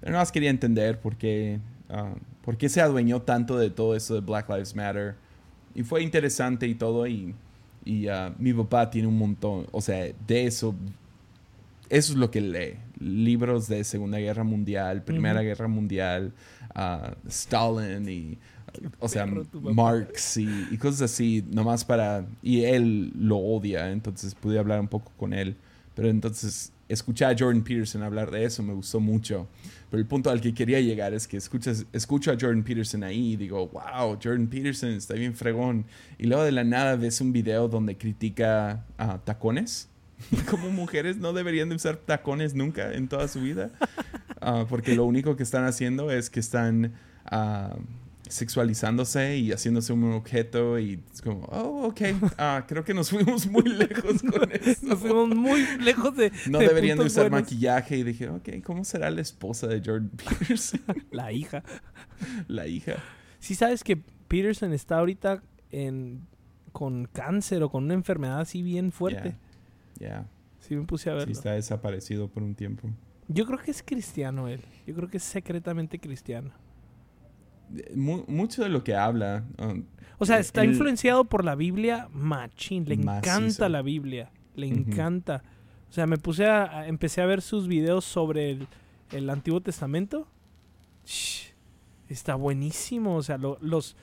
pero 0.00 0.12
nada 0.12 0.22
más 0.22 0.32
quería 0.32 0.50
entender 0.50 1.00
por 1.00 1.16
qué, 1.16 1.58
ah, 1.88 2.14
por 2.42 2.56
qué 2.56 2.68
se 2.68 2.80
adueñó 2.80 3.22
tanto 3.22 3.58
de 3.58 3.70
todo 3.70 3.96
eso 3.96 4.14
de 4.14 4.20
Black 4.20 4.48
Lives 4.48 4.74
Matter. 4.74 5.14
Y 5.74 5.82
fue 5.82 6.02
interesante 6.02 6.66
y 6.66 6.74
todo, 6.74 7.06
y, 7.06 7.34
y 7.84 8.08
ah, 8.08 8.34
mi 8.38 8.52
papá 8.52 8.90
tiene 8.90 9.08
un 9.08 9.18
montón, 9.18 9.66
o 9.72 9.80
sea, 9.80 10.06
de 10.26 10.46
eso 10.46 10.74
eso 11.88 12.12
es 12.12 12.18
lo 12.18 12.30
que 12.30 12.40
lee. 12.40 12.78
Libros 12.98 13.68
de 13.68 13.84
Segunda 13.84 14.18
Guerra 14.18 14.44
Mundial, 14.44 15.02
Primera 15.02 15.42
Guerra 15.42 15.68
Mundial, 15.68 16.32
uh, 16.74 17.28
Stalin 17.28 18.08
y, 18.08 18.38
o 18.98 19.08
sea, 19.08 19.26
Marx 19.52 20.36
y, 20.38 20.48
y, 20.70 20.76
cosas 20.78 21.02
así, 21.02 21.44
nomás 21.50 21.84
para... 21.84 22.26
Y 22.42 22.64
él 22.64 23.12
lo 23.16 23.36
odia, 23.36 23.90
entonces 23.92 24.34
pude 24.34 24.58
hablar 24.58 24.80
un 24.80 24.88
poco 24.88 25.12
con 25.16 25.32
él. 25.32 25.56
Pero 25.94 26.08
entonces 26.08 26.72
escuchar 26.88 27.34
a 27.34 27.38
Jordan 27.38 27.62
Peterson 27.62 28.02
hablar 28.02 28.30
de 28.30 28.44
eso 28.44 28.62
me 28.62 28.72
gustó 28.72 29.00
mucho. 29.00 29.48
Pero 29.90 30.00
el 30.00 30.06
punto 30.06 30.30
al 30.30 30.40
que 30.40 30.52
quería 30.52 30.80
llegar 30.80 31.14
es 31.14 31.28
que 31.28 31.36
escuchas, 31.36 31.86
escucho 31.92 32.32
a 32.32 32.36
Jordan 32.40 32.62
Peterson 32.64 33.04
ahí 33.04 33.32
y 33.32 33.36
digo, 33.36 33.68
wow, 33.68 34.18
Jordan 34.22 34.48
Peterson 34.48 34.90
está 34.90 35.14
bien 35.14 35.34
fregón. 35.34 35.86
Y 36.18 36.26
luego 36.26 36.44
de 36.44 36.52
la 36.52 36.64
nada 36.64 36.96
ves 36.96 37.20
un 37.20 37.32
video 37.32 37.68
donde 37.68 37.96
critica 37.96 38.84
a 38.98 39.18
tacones. 39.18 39.88
Como 40.50 40.70
mujeres 40.70 41.18
no 41.18 41.32
deberían 41.32 41.68
de 41.68 41.76
usar 41.76 41.96
tacones 41.96 42.54
nunca 42.54 42.92
en 42.92 43.08
toda 43.08 43.28
su 43.28 43.40
vida. 43.40 43.70
Ah, 44.40 44.66
porque 44.68 44.94
lo 44.94 45.04
único 45.04 45.36
que 45.36 45.42
están 45.42 45.64
haciendo 45.64 46.10
es 46.10 46.30
que 46.30 46.40
están... 46.40 46.94
Uh, 47.30 47.80
sexualizándose 48.28 49.38
y 49.38 49.52
haciéndose 49.52 49.92
un 49.92 50.12
objeto 50.12 50.78
y 50.78 51.00
es 51.12 51.22
como, 51.22 51.44
oh, 51.46 51.88
ok, 51.88 52.00
ah, 52.38 52.64
creo 52.66 52.84
que 52.84 52.94
nos 52.94 53.10
fuimos 53.10 53.46
muy 53.46 53.64
lejos 53.64 54.22
con 54.22 54.50
eso. 54.52 54.86
nos 54.86 54.98
fuimos 54.98 55.28
muy 55.28 55.64
lejos 55.78 56.16
de... 56.16 56.32
No 56.50 56.58
deberían 56.58 56.98
de 56.98 57.04
usar 57.04 57.30
maquillaje 57.30 57.98
y 57.98 58.02
dije, 58.02 58.28
ok, 58.28 58.48
¿cómo 58.64 58.84
será 58.84 59.10
la 59.10 59.20
esposa 59.20 59.66
de 59.66 59.80
Jordan 59.84 60.10
Peterson? 60.38 60.80
la 61.10 61.32
hija. 61.32 61.62
La 62.48 62.66
hija. 62.66 62.96
Sí 63.38 63.54
sabes 63.54 63.84
que 63.84 63.96
Peterson 63.96 64.72
está 64.72 64.98
ahorita 64.98 65.42
en, 65.70 66.26
con 66.72 67.06
cáncer 67.06 67.62
o 67.62 67.70
con 67.70 67.84
una 67.84 67.94
enfermedad 67.94 68.40
así 68.40 68.62
bien 68.62 68.92
fuerte. 68.92 69.36
Ya. 69.98 70.26
Sí 70.60 70.74
me 70.74 70.84
puse 70.84 71.10
a 71.10 71.14
verlo. 71.14 71.26
Sí 71.26 71.32
está 71.32 71.52
desaparecido 71.52 72.28
por 72.28 72.42
un 72.42 72.54
tiempo. 72.54 72.88
Yo 73.28 73.46
creo 73.46 73.58
que 73.58 73.70
es 73.70 73.82
cristiano 73.82 74.48
él. 74.48 74.62
Yo 74.86 74.94
creo 74.94 75.08
que 75.08 75.16
es 75.18 75.22
secretamente 75.22 75.98
cristiano 75.98 76.52
mucho 77.94 78.62
de 78.62 78.68
lo 78.68 78.84
que 78.84 78.94
habla. 78.94 79.44
Um, 79.58 79.84
o 80.18 80.26
sea, 80.26 80.38
está 80.38 80.64
influenciado 80.64 81.24
por 81.24 81.44
la 81.44 81.54
Biblia 81.54 82.08
machín. 82.12 82.84
Le 82.86 82.94
encanta 82.94 83.68
la 83.68 83.82
Biblia. 83.82 84.30
Le 84.54 84.66
encanta. 84.66 85.42
O 85.90 85.92
sea, 85.92 86.06
me 86.06 86.16
puse 86.16 86.46
a, 86.46 86.86
Empecé 86.88 87.20
a 87.20 87.26
ver 87.26 87.42
sus 87.42 87.68
videos 87.68 88.04
sobre 88.04 88.58
el, 89.12 89.30
Antiguo 89.30 89.60
Testamento. 89.60 90.26
está 92.08 92.34
buenísimo. 92.34 93.16
O 93.16 93.22
sea, 93.22 93.38
los. 93.38 93.96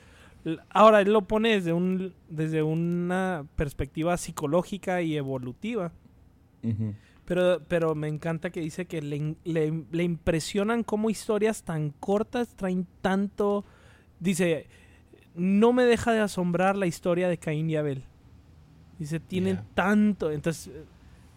Ahora 0.68 1.00
él 1.00 1.12
lo 1.12 1.22
pone 1.22 1.54
desde, 1.54 1.72
un, 1.72 2.12
desde 2.28 2.62
una 2.62 3.46
perspectiva 3.56 4.16
psicológica 4.16 5.00
y 5.02 5.16
evolutiva. 5.16 5.92
Pero, 7.24 7.62
pero 7.68 7.94
me 7.94 8.08
encanta 8.08 8.50
que 8.50 8.60
dice 8.60 8.86
que 8.86 9.00
le, 9.00 9.36
le, 9.44 10.02
impresionan 10.02 10.82
cómo 10.82 11.08
historias 11.08 11.62
tan 11.62 11.90
cortas 11.90 12.54
traen 12.54 12.86
tanto. 13.00 13.64
Dice, 14.20 14.66
no 15.34 15.72
me 15.72 15.84
deja 15.84 16.12
de 16.12 16.20
asombrar 16.20 16.76
la 16.76 16.86
historia 16.86 17.28
de 17.28 17.38
Caín 17.38 17.70
y 17.70 17.76
Abel. 17.76 18.04
Dice, 18.98 19.20
tienen 19.20 19.60
tanto. 19.74 20.30
Entonces, 20.30 20.70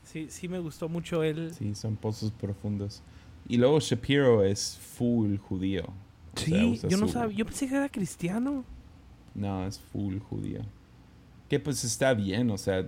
sí, 0.03 0.27
sí 0.29 0.49
me 0.49 0.59
gustó 0.59 0.89
mucho 0.89 1.23
él. 1.23 1.53
Sí, 1.53 1.73
son 1.73 1.95
pozos 1.95 2.31
profundos. 2.31 3.01
Y 3.47 3.57
luego 3.57 3.79
Shapiro 3.79 4.43
es 4.43 4.77
full 4.77 5.37
judío. 5.37 5.83
sí, 6.35 6.79
yo 6.89 6.97
no 6.97 7.07
sabía. 7.07 7.37
Yo 7.37 7.45
pensé 7.45 7.67
que 7.69 7.75
era 7.75 7.87
cristiano. 7.87 8.65
No, 9.33 9.65
es 9.65 9.79
full 9.79 10.19
judío. 10.19 10.61
Que 11.47 11.61
pues 11.61 11.85
está 11.85 12.13
bien, 12.13 12.51
o 12.51 12.57
sea. 12.57 12.81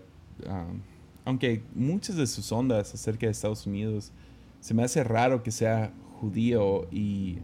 Um, 0.45 0.81
aunque 1.25 1.63
muchas 1.75 2.15
de 2.15 2.27
sus 2.27 2.51
ondas 2.51 2.93
acerca 2.93 3.25
de 3.25 3.31
Estados 3.31 3.65
Unidos, 3.65 4.11
se 4.59 4.73
me 4.73 4.83
hace 4.83 5.03
raro 5.03 5.43
que 5.43 5.51
sea 5.51 5.93
judío 6.19 6.87
y, 6.91 7.39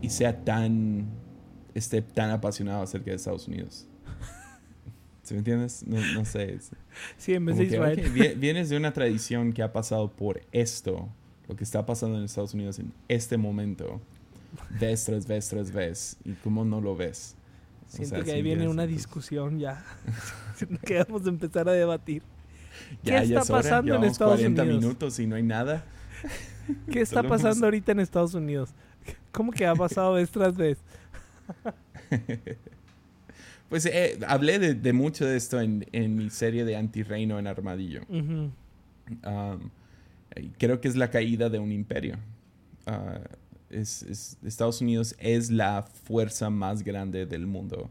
y 0.00 0.10
sea 0.10 0.44
tan, 0.44 1.06
esté 1.74 2.02
tan 2.02 2.30
apasionado 2.30 2.82
acerca 2.82 3.10
de 3.10 3.16
Estados 3.16 3.48
Unidos. 3.48 3.86
¿Se 5.22 5.32
me 5.32 5.38
entiendes? 5.38 5.84
No, 5.86 6.24
sé. 6.26 6.58
Sí, 7.16 7.32
en 7.32 7.46
vez 7.46 7.56
de 7.56 7.64
Israel. 7.64 8.36
vienes 8.36 8.68
de 8.68 8.76
una 8.76 8.92
tradición 8.92 9.54
que 9.54 9.62
ha 9.62 9.72
pasado 9.72 10.10
por 10.10 10.42
esto, 10.52 11.08
lo 11.48 11.56
que 11.56 11.64
está 11.64 11.86
pasando 11.86 12.18
en 12.18 12.24
Estados 12.24 12.52
Unidos 12.52 12.78
en 12.78 12.92
este 13.08 13.38
momento, 13.38 14.02
vez 14.78 15.06
tras 15.06 15.26
vez 15.26 15.48
tras 15.48 15.72
vez, 15.72 16.18
y 16.26 16.32
cómo 16.34 16.64
no 16.66 16.82
lo 16.82 16.94
ves. 16.94 17.36
Siento 17.86 18.22
que 18.22 18.32
ahí 18.32 18.42
viene 18.42 18.68
una 18.68 18.86
discusión 18.86 19.58
ya. 19.58 19.82
que 20.84 21.02
vamos 21.02 21.24
a 21.24 21.28
empezar 21.30 21.68
a 21.70 21.72
debatir. 21.72 22.22
¿Qué 23.02 23.16
está 23.16 23.44
pasando 23.44 23.94
en 23.94 24.04
Estados 24.04 24.36
40 24.36 24.64
minutos 24.64 25.18
y 25.18 25.26
no 25.26 25.36
hay 25.36 25.42
nada. 25.42 25.84
¿Qué 26.90 27.00
está 27.00 27.22
pasando 27.22 27.66
ahorita 27.66 27.92
en 27.92 28.00
Estados 28.00 28.34
Unidos? 28.34 28.70
¿Cómo 29.32 29.52
que 29.52 29.66
ha 29.66 29.74
pasado 29.74 30.14
vez 30.14 30.30
tras 30.30 30.56
vez? 30.56 30.78
pues 33.68 33.86
eh, 33.86 34.18
hablé 34.26 34.58
de, 34.58 34.92
mucho 34.92 35.26
de 35.26 35.36
esto 35.36 35.60
en, 35.60 36.16
mi 36.16 36.30
serie 36.30 36.64
de 36.64 36.76
Antirreino 36.76 37.38
en 37.38 37.46
Armadillo. 37.46 38.02
creo 40.58 40.80
que 40.80 40.88
es 40.88 40.96
la 40.96 41.10
caída 41.10 41.50
de 41.50 41.58
un 41.58 41.72
imperio. 41.72 42.16
Ah, 42.86 43.20
Estados 43.70 44.80
Unidos 44.80 45.16
es 45.18 45.50
la 45.50 45.82
fuerza 45.82 46.48
más 46.48 46.84
grande 46.84 47.26
del 47.26 47.46
mundo 47.46 47.90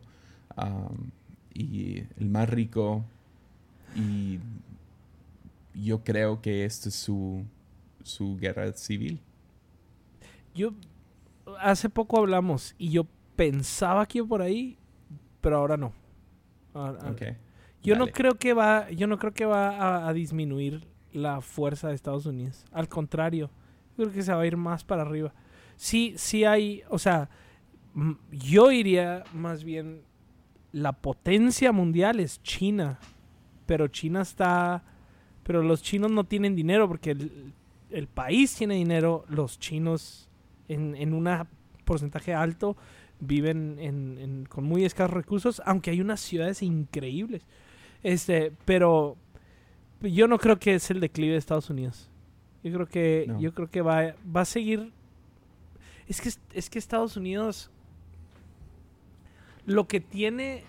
y 1.53 2.03
el 2.17 2.29
más 2.29 2.49
rico 2.49 3.03
y 3.95 4.39
yo 5.73 6.03
creo 6.03 6.41
que 6.41 6.65
esto 6.65 6.89
es 6.89 6.95
su, 6.95 7.45
su 8.03 8.37
guerra 8.37 8.71
civil. 8.73 9.21
Yo, 10.53 10.73
hace 11.59 11.89
poco 11.89 12.19
hablamos 12.19 12.75
y 12.77 12.89
yo 12.89 13.07
pensaba 13.35 14.05
que 14.05 14.19
iba 14.19 14.27
por 14.27 14.41
ahí, 14.41 14.77
pero 15.41 15.57
ahora 15.57 15.77
no. 15.77 15.93
Yo 17.83 17.95
no 17.95 18.07
creo 18.07 18.35
que 18.35 18.53
va, 18.53 18.89
yo 18.91 19.07
no 19.07 19.17
creo 19.17 19.33
que 19.33 19.45
va 19.45 20.07
a, 20.07 20.13
disminuir 20.13 20.87
la 21.11 21.41
fuerza 21.41 21.89
de 21.89 21.95
Estados 21.95 22.25
Unidos. 22.25 22.65
Al 22.71 22.87
contrario, 22.87 23.49
creo 23.95 24.11
que 24.11 24.23
se 24.23 24.33
va 24.33 24.41
a 24.41 24.45
ir 24.47 24.57
más 24.57 24.83
para 24.83 25.01
arriba. 25.01 25.33
Sí, 25.75 26.13
sí 26.17 26.45
hay, 26.45 26.83
o 26.89 26.97
sea, 26.97 27.29
yo 28.31 28.71
iría 28.71 29.23
más 29.33 29.63
bien 29.63 30.01
la 30.71 30.93
potencia 30.93 31.71
mundial 31.71 32.19
es 32.19 32.41
China, 32.41 32.99
pero 33.65 33.87
China 33.87 34.21
está 34.21 34.83
pero 35.43 35.61
los 35.61 35.81
chinos 35.81 36.11
no 36.11 36.23
tienen 36.23 36.55
dinero 36.55 36.87
porque 36.87 37.11
el, 37.11 38.07
país 38.07 38.55
tiene 38.55 38.75
dinero. 38.75 39.25
Los 39.27 39.59
chinos 39.59 40.29
en, 40.67 40.95
en 40.95 41.13
un 41.13 41.29
porcentaje 41.85 42.33
alto 42.33 42.75
viven 43.19 43.77
en, 43.79 44.45
con 44.49 44.63
muy 44.63 44.85
escasos 44.85 45.11
recursos, 45.11 45.61
aunque 45.65 45.91
hay 45.91 46.01
unas 46.01 46.19
ciudades 46.19 46.61
increíbles. 46.61 47.43
Este, 48.01 48.51
pero 48.65 49.17
yo 50.01 50.27
no 50.27 50.37
creo 50.37 50.59
que 50.59 50.75
es 50.75 50.89
el 50.91 50.99
declive 50.99 51.33
de 51.33 51.39
Estados 51.39 51.69
Unidos. 51.69 52.09
Yo 52.63 52.71
creo 52.73 52.87
que, 52.87 53.33
yo 53.39 53.53
creo 53.53 53.69
que 53.69 53.81
va, 53.81 54.15
va 54.35 54.41
a 54.41 54.45
seguir. 54.45 54.91
Es 56.07 56.21
que, 56.21 56.29
es 56.53 56.69
que 56.69 56.79
Estados 56.79 57.17
Unidos. 57.17 57.69
Lo 59.65 59.87
que 59.87 59.99
tiene. 59.99 60.63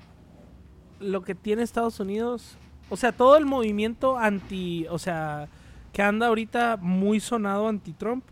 Lo 1.01 1.23
que 1.23 1.35
tiene 1.35 1.63
Estados 1.63 2.01
Unidos 2.01 2.57
o 2.91 2.97
sea, 2.97 3.13
todo 3.13 3.37
el 3.37 3.45
movimiento 3.45 4.19
anti, 4.19 4.87
o 4.89 4.99
sea, 4.99 5.49
que 5.93 6.03
anda 6.03 6.27
ahorita 6.27 6.77
muy 6.77 7.21
sonado 7.21 7.69
anti-Trump, 7.69 8.25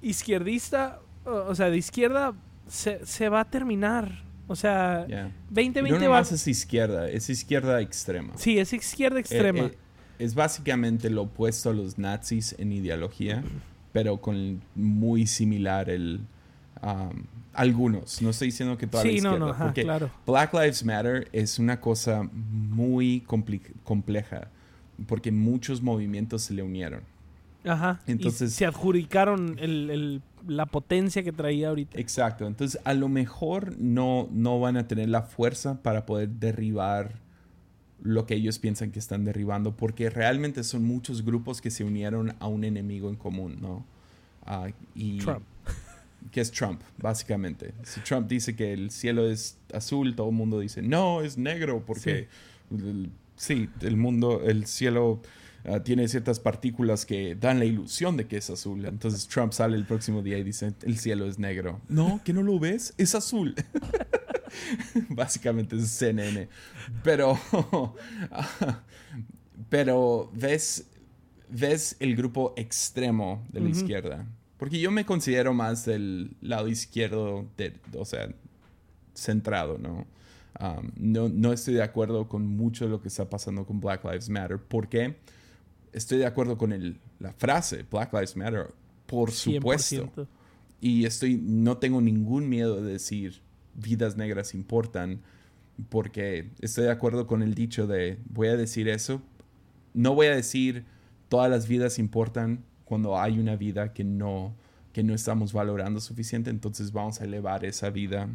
izquierdista, 0.00 1.00
o 1.24 1.54
sea, 1.54 1.70
de 1.70 1.76
izquierda, 1.76 2.34
se, 2.68 3.28
va 3.28 3.40
a 3.40 3.44
terminar. 3.44 4.22
O 4.48 4.56
sea, 4.56 5.06
2020 5.50 6.04
no 6.04 6.10
va... 6.10 6.20
es 6.20 6.46
izquierda, 6.46 7.08
es 7.08 7.30
izquierda 7.30 7.80
extrema. 7.80 8.32
Sí, 8.36 8.58
es 8.58 8.72
izquierda 8.72 9.20
extrema. 9.20 9.60
Eh, 9.60 9.66
eh, 9.66 9.78
es 10.18 10.34
básicamente 10.34 11.10
lo 11.10 11.22
opuesto 11.22 11.70
a 11.70 11.72
los 11.72 11.98
nazis 11.98 12.54
en 12.58 12.72
ideología, 12.72 13.42
pero 13.92 14.20
con 14.20 14.62
muy 14.74 15.26
similar 15.26 15.90
el... 15.90 16.20
Um, 16.82 17.24
algunos, 17.54 18.22
no 18.22 18.30
estoy 18.30 18.48
diciendo 18.48 18.78
que 18.78 18.86
toda 18.86 19.04
la 19.04 19.10
izquierda, 19.10 19.38
no, 19.38 19.52
no, 19.52 19.72
claro. 19.74 20.10
Black 20.26 20.54
Lives 20.54 20.84
Matter 20.84 21.28
es 21.32 21.58
una 21.58 21.80
cosa 21.80 22.28
muy 22.32 23.20
compleja, 23.84 24.48
porque 25.06 25.30
muchos 25.30 25.82
movimientos 25.82 26.42
se 26.42 26.54
le 26.54 26.62
unieron. 26.62 27.02
Ajá. 27.64 28.00
Entonces 28.06 28.52
se 28.54 28.66
adjudicaron 28.66 29.56
la 30.46 30.66
potencia 30.66 31.22
que 31.22 31.32
traía 31.32 31.68
ahorita. 31.68 31.98
Exacto. 31.98 32.46
Entonces 32.46 32.80
a 32.84 32.94
lo 32.94 33.08
mejor 33.08 33.78
no, 33.78 34.28
no 34.32 34.58
van 34.58 34.76
a 34.76 34.88
tener 34.88 35.08
la 35.08 35.22
fuerza 35.22 35.80
para 35.82 36.04
poder 36.06 36.28
derribar 36.28 37.20
lo 38.02 38.26
que 38.26 38.34
ellos 38.34 38.58
piensan 38.58 38.90
que 38.90 38.98
están 38.98 39.24
derribando, 39.24 39.76
porque 39.76 40.10
realmente 40.10 40.64
son 40.64 40.84
muchos 40.84 41.24
grupos 41.24 41.60
que 41.60 41.70
se 41.70 41.84
unieron 41.84 42.34
a 42.40 42.48
un 42.48 42.64
enemigo 42.64 43.08
en 43.08 43.14
común, 43.14 43.58
¿no? 43.60 43.84
Ah, 44.44 44.70
y 44.96 45.18
Trump 45.18 45.44
que 46.30 46.40
es 46.40 46.50
Trump, 46.50 46.82
básicamente. 46.98 47.74
Si 47.82 48.00
Trump 48.00 48.28
dice 48.28 48.54
que 48.54 48.72
el 48.72 48.90
cielo 48.90 49.28
es 49.28 49.58
azul, 49.72 50.14
todo 50.14 50.28
el 50.28 50.34
mundo 50.34 50.60
dice, 50.60 50.82
no, 50.82 51.22
es 51.22 51.36
negro, 51.36 51.84
porque 51.84 52.28
sí, 53.36 53.68
el, 53.80 53.96
mundo, 53.96 54.42
el 54.44 54.66
cielo 54.66 55.20
ah, 55.64 55.80
tiene 55.80 56.08
ciertas 56.08 56.40
partículas 56.40 57.04
que 57.06 57.34
dan 57.34 57.58
la 57.58 57.64
ilusión 57.64 58.16
de 58.16 58.26
que 58.26 58.36
es 58.36 58.50
azul. 58.50 58.84
Entonces 58.84 59.26
Trump 59.28 59.52
sale 59.52 59.76
el 59.76 59.84
próximo 59.84 60.22
día 60.22 60.38
y 60.38 60.44
dice, 60.44 60.74
el 60.82 60.98
cielo 60.98 61.26
es 61.26 61.38
negro. 61.38 61.80
No, 61.88 62.20
que 62.24 62.32
no 62.32 62.42
lo 62.42 62.58
ves, 62.58 62.94
es 62.98 63.14
azul. 63.14 63.54
Básicamente 65.08 65.76
es 65.76 65.88
CNN. 65.90 66.48
Pero, 67.02 67.38
pero 69.68 70.30
ves, 70.34 70.86
ves 71.48 71.96
el 72.00 72.16
grupo 72.16 72.54
extremo 72.56 73.44
de 73.50 73.60
la 73.60 73.68
izquierda. 73.70 74.26
Porque 74.62 74.78
yo 74.78 74.92
me 74.92 75.04
considero 75.04 75.52
más 75.52 75.86
del 75.86 76.36
lado 76.40 76.68
izquierdo, 76.68 77.48
de, 77.56 77.72
o 77.98 78.04
sea, 78.04 78.28
centrado, 79.12 79.76
¿no? 79.76 80.06
no, 80.94 81.28
no 81.28 81.52
estoy 81.52 81.74
de 81.74 81.82
acuerdo 81.82 82.28
con 82.28 82.46
mucho 82.46 82.84
de 82.84 82.92
lo 82.92 83.02
que 83.02 83.08
está 83.08 83.28
pasando 83.28 83.66
con 83.66 83.80
Black 83.80 84.04
Lives 84.04 84.28
Matter. 84.28 84.58
¿Por 84.58 84.88
qué? 84.88 85.16
Estoy 85.92 86.18
de 86.18 86.26
acuerdo 86.26 86.56
con 86.58 86.72
el, 86.72 86.96
la 87.18 87.32
frase 87.32 87.84
Black 87.90 88.12
Lives 88.12 88.36
Matter, 88.36 88.72
por 89.06 89.32
supuesto. 89.32 90.28
Y 90.80 91.06
estoy, 91.06 91.40
no 91.42 91.78
tengo 91.78 92.00
ningún 92.00 92.48
miedo 92.48 92.80
de 92.80 92.92
decir 92.92 93.40
vidas 93.74 94.16
negras 94.16 94.54
importan, 94.54 95.22
porque 95.88 96.50
estoy 96.60 96.84
de 96.84 96.92
acuerdo 96.92 97.26
con 97.26 97.42
el 97.42 97.56
dicho 97.56 97.88
de 97.88 98.16
voy 98.26 98.46
a 98.46 98.56
decir 98.56 98.86
eso. 98.86 99.22
No 99.92 100.14
voy 100.14 100.28
a 100.28 100.36
decir 100.36 100.84
todas 101.28 101.50
las 101.50 101.66
vidas 101.66 101.98
importan 101.98 102.62
cuando 102.92 103.18
hay 103.18 103.38
una 103.38 103.56
vida 103.56 103.94
que 103.94 104.04
no, 104.04 104.54
que 104.92 105.02
no 105.02 105.14
estamos 105.14 105.54
valorando 105.54 105.98
suficiente, 105.98 106.50
entonces 106.50 106.92
vamos 106.92 107.22
a 107.22 107.24
elevar 107.24 107.64
esa 107.64 107.88
vida 107.88 108.28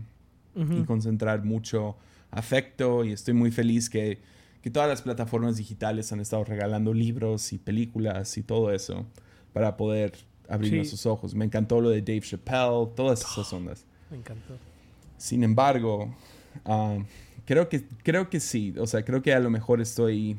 y 0.56 0.82
concentrar 0.86 1.46
mucho 1.46 1.96
afecto 2.32 3.06
y 3.06 3.12
estoy 3.12 3.36
muy 3.36 3.52
feliz 3.52 3.88
que, 3.88 4.18
que, 4.64 4.72
todas 4.72 4.90
las 4.90 5.04
plataformas 5.04 5.58
digitales 5.58 6.12
han 6.12 6.22
estado 6.22 6.44
regalando 6.44 6.92
libros 6.92 7.54
y 7.54 7.60
películas 7.60 8.36
y 8.40 8.42
todo 8.42 8.74
eso 8.74 9.06
para 9.54 9.78
poder 9.78 10.14
abrir 10.50 10.74
nuestros 10.74 11.06
ojos. 11.06 11.36
Me 11.36 11.46
encantó 11.46 11.80
lo 11.80 11.92
de 11.92 12.02
Dave 12.02 12.22
Chappelle, 12.22 12.88
todas 12.96 13.22
esas 13.22 13.54
ondas. 13.54 13.86
Me 14.10 14.18
encantó. 14.18 14.58
Sin 15.18 15.44
embargo, 15.44 16.12
ah, 16.66 16.98
creo, 17.46 17.70
que, 17.70 17.86
creo 18.02 18.28
que 18.32 18.40
sí, 18.40 18.74
o 18.80 18.88
sea, 18.88 19.06
creo 19.06 19.22
que 19.22 19.36
a 19.36 19.40
lo 19.40 19.52
mejor 19.52 19.82
estoy 19.82 20.36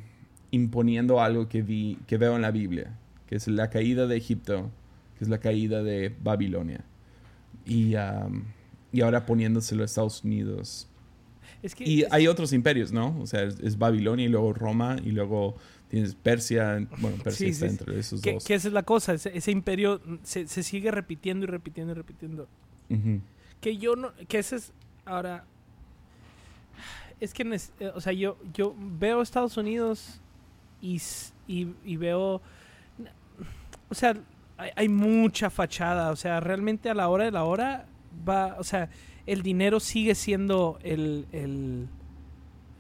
imponiendo 0.50 1.20
algo 1.20 1.48
que, 1.48 1.62
vi, 1.62 1.98
que 2.08 2.16
veo 2.16 2.34
en 2.34 2.42
la 2.42 2.50
Biblia, 2.50 2.98
que 3.29 3.37
es 3.37 3.47
la 3.49 3.70
caída 3.70 4.07
de 4.07 4.16
Egipto, 4.16 4.70
que 5.18 5.24
es 5.24 5.31
la 5.31 5.39
caída 5.39 5.83
de 5.83 6.14
Babilonia. 6.22 6.85
Y, 7.66 7.95
y 8.93 9.01
ahora 9.01 9.26
poniéndoselo 9.26 9.83
a 9.83 9.87
Estados 9.87 10.24
Unidos. 10.24 10.89
y 11.79 12.05
hay 12.11 12.26
otros 12.26 12.53
imperios, 12.53 12.93
¿no? 12.93 13.18
O 13.20 13.26
sea, 13.26 13.43
es, 13.43 13.79
Babilonia 13.79 14.26
y 14.26 14.29
luego 14.29 14.53
Roma 14.53 14.97
y 15.05 15.11
luego 15.11 15.57
tienes 15.89 16.14
Persia. 16.14 16.87
Bueno, 16.99 17.18
Persia 17.22 17.49
está 17.49 17.66
entre 17.66 17.99
esos 17.99 18.22
dos. 18.22 18.45
Que 18.45 18.55
esa 18.55 18.68
es 18.68 18.74
la 18.74 18.83
cosa, 18.83 19.14
ese, 19.14 19.51
imperio 19.51 20.01
se, 20.22 20.47
sigue 20.47 20.91
repitiendo 20.91 21.45
y 21.45 21.49
repitiendo 21.49 21.93
y 21.93 21.95
repitiendo. 21.95 22.49
Que 23.61 23.76
yo 23.76 23.97
no, 23.97 24.12
que 24.29 24.39
ese 24.39 24.57
es, 24.57 24.72
ahora, 25.05 25.45
es 27.20 27.35
que, 27.35 27.43
eh, 27.81 27.93
o 27.95 28.01
sea, 28.01 28.12
yo, 28.12 28.39
yo 28.55 28.74
veo 28.79 29.20
Estados 29.20 29.57
Unidos 29.57 30.20
y, 30.81 31.01
y, 31.47 31.97
veo, 31.97 32.41
o 33.91 33.95
sea, 33.95 34.14
hay, 34.57 34.70
hay 34.76 34.89
mucha 34.89 35.51
fachada, 35.51 36.11
o 36.11 36.16
sea, 36.16 36.41
realmente 36.41 36.91
a 36.91 36.95
la 36.95 37.09
hora 37.09 37.24
de 37.24 37.30
la 37.30 37.45
hora 37.45 37.86
va, 38.26 38.57
o 38.59 38.64
sea, 38.64 38.89
el 39.28 39.43
dinero 39.43 39.78
sigue 39.78 40.14
siendo 40.14 40.78
el, 40.82 41.26
el, 41.32 41.86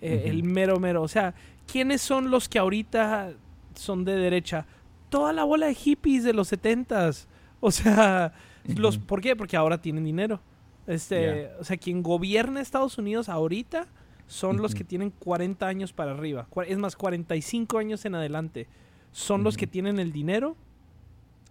eh, 0.00 0.24
el 0.26 0.44
mero 0.44 0.80
mero. 0.80 1.02
O 1.02 1.08
sea, 1.08 1.34
¿quiénes 1.70 2.00
son 2.00 2.30
los 2.30 2.48
que 2.48 2.58
ahorita 2.58 3.32
son 3.74 4.04
de 4.04 4.16
derecha? 4.16 4.66
Toda 5.10 5.34
la 5.34 5.44
bola 5.44 5.66
de 5.66 5.74
hippies 5.74 6.24
de 6.24 6.32
los 6.32 6.48
setentas. 6.48 7.28
O 7.60 7.70
sea, 7.70 8.32
los, 8.64 8.98
¿por 8.98 9.20
qué? 9.20 9.36
Porque 9.36 9.56
ahora 9.56 9.82
tienen 9.82 10.04
dinero. 10.04 10.40
Este, 10.86 11.50
o 11.60 11.64
sea, 11.64 11.76
quien 11.76 12.02
gobierna 12.02 12.62
Estados 12.62 12.96
Unidos 12.96 13.28
ahorita 13.28 13.86
son 14.26 14.58
los 14.58 14.74
que 14.74 14.84
tienen 14.84 15.10
40 15.10 15.66
años 15.66 15.92
para 15.92 16.12
arriba. 16.12 16.46
Es 16.66 16.78
más, 16.78 16.96
45 16.96 17.78
años 17.78 18.04
en 18.04 18.14
adelante. 18.14 18.68
Son 19.12 19.42
los 19.42 19.56
que 19.56 19.66
tienen 19.66 19.98
el 19.98 20.12
dinero, 20.12 20.56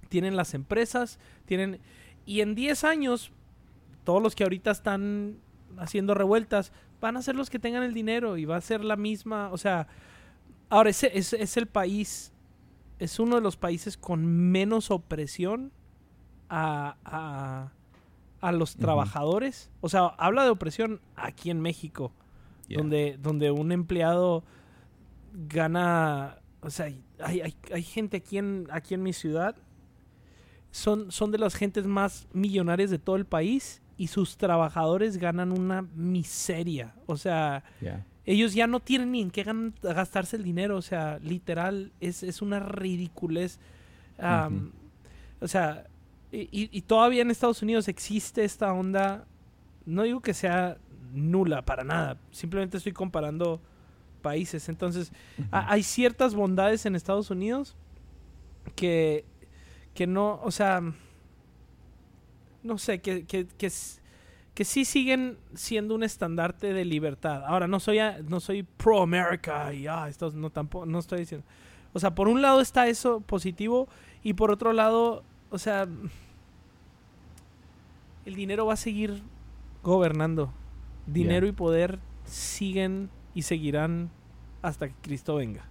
tienen 0.08 0.36
las 0.36 0.54
empresas, 0.54 1.20
tienen... 1.46 1.80
Y 2.26 2.42
en 2.42 2.56
10 2.56 2.84
años 2.84 3.32
todos 4.04 4.22
los 4.24 4.36
que 4.36 4.44
ahorita 4.44 4.72
están 4.72 5.38
haciendo 5.78 6.14
revueltas 6.14 6.72
van 7.02 7.18
a 7.18 7.22
ser 7.22 7.36
los 7.36 7.50
que 7.50 7.60
tengan 7.60 7.84
el 7.84 7.94
dinero 7.94 8.38
y 8.38 8.46
va 8.46 8.56
a 8.56 8.62
ser 8.62 8.84
la 8.84 8.96
misma, 8.96 9.50
o 9.52 9.58
sea, 9.58 9.88
ahora 10.70 10.90
ese 10.90 11.12
es, 11.18 11.58
el 11.58 11.68
país, 11.68 12.32
es 13.00 13.20
uno 13.20 13.36
de 13.36 13.42
los 13.42 13.58
países 13.58 13.98
con 13.98 14.26
menos 14.26 14.92
opresión 14.92 15.72
a, 16.50 17.70
a, 18.42 18.52
los 18.54 18.78
trabajadores. 18.78 19.70
O 19.82 19.90
sea, 19.90 20.06
habla 20.06 20.46
de 20.46 20.52
opresión 20.52 21.02
aquí 21.18 21.50
en 21.50 21.60
México, 21.60 22.14
donde, 22.70 23.18
donde 23.22 23.52
un 23.52 23.74
empleado 23.74 24.46
gana, 25.34 26.38
o 26.62 26.70
sea, 26.70 26.86
hay, 26.86 27.42
hay, 27.42 27.54
hay, 27.74 27.84
gente 27.84 28.18
aquí 28.18 28.38
en, 28.38 28.68
aquí 28.72 28.94
en 28.94 29.04
mi 29.04 29.12
ciudad, 29.12 29.58
son, 30.78 31.12
son 31.12 31.32
de 31.32 31.40
las 31.40 31.56
gentes 31.56 31.88
más 31.88 32.28
millonarias 32.34 32.92
de 32.92 33.00
todo 33.00 33.16
el 33.16 33.26
país 33.26 33.82
y 33.98 34.08
sus 34.08 34.38
trabajadores 34.38 35.18
ganan 35.18 35.52
una 35.52 35.82
miseria. 35.82 36.94
O 37.08 37.18
sea, 37.18 37.64
ellos 38.26 38.54
ya 38.54 38.68
no 38.68 38.80
tienen 38.80 39.12
ni 39.12 39.22
en 39.22 39.32
qué 39.32 39.44
gastarse 39.82 40.36
el 40.36 40.44
dinero. 40.44 40.78
O 40.78 40.84
sea, 40.84 41.18
literal, 41.24 41.92
es, 42.00 42.22
es 42.22 42.44
una 42.44 42.60
ridiculez. 42.60 43.60
O 45.42 45.48
sea, 45.48 45.88
y, 46.32 46.48
y, 46.52 46.82
todavía 46.82 47.24
en 47.24 47.32
Estados 47.32 47.64
Unidos 47.64 47.88
existe 47.88 48.44
esta 48.44 48.72
onda. 48.72 49.26
No 49.86 50.04
digo 50.04 50.22
que 50.22 50.36
sea 50.36 50.78
nula 51.12 51.64
para 51.64 51.84
nada. 51.84 52.20
Simplemente 52.30 52.78
estoy 52.78 52.94
comparando 52.94 53.60
países. 54.22 54.70
Entonces, 54.70 55.12
hay 55.50 55.82
ciertas 55.82 56.36
bondades 56.36 56.86
en 56.86 56.96
Estados 56.96 57.32
Unidos 57.32 57.76
que, 58.76 59.26
que 59.98 60.06
no, 60.06 60.40
o 60.44 60.52
sea, 60.52 60.80
no 62.62 62.78
sé, 62.78 63.00
que, 63.00 63.26
que, 63.26 63.48
que, 63.48 63.72
que, 64.54 64.64
sí 64.64 64.86
siguen 64.86 65.40
siendo 65.56 65.96
un 65.96 66.04
estandarte 66.04 66.72
de 66.72 66.86
libertad. 66.86 67.44
Ahora, 67.48 67.68
no 67.68 67.80
soy, 67.80 67.98
no 68.28 68.40
soy 68.40 68.62
pro 68.62 69.02
America 69.02 69.74
y 69.74 69.88
ah, 69.88 70.08
esto 70.08 70.30
no, 70.36 70.52
tampoco, 70.52 70.86
no 70.86 71.00
estoy 71.00 71.22
diciendo. 71.22 71.48
O 71.94 72.00
sea, 72.00 72.14
por 72.14 72.28
un 72.28 72.44
lado 72.44 72.62
está 72.62 72.88
eso 72.88 73.22
positivo 73.22 73.88
y 74.22 74.34
por 74.34 74.52
otro 74.52 74.72
lado, 74.72 75.24
o 75.50 75.58
sea, 75.58 75.88
el 78.26 78.36
dinero 78.36 78.68
va 78.68 78.74
a 78.74 78.78
seguir 78.78 79.24
gobernando. 79.82 80.54
Dinero 81.08 81.48
y 81.48 81.54
poder 81.54 81.98
siguen 82.24 83.10
y 83.34 83.42
seguirán 83.42 84.12
hasta 84.62 84.90
que 84.90 84.96
Cristo 85.02 85.38
venga. 85.38 85.66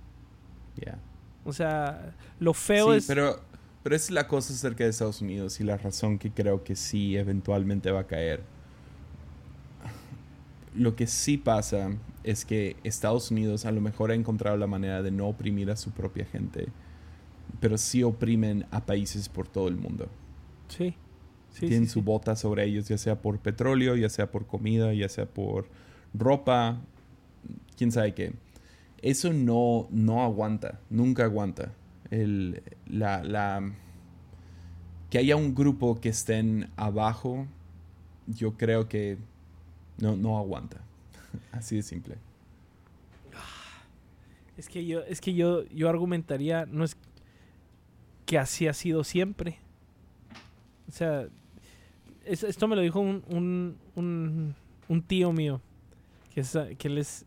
O 1.45 1.53
sea, 1.53 2.13
lo 2.41 2.55
feo 2.55 2.93
es. 2.93 3.07
Pero 3.07 3.41
pero 3.87 3.95
es 3.95 4.11
la 4.11 4.27
cosa 4.27 4.53
acerca 4.53 4.83
de 4.83 4.91
Estados 4.91 5.23
Unidos 5.23 5.61
y 5.61 5.63
la 5.63 5.77
razón 5.77 6.19
que 6.19 6.33
creo 6.33 6.65
que 6.65 6.75
sí 6.75 7.17
eventualmente 7.17 7.93
va 7.93 8.01
a 8.01 8.07
caer. 8.09 8.41
Lo 10.75 10.97
que 10.97 11.07
sí 11.07 11.39
pasa 11.39 11.91
es 12.25 12.45
que 12.45 12.75
Estados 12.83 13.31
Unidos 13.31 13.65
a 13.65 13.71
lo 13.71 13.81
mejor 13.81 14.11
ha 14.11 14.17
encontrado 14.17 14.57
la 14.57 14.67
manera 14.67 15.05
de 15.05 15.13
no 15.13 15.29
oprimir 15.29 15.71
a 15.71 15.77
su 15.77 15.93
propia 15.93 16.25
gente, 16.25 16.67
pero 17.61 17.79
sí 17.79 18.03
oprimen 18.03 18.67
a 18.73 18.85
países 18.85 19.29
por 19.29 19.47
todo 19.47 19.69
el 19.69 19.77
mundo. 19.77 20.09
Sí. 20.67 20.97
Tienen 21.57 21.89
su 21.89 22.03
bota 22.03 22.35
sobre 22.35 22.65
ellos, 22.65 22.89
ya 22.89 22.99
sea 22.99 23.23
por 23.23 23.39
petróleo, 23.39 23.95
ya 23.95 24.09
sea 24.09 24.33
por 24.33 24.49
comida, 24.49 24.93
ya 24.95 25.09
sea 25.09 25.27
por 25.27 25.69
ropa, 26.13 26.81
quién 27.77 27.93
sabe 27.93 28.15
qué. 28.15 28.33
Eso 29.01 29.33
no, 29.33 29.87
no 29.93 30.25
aguanta, 30.25 30.81
nunca 30.91 31.23
aguanta 31.23 31.71
el, 32.11 32.63
la, 32.87 33.23
la, 33.23 33.73
que 35.11 35.19
haya 35.19 35.37
un 35.37 35.55
grupo 35.55 36.01
que 36.01 36.09
estén 36.09 36.71
abajo, 36.77 37.47
yo 38.27 38.57
creo 38.57 38.89
que 38.89 39.19
no, 39.99 40.17
no 40.17 40.39
aguanta. 40.39 40.81
Así 41.53 41.77
de 41.77 41.83
simple. 41.83 42.17
Es 44.57 44.69
que 44.69 44.87
yo, 44.87 45.01
es 45.03 45.21
que 45.21 45.35
yo, 45.35 45.65
yo 45.69 45.89
argumentaría, 45.89 46.65
no 46.67 46.85
es 46.85 46.97
que 48.25 48.39
así 48.39 48.67
ha 48.67 48.73
sido 48.73 49.05
siempre. 49.05 49.59
O 50.89 50.93
sea, 50.93 51.29
esto 52.25 52.67
me 52.67 52.75
lo 52.75 52.83
dijo 52.83 52.99
un, 52.99 53.23
un, 53.95 54.55
un, 54.89 55.03
tío 55.03 55.33
mío, 55.33 55.61
que, 56.33 56.41
es, 56.41 56.59
que 56.79 56.89
él 56.89 56.99
es, 56.99 57.27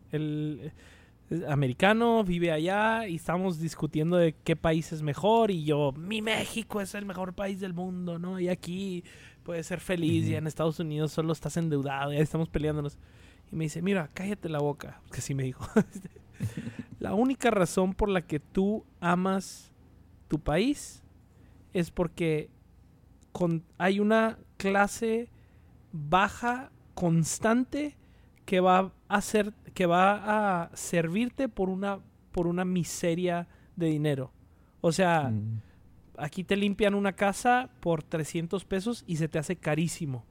americano, 1.47 2.23
vive 2.23 2.51
allá 2.51 3.07
y 3.07 3.15
estamos 3.15 3.59
discutiendo 3.59 4.17
de 4.17 4.33
qué 4.43 4.55
país 4.55 4.91
es 4.91 5.01
mejor 5.01 5.51
y 5.51 5.63
yo, 5.63 5.91
mi 5.91 6.21
México 6.21 6.81
es 6.81 6.95
el 6.95 7.05
mejor 7.05 7.33
país 7.33 7.59
del 7.59 7.73
mundo, 7.73 8.17
¿no? 8.17 8.39
Y 8.39 8.49
aquí 8.49 9.03
puedes 9.43 9.67
ser 9.67 9.79
feliz 9.79 10.27
y 10.27 10.35
en 10.35 10.47
Estados 10.47 10.79
Unidos 10.79 11.11
solo 11.11 11.33
estás 11.33 11.57
endeudado 11.57 12.11
y 12.11 12.17
ahí 12.17 12.21
estamos 12.21 12.49
peleándonos. 12.49 12.97
Y 13.51 13.55
me 13.55 13.65
dice, 13.65 13.81
mira, 13.81 14.09
cállate 14.13 14.49
la 14.49 14.59
boca, 14.59 15.01
que 15.11 15.21
sí 15.21 15.33
me 15.33 15.43
dijo. 15.43 15.65
la 16.99 17.13
única 17.13 17.51
razón 17.51 17.93
por 17.93 18.09
la 18.09 18.21
que 18.21 18.39
tú 18.39 18.83
amas 18.99 19.71
tu 20.27 20.39
país 20.39 21.03
es 21.73 21.91
porque 21.91 22.49
con, 23.31 23.63
hay 23.77 23.99
una 23.99 24.37
clase 24.57 25.29
baja 25.91 26.71
constante 26.93 27.95
que 28.45 28.59
va 28.59 28.79
a 28.79 29.15
hacer 29.15 29.53
que 29.79 29.85
va 29.85 30.63
a 30.65 30.75
servirte 30.75 31.47
por 31.47 31.69
una 31.69 31.99
por 32.33 32.47
una 32.47 32.65
miseria 32.65 33.47
de 33.77 33.85
dinero. 33.87 34.29
O 34.81 34.91
sea, 34.91 35.29
Mm. 35.31 35.61
aquí 36.17 36.43
te 36.43 36.57
limpian 36.57 36.93
una 36.95 37.13
casa 37.13 37.69
por 37.79 38.03
300 38.03 38.65
pesos 38.65 39.05
y 39.07 39.15
se 39.15 39.29
te 39.29 39.39
hace 39.39 39.55
carísimo. 39.55 40.25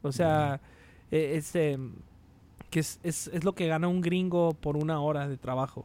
O 0.00 0.12
sea, 0.12 0.62
eh, 1.10 1.34
este, 1.36 1.78
que 2.70 2.80
es, 2.80 2.98
es- 3.02 3.28
es 3.34 3.44
lo 3.44 3.54
que 3.54 3.66
gana 3.68 3.86
un 3.86 4.00
gringo 4.00 4.54
por 4.54 4.78
una 4.78 4.98
hora 5.02 5.28
de 5.28 5.36
trabajo. 5.36 5.84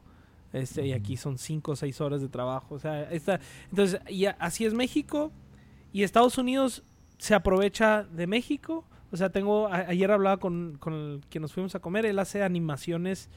Este, 0.53 0.87
Y 0.87 0.93
aquí 0.93 1.17
son 1.17 1.37
5 1.37 1.73
o 1.73 1.75
6 1.75 1.99
horas 1.99 2.21
de 2.21 2.29
trabajo. 2.29 2.75
O 2.75 2.79
sea, 2.79 3.11
esta, 3.11 3.41
entonces, 3.71 3.99
y 4.09 4.23
así 4.25 4.63
es 4.65 4.73
México. 4.73 5.33
Y 5.91 6.03
Estados 6.03 6.37
Unidos 6.37 6.81
se 7.17 7.35
aprovecha 7.35 8.03
de 8.03 8.25
México. 8.25 8.85
O 9.16 9.18
sea, 9.18 9.30
tengo, 9.30 9.68
a- 9.68 9.88
ayer 9.88 10.11
hablaba 10.11 10.38
con, 10.38 10.78
con 10.80 10.93
el 10.93 11.22
que 11.30 11.39
nos 11.39 11.53
fuimos 11.53 11.74
a 11.74 11.80
comer. 11.80 12.05
Él 12.05 12.20
hace 12.20 12.43
animaciones 12.43 13.30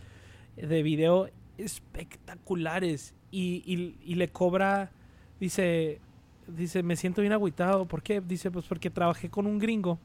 de 0.57 0.83
video 0.83 1.31
espectaculares. 1.57 3.15
Y, 3.31 3.63
y- 3.65 3.97
y 4.05 4.17
le 4.17 4.29
cobra, 4.29 4.91
dice, 5.39 6.01
dice, 6.49 6.83
me 6.83 6.97
siento 6.97 7.21
bien 7.21 7.33
agüitado. 7.33 7.87
¿Por 7.87 8.03
qué? 8.03 8.21
Dice, 8.21 8.51
pues 8.51 8.65
porque 8.67 8.91
trabajé 8.91 9.31
con 9.31 9.47
un 9.47 9.59
gringo, 9.59 9.99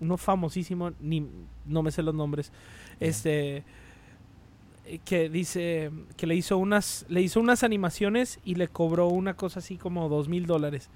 uno 0.00 0.18
famosísimo, 0.18 0.92
ni 1.00 1.26
no 1.64 1.82
me 1.82 1.90
sé 1.90 2.02
los 2.02 2.14
nombres. 2.14 2.52
Este 3.00 3.64
que 5.04 5.28
dice 5.28 5.90
que 6.16 6.28
le 6.28 6.36
hizo 6.36 6.58
unas 6.58 7.06
le 7.08 7.20
hizo 7.20 7.40
unas 7.40 7.64
animaciones 7.64 8.38
y 8.44 8.54
le 8.54 8.68
cobró 8.68 9.08
una 9.08 9.34
cosa 9.34 9.58
así 9.58 9.76
como 9.78 10.08
dos 10.08 10.28
mil 10.28 10.46
dólares 10.46 10.90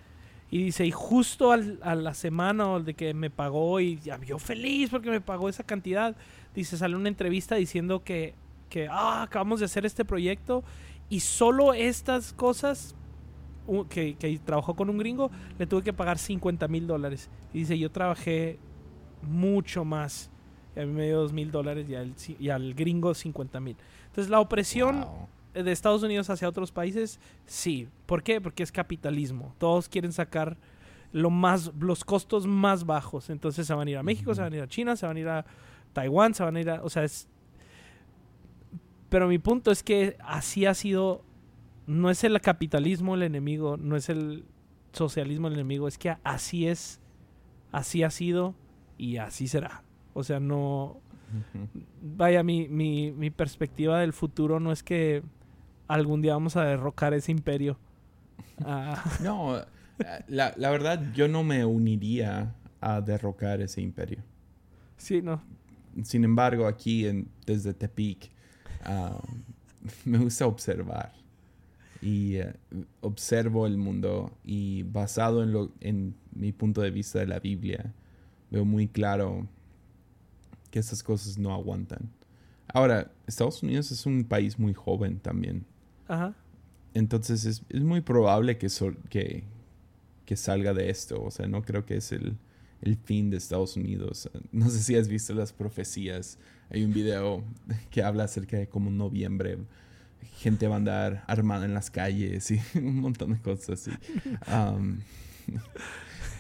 y 0.51 0.65
dice 0.65 0.85
y 0.85 0.91
justo 0.91 1.53
al- 1.53 1.79
a 1.83 1.95
la 1.95 2.15
semana 2.15 2.79
de 2.81 2.95
que 2.95 3.15
me 3.15 3.31
pagó 3.31 3.81
y 3.81 3.99
ya 4.01 4.21
yo 4.21 4.39
feliz 4.39 4.91
porque 4.91 5.11
me 5.11 5.21
pagó 5.21 5.49
esa 5.49 5.65
cantidad 5.65 6.17
dice 6.55 6.77
sale 6.77 6.97
una 6.97 7.09
entrevista 7.09 7.55
diciendo 7.55 8.03
que 8.03 8.35
ah, 8.91 9.23
acabamos 9.23 9.61
de 9.61 9.67
hacer 9.67 9.87
este 9.87 10.05
proyecto 10.05 10.65
y 11.09 11.21
solo 11.21 11.75
estas 11.75 12.33
cosas 12.33 12.95
que, 13.89 14.41
trabajó 14.45 14.75
con 14.75 14.91
un 14.91 14.99
gringo 14.99 15.31
le 15.59 15.67
tuve 15.67 15.83
que 15.83 15.93
pagar 15.93 16.19
50 16.19 16.67
mil 16.69 16.87
dólares 16.87 17.31
y 17.53 17.61
dice 17.61 17.79
yo 17.79 17.91
trabajé 17.91 18.59
mucho 19.23 19.85
más 19.85 20.31
y 20.75 20.81
a 20.81 20.87
mí 20.87 20.93
me 20.93 21.07
dio 21.07 21.21
dos 21.21 21.33
mil 21.33 21.51
dólares 21.51 21.87
y 22.39 22.49
al, 22.49 22.75
gringo 22.75 23.13
50 23.13 23.59
mil. 23.61 23.77
Entonces 24.07 24.31
la 24.31 24.41
opresión. 24.41 25.05
De 25.63 25.73
Estados 25.73 26.03
Unidos 26.03 26.31
hacia 26.31 26.49
otros 26.49 26.73
países, 26.73 27.21
sí. 27.47 27.89
¿Por 28.07 28.23
qué? 28.23 28.41
Porque 28.41 28.63
es 28.63 28.73
capitalismo. 28.73 29.55
Todos 29.59 29.89
quieren 29.89 30.13
sacar 30.13 30.57
lo 31.13 31.31
más, 31.31 31.73
los 31.79 32.05
costos 32.05 32.47
más 32.47 32.87
bajos. 32.87 33.31
Entonces 33.31 33.67
se 33.67 33.75
van 33.75 33.89
a 33.89 33.91
ir 33.91 33.97
a 33.99 34.03
México, 34.03 34.35
se 34.35 34.43
van 34.43 34.53
a 34.53 34.57
ir 34.57 34.63
a 34.63 34.69
China, 34.69 34.97
se 34.97 35.07
van 35.07 35.17
a 35.17 35.21
ir 35.21 35.29
a 35.29 35.45
Taiwán, 35.93 36.35
se 36.35 36.43
van 36.43 36.57
a 36.57 36.61
ir 36.61 36.71
a... 36.71 36.83
O 36.83 36.89
sea, 36.89 37.05
es... 37.05 37.29
Pero 39.09 39.27
mi 39.27 39.39
punto 39.39 39.71
es 39.71 39.83
que 39.83 40.17
así 40.21 40.67
ha 40.67 40.75
sido... 40.75 41.25
No 41.87 42.11
es 42.11 42.23
el 42.23 42.41
capitalismo 42.41 43.15
el 43.17 43.23
enemigo, 43.23 43.77
no 43.77 43.97
es 43.97 44.09
el 44.09 44.45
socialismo 44.93 45.49
el 45.49 45.55
enemigo, 45.55 45.89
es 45.89 45.99
que 45.99 46.17
así 46.23 46.69
es, 46.69 47.01
así 47.73 48.05
ha 48.05 48.11
sido 48.11 48.55
y 48.97 49.17
así 49.17 49.49
será. 49.49 49.83
O 50.15 50.23
sea, 50.23 50.39
no... 50.41 51.01
Vaya, 52.03 52.43
mi, 52.43 52.69
mi, 52.69 53.13
mi 53.13 53.31
perspectiva 53.31 54.01
del 54.01 54.13
futuro 54.13 54.59
no 54.59 54.73
es 54.73 54.83
que 54.83 55.23
algún 55.95 56.23
día 56.23 56.35
vamos 56.35 56.57
a 56.57 56.65
derrocar 56.65 57.15
ese 57.15 57.33
imperio. 57.33 57.79
Ah, 58.65 59.03
No, 59.23 59.61
la, 60.29 60.55
la 60.57 60.71
verdad, 60.71 61.13
yo 61.15 61.29
no 61.29 61.43
me 61.45 61.65
uniría 61.65 62.55
a 62.81 63.01
derrocar 63.01 63.61
ese 63.61 63.81
imperio. 63.83 64.23
sí, 64.97 65.21
no. 65.23 65.43
Sin 66.05 66.23
embargo, 66.25 66.67
aquí 66.69 67.07
en, 67.07 67.29
desde 67.45 67.75
Tepic, 67.75 68.31
ah, 68.85 69.21
me 70.05 70.19
gusta 70.19 70.47
observar. 70.47 71.13
Y 72.01 72.37
eh, 72.37 72.55
observo 73.01 73.67
el 73.67 73.77
mundo 73.77 74.33
y 74.45 74.85
basado 74.85 75.43
en, 75.43 75.53
lo, 75.53 75.73
en 75.81 76.15
mi 76.33 76.53
punto 76.53 76.81
de 76.81 76.91
vista 76.93 77.19
de 77.19 77.27
la 77.27 77.41
Biblia, 77.41 77.93
veo 78.51 78.65
muy 78.65 78.87
claro 78.89 79.47
que 80.71 80.79
esas 80.79 81.03
cosas 81.03 81.37
no 81.39 81.53
aguantan. 81.53 82.09
Ahora, 82.73 83.11
Estados 83.27 83.63
Unidos 83.65 83.91
es 83.91 84.07
un 84.07 84.25
país 84.25 84.59
muy 84.59 84.73
joven 84.73 85.19
también. 85.19 85.67
Ajá. 86.11 86.35
Entonces 86.95 87.45
es, 87.45 87.63
es 87.69 87.83
muy 87.83 88.01
probable 88.01 88.59
que, 88.59 88.69
sol- 88.69 88.99
que, 89.09 89.45
que 90.27 90.37
salga 90.37 90.75
de 90.75 90.91
esto. 90.91 91.23
O 91.23 91.31
sea, 91.31 91.47
no 91.47 91.63
creo 91.63 91.87
que 91.87 91.97
es 91.97 92.11
el, 92.13 92.37
el 92.83 92.97
fin 92.97 93.31
de 93.31 93.37
Estados 93.37 93.77
Unidos. 93.77 94.29
No 94.53 94.69
sé 94.71 94.81
si 94.83 94.97
has 94.97 95.07
visto 95.09 95.33
las 95.35 95.53
profecías. 95.53 96.39
Hay 96.71 96.85
un 96.85 96.93
video 96.93 97.45
que 97.91 98.03
habla 98.03 98.25
acerca 98.25 98.57
de 98.59 98.69
cómo 98.69 98.91
en 98.91 98.99
noviembre 98.99 99.59
gente 100.39 100.67
va 100.69 100.75
a 100.75 100.79
andar 100.79 101.25
armada 101.29 101.65
en 101.67 101.75
las 101.75 101.91
calles 101.91 102.51
y 102.51 102.61
un 102.79 102.97
montón 103.01 103.33
de 103.35 103.41
cosas 103.41 103.87
así. 103.89 103.91
Um, 104.53 104.99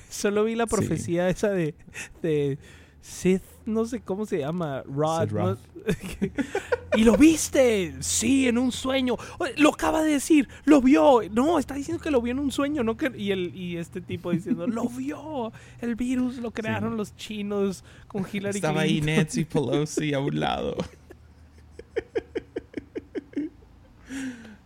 Solo 0.09 0.45
vi 0.45 0.55
la 0.57 0.65
Sí. 0.67 0.71
profecía 0.75 1.29
esa 1.29 1.51
de, 1.51 1.75
de 2.23 2.59
Sith, 3.03 3.43
no 3.65 3.87
sé 3.87 4.01
cómo 4.01 4.27
se 4.27 4.39
llama, 4.39 4.83
Rod. 4.87 5.31
¿no? 5.31 5.39
Rod. 5.39 5.59
y 6.97 7.05
lo 7.05 7.17
viste, 7.17 7.95
sí, 8.01 8.47
en 8.47 8.59
un 8.59 8.73
sueño. 8.73 9.17
Lo 9.57 9.71
acaba 9.71 10.03
de 10.03 10.13
decir, 10.13 10.49
lo 10.65 10.83
vio. 10.83 11.21
No, 11.33 11.59
está 11.59 11.75
diciendo 11.75 12.03
que 12.03 12.11
lo 12.11 12.21
vio 12.21 12.33
en 12.33 12.39
un 12.39 12.53
sueño, 12.53 12.85
no 12.85 12.97
que 12.99 13.11
y 13.17 13.31
el 13.31 13.55
y 13.57 13.79
este 13.79 14.01
tipo 14.01 14.31
diciendo, 14.33 14.67
lo 14.67 14.89
vio. 14.91 15.53
El 15.81 15.95
virus 15.97 16.37
lo 16.39 16.51
crearon 16.51 16.93
Sí. 16.93 16.97
los 16.99 17.17
chinos 17.17 17.85
con 18.07 18.27
Hillary 18.33 18.57
estaba 18.59 18.83
ahí. 18.83 19.01
Nancy 19.01 19.45
Pelosi 19.45 20.13
a 20.13 20.21
un 20.21 20.39
lado. 20.39 20.77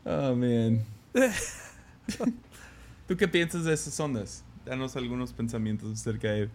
Oh, 0.05 0.35
man. 0.35 0.85
¿Tú 3.07 3.17
qué 3.17 3.29
piensas 3.29 3.65
de 3.65 3.73
esas 3.75 3.99
ondas? 4.01 4.45
Danos 4.67 4.97
algunos 4.97 5.33
pensamientos 5.33 5.93
acerca 5.93 6.31
de 6.31 6.49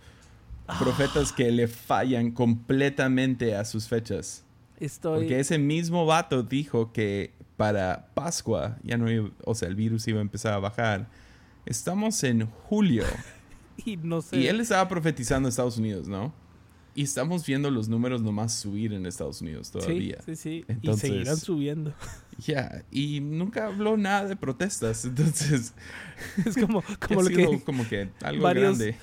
profetas 0.77 1.31
que 1.31 1.51
le 1.51 1.67
fallan 1.67 2.31
completamente 2.31 3.55
a 3.55 3.65
sus 3.65 3.87
fechas. 3.87 4.43
Estoy 4.79 5.19
Porque 5.19 5.39
ese 5.39 5.57
mismo 5.57 6.05
vato 6.05 6.43
dijo 6.43 6.91
que 6.93 7.33
para 7.57 8.07
Pascua, 8.13 8.77
ya 8.83 8.97
no 8.97 9.11
iba- 9.11 9.31
o 9.43 9.53
sea, 9.55 9.67
el 9.67 9.75
virus 9.75 10.07
iba 10.07 10.19
a 10.19 10.21
empezar 10.21 10.53
a 10.53 10.59
bajar. 10.59 11.09
Estamos 11.65 12.23
en 12.23 12.45
julio 12.45 13.03
y 13.85 13.97
no 13.97 14.21
sé. 14.21 14.37
y 14.37 14.47
él 14.47 14.59
estaba 14.61 14.87
profetizando 14.87 15.47
a 15.47 15.49
Estados 15.49 15.77
Unidos, 15.77 16.07
¿no? 16.07 16.33
Y 16.95 17.03
estamos 17.03 17.45
viendo 17.45 17.69
los 17.71 17.87
números 17.87 18.21
nomás 18.21 18.53
subir 18.53 18.93
en 18.93 19.05
Estados 19.05 19.41
Unidos 19.41 19.71
todavía. 19.71 20.17
Sí, 20.25 20.35
sí, 20.35 20.41
sí. 20.41 20.65
Entonces- 20.67 21.09
y 21.09 21.13
seguirán 21.13 21.37
subiendo. 21.37 21.93
Ya, 22.47 22.85
y 22.89 23.19
nunca 23.19 23.65
habló 23.65 23.97
nada 23.97 24.25
de 24.25 24.37
protestas, 24.37 25.03
entonces 25.05 25.73
es 26.45 26.55
como, 26.55 26.81
como 27.05 27.21
lo 27.21 27.27
que 27.29 27.61
como 27.65 27.85
que 27.85 28.09
algo 28.23 28.41
varios- 28.43 28.77
grande. 28.79 28.97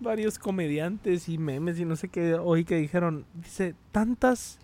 Varios 0.00 0.38
comediantes 0.38 1.28
y 1.28 1.38
memes 1.38 1.78
y 1.78 1.84
no 1.84 1.96
sé 1.96 2.08
qué 2.08 2.34
hoy 2.34 2.64
que 2.64 2.76
dijeron, 2.76 3.26
dice, 3.34 3.74
tantas 3.92 4.58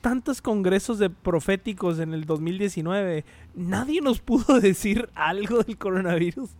tantos 0.00 0.40
congresos 0.40 1.00
de 1.00 1.10
proféticos 1.10 1.98
en 1.98 2.14
el 2.14 2.26
2019, 2.26 3.24
nadie 3.56 4.00
nos 4.00 4.20
pudo 4.20 4.60
decir 4.60 5.08
algo 5.14 5.62
del 5.64 5.76
coronavirus. 5.76 6.50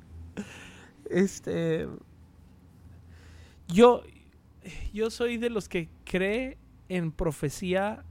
Este 1.08 1.86
yo 3.68 4.02
yo 4.92 5.10
soy 5.10 5.36
de 5.36 5.50
los 5.50 5.68
que 5.68 5.88
cree 6.04 6.58
en 6.88 7.12
profecía 7.12 8.04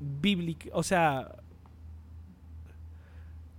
bíblica, 0.00 0.70
o 0.72 0.82
sea, 0.82 1.36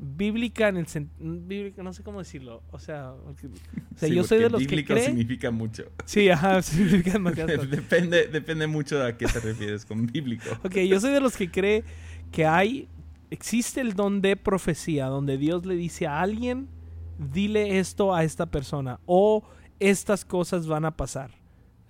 bíblica 0.01 0.69
en 0.69 0.77
el 0.77 0.85
bíblica, 1.19 1.83
no 1.83 1.91
sé 1.91 2.03
cómo 2.03 2.19
decirlo, 2.19 2.63
o 2.71 2.79
sea, 2.79 3.13
porque- 3.25 3.47
o 3.47 3.97
sea, 3.97 4.07
Sí, 4.07 4.15
yo 4.15 4.23
soy 4.23 4.39
de 4.39 4.49
los 4.49 4.61
que 4.61 4.67
bíblico 4.67 4.93
cree 4.93 5.05
significa 5.05 5.51
mucho. 5.51 5.83
Sí, 6.05 6.29
ajá, 6.29 6.61
significa 6.61 7.11
demasiadas 7.13 7.55
cosas. 7.57 7.69
depende, 7.71 8.27
depende 8.27 8.67
mucho 8.67 9.03
a 9.03 9.17
qué 9.17 9.25
te 9.27 9.39
refieres 9.41 9.85
con 9.85 10.05
bíblico. 10.05 10.45
Ok, 10.63 10.75
yo 10.87 10.99
soy 11.01 11.11
de 11.11 11.19
los 11.19 11.35
que 11.35 11.51
cree 11.51 11.83
que 12.31 12.45
hay, 12.45 12.87
existe 13.29 13.81
el 13.81 13.93
don 13.93 14.21
de 14.21 14.37
profecía, 14.37 15.07
donde 15.07 15.37
Dios 15.37 15.65
le 15.65 15.75
dice 15.75 16.07
a 16.07 16.21
alguien, 16.21 16.69
dile 17.17 17.79
esto 17.79 18.15
a 18.15 18.23
esta 18.23 18.45
persona, 18.45 18.99
o 19.05 19.43
estas 19.81 20.23
cosas 20.23 20.65
van 20.65 20.85
a 20.85 20.95
pasar. 20.95 21.31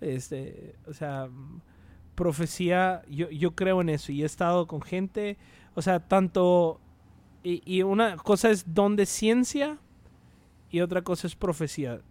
Este, 0.02 0.76
o 0.88 0.94
sea, 0.94 1.30
profecía, 2.16 3.04
yo, 3.10 3.30
yo 3.30 3.56
creo 3.56 3.82
en 3.82 3.90
eso 3.90 4.12
y 4.12 4.24
he 4.24 4.26
estado 4.26 4.68
con 4.68 4.82
gente, 4.82 5.38
o 5.76 5.82
sea, 5.82 6.00
tanto, 6.00 6.82
y, 7.44 7.62
y 7.66 7.84
una 7.84 8.18
cosa 8.18 8.50
es 8.50 8.74
don 8.74 8.96
de 8.96 9.06
ciencia 9.06 9.78
y 10.70 10.82
otra 10.82 11.02
cosa 11.02 11.28
es 11.28 11.36
profecía. 11.36 12.02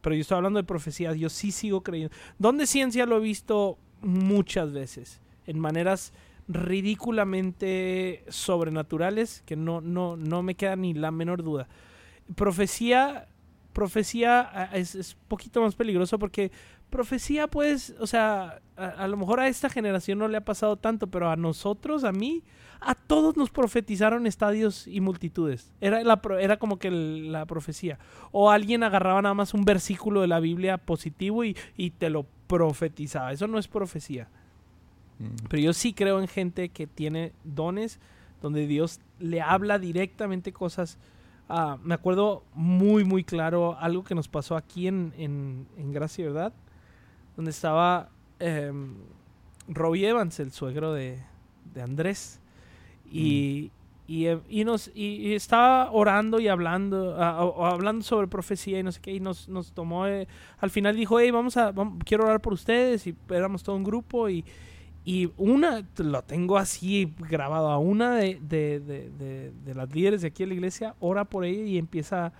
Pero 0.00 0.14
yo 0.14 0.20
estoy 0.20 0.36
hablando 0.36 0.58
de 0.58 0.64
profecías, 0.64 1.16
yo 1.16 1.28
sí 1.28 1.50
sigo 1.50 1.82
creyendo. 1.82 2.14
Don 2.38 2.56
de 2.56 2.66
ciencia 2.66 3.06
lo 3.06 3.16
he 3.18 3.20
visto 3.20 3.78
muchas 4.00 4.72
veces, 4.72 5.20
en 5.46 5.58
maneras 5.58 6.12
ridículamente 6.48 8.24
sobrenaturales 8.28 9.42
que 9.46 9.56
no, 9.56 9.80
no, 9.80 10.16
no 10.16 10.42
me 10.42 10.54
queda 10.54 10.76
ni 10.76 10.94
la 10.94 11.10
menor 11.10 11.42
duda. 11.42 11.68
Profecía, 12.34 13.28
profecía 13.76 14.70
es, 14.72 14.94
es 14.94 15.18
poquito 15.28 15.60
más 15.60 15.74
peligroso 15.74 16.18
porque 16.18 16.50
profecía 16.88 17.46
pues, 17.46 17.94
o 18.00 18.06
sea, 18.06 18.62
a, 18.74 19.06
lo 19.06 19.18
mejor 19.18 19.38
a 19.38 19.48
esta 19.48 19.68
generación 19.68 20.18
no 20.18 20.28
le 20.28 20.38
ha 20.38 20.44
pasado 20.46 20.78
tanto, 20.78 21.08
pero 21.08 21.28
a 21.28 21.36
nosotros, 21.36 22.02
a 22.02 22.10
mí, 22.10 22.42
a 22.80 22.94
todos 22.94 23.36
nos 23.36 23.50
profetizaron 23.50 24.26
estadios 24.26 24.88
y 24.88 25.02
multitudes. 25.02 25.74
Era, 25.82 26.02
la, 26.02 26.22
era 26.40 26.56
como 26.58 26.78
que 26.78 26.90
la 26.90 27.44
profecía. 27.44 27.98
O 28.32 28.50
alguien 28.50 28.82
agarraba 28.82 29.20
nada 29.20 29.34
más 29.34 29.52
un 29.52 29.66
versículo 29.66 30.22
de 30.22 30.28
la 30.28 30.40
Biblia 30.40 30.78
positivo 30.78 31.44
y, 31.44 31.54
y 31.76 31.90
te 31.90 32.08
lo 32.08 32.24
profetizaba. 32.46 33.32
Eso 33.32 33.46
no 33.46 33.58
es 33.58 33.68
profecía. 33.68 34.30
Mm. 35.18 35.48
Pero 35.50 35.62
yo 35.62 35.74
sí 35.74 35.92
creo 35.92 36.18
en 36.18 36.28
gente 36.28 36.70
que 36.70 36.86
tiene 36.86 37.34
dones 37.44 38.00
donde 38.40 38.66
Dios 38.66 39.00
le 39.18 39.42
habla 39.42 39.78
directamente 39.78 40.54
cosas. 40.54 40.98
Ah, 41.48 41.78
me 41.82 41.94
acuerdo 41.94 42.42
muy, 42.54 43.04
muy 43.04 43.22
claro 43.22 43.76
algo 43.78 44.02
que 44.02 44.14
nos 44.14 44.26
pasó 44.26 44.56
aquí 44.56 44.88
en, 44.88 45.12
en, 45.16 45.68
en 45.76 45.92
Gracia 45.92 46.24
y 46.24 46.26
Verdad, 46.26 46.52
donde 47.36 47.52
estaba 47.52 48.08
eh, 48.40 48.72
Robbie 49.68 50.08
Evans, 50.08 50.40
el 50.40 50.50
suegro 50.50 50.92
de, 50.92 51.22
de 51.72 51.82
Andrés. 51.82 52.40
Y, 53.10 53.70
mm. 54.08 54.12
y, 54.12 54.26
eh, 54.26 54.40
y, 54.48 54.64
nos, 54.64 54.90
y, 54.92 55.34
estaba 55.34 55.92
orando 55.92 56.40
y 56.40 56.48
hablando, 56.48 57.16
hablando 57.22 58.02
sobre 58.02 58.26
profecía 58.26 58.80
y 58.80 58.82
no 58.82 58.90
sé 58.90 59.00
qué, 59.00 59.12
y 59.12 59.20
nos, 59.20 59.48
nos 59.48 59.72
tomó, 59.72 60.08
eh, 60.08 60.26
al 60.58 60.70
final 60.70 60.96
dijo, 60.96 61.20
hey, 61.20 61.30
vamos 61.30 61.56
a, 61.56 61.72
quiero 62.04 62.24
orar 62.24 62.40
por 62.40 62.54
ustedes, 62.54 63.06
y 63.06 63.14
éramos 63.30 63.62
todo 63.62 63.76
un 63.76 63.84
grupo, 63.84 64.28
y, 64.28 64.44
y 65.06 65.30
una, 65.36 65.86
lo 65.98 66.22
tengo 66.22 66.58
así 66.58 67.14
grabado, 67.16 67.70
a 67.70 67.78
una 67.78 68.16
de, 68.16 68.40
de, 68.42 68.80
de, 68.80 69.52
de, 69.64 69.74
las 69.76 69.94
líderes 69.94 70.22
de 70.22 70.26
aquí 70.26 70.42
en 70.42 70.48
la 70.48 70.56
iglesia, 70.56 70.96
ora 70.98 71.24
por 71.24 71.44
ella 71.44 71.62
y 71.62 71.78
empieza 71.78 72.32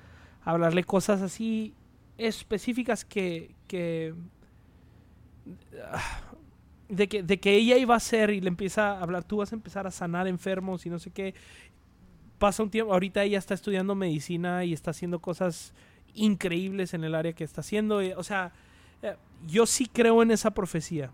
a 0.44 0.50
hablarle 0.50 0.82
cosas 0.82 1.22
así 1.22 1.74
específicas 2.18 3.04
que, 3.04 3.54
que 3.68 4.14
de 6.88 7.08
que, 7.08 7.22
de 7.22 7.38
que 7.38 7.54
ella 7.54 7.76
iba 7.76 7.94
a 7.94 8.00
ser 8.00 8.30
y 8.30 8.40
le 8.40 8.48
empieza 8.48 8.94
a 8.94 9.00
hablar, 9.00 9.22
tú 9.22 9.36
vas 9.36 9.52
a 9.52 9.54
empezar 9.54 9.86
a 9.86 9.92
sanar 9.92 10.26
enfermos 10.26 10.86
y 10.86 10.90
no 10.90 10.98
sé 10.98 11.12
qué. 11.12 11.34
Pasa 12.38 12.64
un 12.64 12.70
tiempo, 12.70 12.92
ahorita 12.92 13.22
ella 13.22 13.38
está 13.38 13.54
estudiando 13.54 13.94
medicina 13.94 14.64
y 14.64 14.72
está 14.72 14.90
haciendo 14.90 15.20
cosas 15.20 15.72
increíbles 16.14 16.94
en 16.94 17.04
el 17.04 17.14
área 17.14 17.32
que 17.32 17.44
está 17.44 17.60
haciendo. 17.60 17.98
o 18.16 18.22
sea, 18.24 18.52
eh, 19.02 19.14
yo 19.46 19.66
sí 19.66 19.86
creo 19.86 20.20
en 20.20 20.32
esa 20.32 20.50
profecía. 20.50 21.12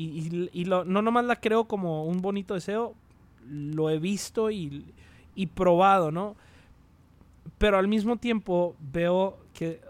Y, 0.00 0.50
y, 0.52 0.64
lo, 0.64 0.84
no 0.84 1.02
nomás 1.02 1.24
la 1.24 1.36
creo 1.36 1.64
como 1.64 2.04
un 2.04 2.22
bonito 2.22 2.54
deseo, 2.54 2.94
lo 3.46 3.90
he 3.90 3.98
visto 3.98 4.50
y, 4.50 4.94
y 5.34 5.46
probado, 5.46 6.10
¿no? 6.10 6.36
Pero 7.58 7.78
al 7.78 7.88
mismo 7.88 8.16
tiempo 8.16 8.76
veo 8.80 9.38
que, 9.52 9.80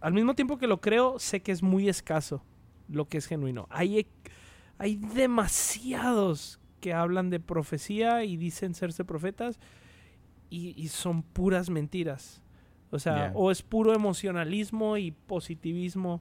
al 0.00 0.12
mismo 0.12 0.34
tiempo 0.34 0.58
que 0.58 0.66
lo 0.66 0.80
creo, 0.80 1.18
sé 1.18 1.40
que 1.40 1.52
es 1.52 1.62
muy 1.62 1.88
escaso 1.88 2.42
lo 2.88 3.06
que 3.06 3.18
es 3.18 3.26
genuino. 3.26 3.66
Hay, 3.70 4.06
hay 4.78 4.96
demasiados 4.96 6.60
que 6.80 6.92
hablan 6.92 7.30
de 7.30 7.40
profecía 7.40 8.24
y 8.24 8.36
dicen 8.36 8.74
serse 8.74 9.04
profetas 9.04 9.58
y, 10.50 10.88
son 10.88 11.22
puras 11.22 11.70
mentiras. 11.70 12.42
O 12.90 12.98
sea, 12.98 13.32
o 13.34 13.50
es 13.50 13.62
puro 13.62 13.94
emocionalismo 13.94 14.98
y 14.98 15.12
positivismo. 15.12 16.20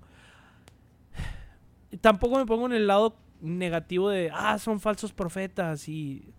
Tampoco 2.00 2.38
me 2.38 2.46
pongo 2.46 2.68
en 2.68 2.74
el 2.74 2.88
lado 2.88 3.18
negativo 3.42 4.10
de, 4.10 4.30
ah, 4.34 4.58
son 4.60 4.80
falsos 4.80 5.12
profetas 5.12 5.89
y 5.89 6.34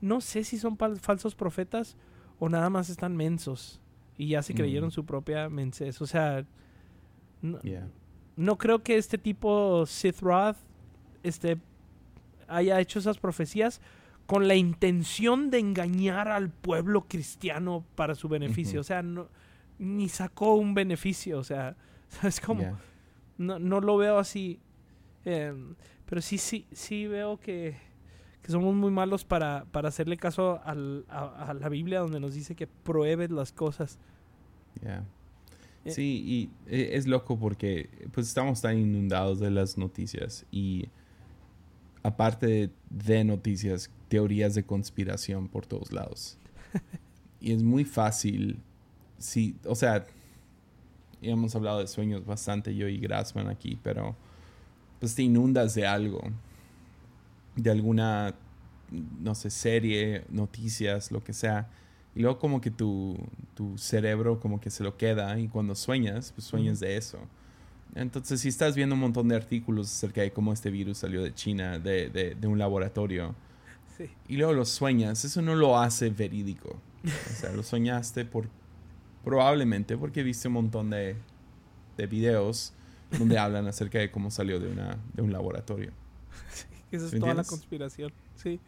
no 0.00 0.20
sé 0.20 0.44
si 0.44 0.58
son 0.58 0.76
falsos 0.76 1.34
profetas 1.34 1.96
o 2.38 2.48
nada 2.48 2.70
más 2.70 2.90
están 2.90 3.16
mensos 3.16 3.80
y 4.16 4.28
ya 4.28 4.42
se 4.42 4.54
creyeron 4.54 4.90
su 4.90 5.04
propia 5.04 5.48
mensez. 5.48 6.00
O 6.00 6.06
sea, 6.06 6.44
no 8.36 8.58
creo 8.58 8.82
que 8.82 8.96
este 8.96 9.18
tipo 9.18 9.86
Sith 9.86 10.20
Roth 10.20 10.56
este, 11.22 11.58
haya 12.48 12.80
hecho 12.80 12.98
esas 12.98 13.18
profecías 13.18 13.80
con 14.26 14.48
la 14.48 14.54
intención 14.54 15.50
de 15.50 15.58
engañar 15.58 16.28
al 16.28 16.50
pueblo 16.50 17.06
cristiano 17.06 17.84
para 17.94 18.14
su 18.14 18.28
beneficio. 18.28 18.80
O 18.80 18.84
sea, 18.84 19.02
no, 19.02 19.28
ni 19.78 20.08
sacó 20.08 20.54
un 20.54 20.74
beneficio. 20.74 21.38
O 21.38 21.44
sea, 21.44 21.76
es 22.22 22.40
como... 22.40 22.78
No, 23.36 23.58
no, 23.58 23.80
lo 23.80 23.96
veo 23.96 24.18
así. 24.18 24.60
Em, 25.24 25.74
pero 26.06 26.20
sí, 26.20 26.38
sí, 26.38 26.66
sí 26.72 27.06
veo 27.06 27.38
que, 27.38 27.76
que 28.42 28.52
somos 28.52 28.74
muy 28.74 28.90
malos 28.90 29.24
para, 29.24 29.64
para 29.72 29.88
hacerle 29.88 30.16
caso 30.16 30.60
al, 30.64 31.04
a, 31.08 31.54
la 31.58 31.68
Biblia 31.68 32.00
donde 32.00 32.20
nos 32.20 32.34
dice 32.34 32.54
que 32.54 32.66
pruebes 32.66 33.30
las 33.30 33.52
cosas. 33.52 33.98
Eh, 34.82 35.00
sí, 35.90 36.22
y 36.26 36.50
eh, 36.70 36.90
es 36.92 37.06
loco 37.06 37.38
porque 37.38 37.88
pues 38.12 38.26
estamos 38.26 38.60
tan 38.60 38.78
inundados 38.78 39.40
de 39.40 39.50
las 39.50 39.78
noticias 39.78 40.44
y 40.50 40.88
aparte 42.02 42.70
de 42.90 43.24
noticias, 43.24 43.90
teorías 44.08 44.54
de 44.54 44.64
conspiración 44.64 45.48
por 45.48 45.66
todos 45.66 45.90
lados. 45.90 46.38
y 47.40 47.52
es 47.52 47.62
muy 47.62 47.84
fácil, 47.84 48.58
sí, 49.18 49.56
o 49.64 49.74
sea, 49.74 50.06
ya 51.22 51.32
hemos 51.32 51.56
hablado 51.56 51.80
de 51.80 51.86
sueños 51.86 52.26
bastante 52.26 52.76
yo 52.76 52.86
y 52.88 52.98
Grassman 52.98 53.48
aquí, 53.48 53.78
pero 53.82 54.14
pues 55.04 55.14
te 55.14 55.22
inundas 55.22 55.74
de 55.74 55.86
algo, 55.86 56.22
de 57.56 57.70
alguna, 57.70 58.34
no 58.90 59.34
sé, 59.34 59.50
serie, 59.50 60.24
noticias, 60.30 61.12
lo 61.12 61.22
que 61.22 61.34
sea 61.34 61.68
y 62.14 62.20
luego 62.20 62.38
como 62.38 62.60
que 62.62 62.70
tu, 62.70 63.18
tu 63.54 63.76
cerebro 63.76 64.40
como 64.40 64.60
que 64.62 64.70
se 64.70 64.82
lo 64.82 64.96
queda 64.96 65.38
y 65.38 65.48
cuando 65.48 65.74
sueñas, 65.74 66.32
pues 66.32 66.46
sueñas 66.46 66.80
de 66.80 66.96
eso. 66.96 67.18
Entonces, 67.94 68.40
si 68.40 68.48
estás 68.48 68.74
viendo 68.74 68.94
un 68.94 69.00
montón 69.02 69.28
de 69.28 69.36
artículos 69.36 69.88
acerca 69.88 70.22
de 70.22 70.32
cómo 70.32 70.54
este 70.54 70.70
virus 70.70 70.98
salió 70.98 71.22
de 71.22 71.34
China, 71.34 71.78
de, 71.78 72.08
de, 72.08 72.34
de 72.34 72.46
un 72.46 72.58
laboratorio, 72.58 73.34
y 74.28 74.36
luego 74.38 74.54
lo 74.54 74.64
sueñas, 74.64 75.22
eso 75.24 75.42
no 75.42 75.54
lo 75.54 75.78
hace 75.78 76.08
verídico. 76.08 76.78
O 77.04 77.34
sea, 77.34 77.52
lo 77.52 77.62
soñaste 77.62 78.24
por 78.24 78.48
probablemente 79.22 79.98
porque 79.98 80.22
viste 80.22 80.48
un 80.48 80.54
montón 80.54 80.90
de, 80.90 81.16
de 81.98 82.06
videos 82.06 82.72
donde 83.18 83.38
hablan 83.38 83.66
acerca 83.66 83.98
de 83.98 84.10
cómo 84.10 84.30
salió 84.30 84.60
de, 84.60 84.68
una, 84.68 84.98
de 85.14 85.22
un 85.22 85.32
laboratorio. 85.32 85.92
Sí, 86.52 86.66
esa 86.96 87.06
es 87.06 87.18
toda 87.18 87.34
la 87.34 87.44
conspiración, 87.44 88.12
sí. 88.36 88.60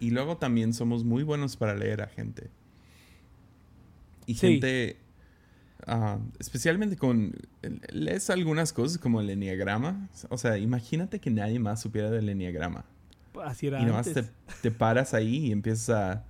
Y 0.00 0.10
luego 0.10 0.36
también 0.36 0.72
somos 0.72 1.04
muy 1.04 1.22
buenos 1.22 1.56
para 1.56 1.74
leer 1.74 2.02
a 2.02 2.08
gente. 2.08 2.50
Y 4.26 4.34
gente, 4.34 4.96
ah, 5.86 6.18
especialmente 6.38 6.96
con, 6.96 7.34
lees 7.90 8.30
algunas 8.30 8.72
cosas 8.72 8.98
como 8.98 9.20
el 9.20 9.30
enneagrama. 9.30 10.08
O 10.30 10.38
sea, 10.38 10.58
imagínate 10.58 11.20
que 11.20 11.30
nadie 11.30 11.58
más 11.58 11.82
supiera 11.82 12.10
del 12.10 12.28
enneagrama. 12.28 12.84
Así 13.42 13.66
era 13.66 13.80
y 13.80 13.84
nomás 13.84 14.12
te, 14.12 14.24
te, 14.62 14.70
paras 14.70 15.12
ahí 15.12 15.46
y 15.46 15.52
empiezas 15.52 15.90
a... 15.90 16.24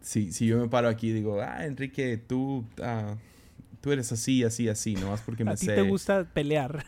si, 0.00 0.32
si, 0.32 0.46
yo 0.46 0.58
me 0.58 0.68
paro 0.68 0.88
aquí 0.88 1.08
y 1.08 1.12
digo, 1.12 1.40
ah, 1.40 1.64
Enrique, 1.64 2.16
tú, 2.18 2.64
ah, 2.82 3.16
tú 3.82 3.92
eres 3.92 4.10
así, 4.12 4.42
así, 4.44 4.68
así, 4.68 4.94
nomás 4.94 5.20
porque 5.20 5.44
me 5.44 5.50
a 5.50 5.56
ti 5.56 5.66
te 5.66 5.82
gusta 5.82 6.24
pelear. 6.24 6.86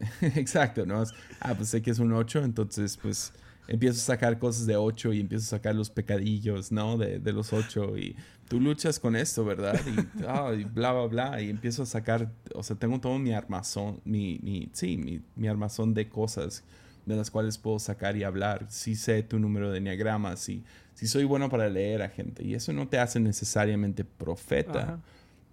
Exacto, 0.34 0.86
¿no? 0.86 1.04
Ah, 1.38 1.54
pues 1.54 1.68
sé 1.68 1.82
que 1.82 1.90
es 1.90 1.98
un 2.00 2.12
8, 2.12 2.42
entonces 2.42 2.96
pues 2.96 3.32
empiezo 3.68 3.98
a 3.98 4.02
sacar 4.02 4.38
cosas 4.38 4.66
de 4.66 4.76
8 4.76 5.12
y 5.12 5.20
empiezo 5.20 5.44
a 5.44 5.58
sacar 5.58 5.74
los 5.74 5.90
pecadillos, 5.90 6.72
¿no? 6.72 6.98
De, 6.98 7.20
de 7.20 7.32
los 7.32 7.52
8 7.52 7.96
y 7.98 8.16
tú 8.48 8.60
luchas 8.60 8.98
con 8.98 9.14
esto, 9.14 9.44
¿verdad? 9.44 9.78
Y, 9.86 10.64
bla, 10.74 10.92
bla, 10.92 11.06
bla. 11.06 11.42
Y 11.42 11.50
empiezo 11.50 11.84
a 11.84 11.86
sacar, 11.86 12.32
o 12.54 12.62
sea, 12.62 12.76
tengo 12.76 12.98
todo 13.00 13.18
mi 13.18 13.32
armazón, 13.32 14.00
mi, 14.04 14.40
mi 14.42 14.70
sí, 14.72 14.96
mi, 14.96 15.20
mi, 15.36 15.46
armazón 15.46 15.94
de 15.94 16.08
cosas 16.08 16.64
de 17.06 17.16
las 17.16 17.30
cuales 17.30 17.58
puedo 17.58 17.78
sacar 17.78 18.16
y 18.16 18.24
hablar. 18.24 18.66
Sí 18.68 18.96
sé 18.96 19.22
tu 19.22 19.38
número 19.38 19.70
de 19.70 19.78
enneagramas, 19.78 20.40
sí, 20.40 20.64
sí 20.94 21.06
soy 21.06 21.24
bueno 21.24 21.48
para 21.48 21.68
leer 21.68 22.02
a 22.02 22.08
gente. 22.08 22.44
Y 22.44 22.54
eso 22.54 22.72
no 22.72 22.88
te 22.88 22.98
hace 22.98 23.20
necesariamente 23.20 24.04
profeta. 24.04 25.00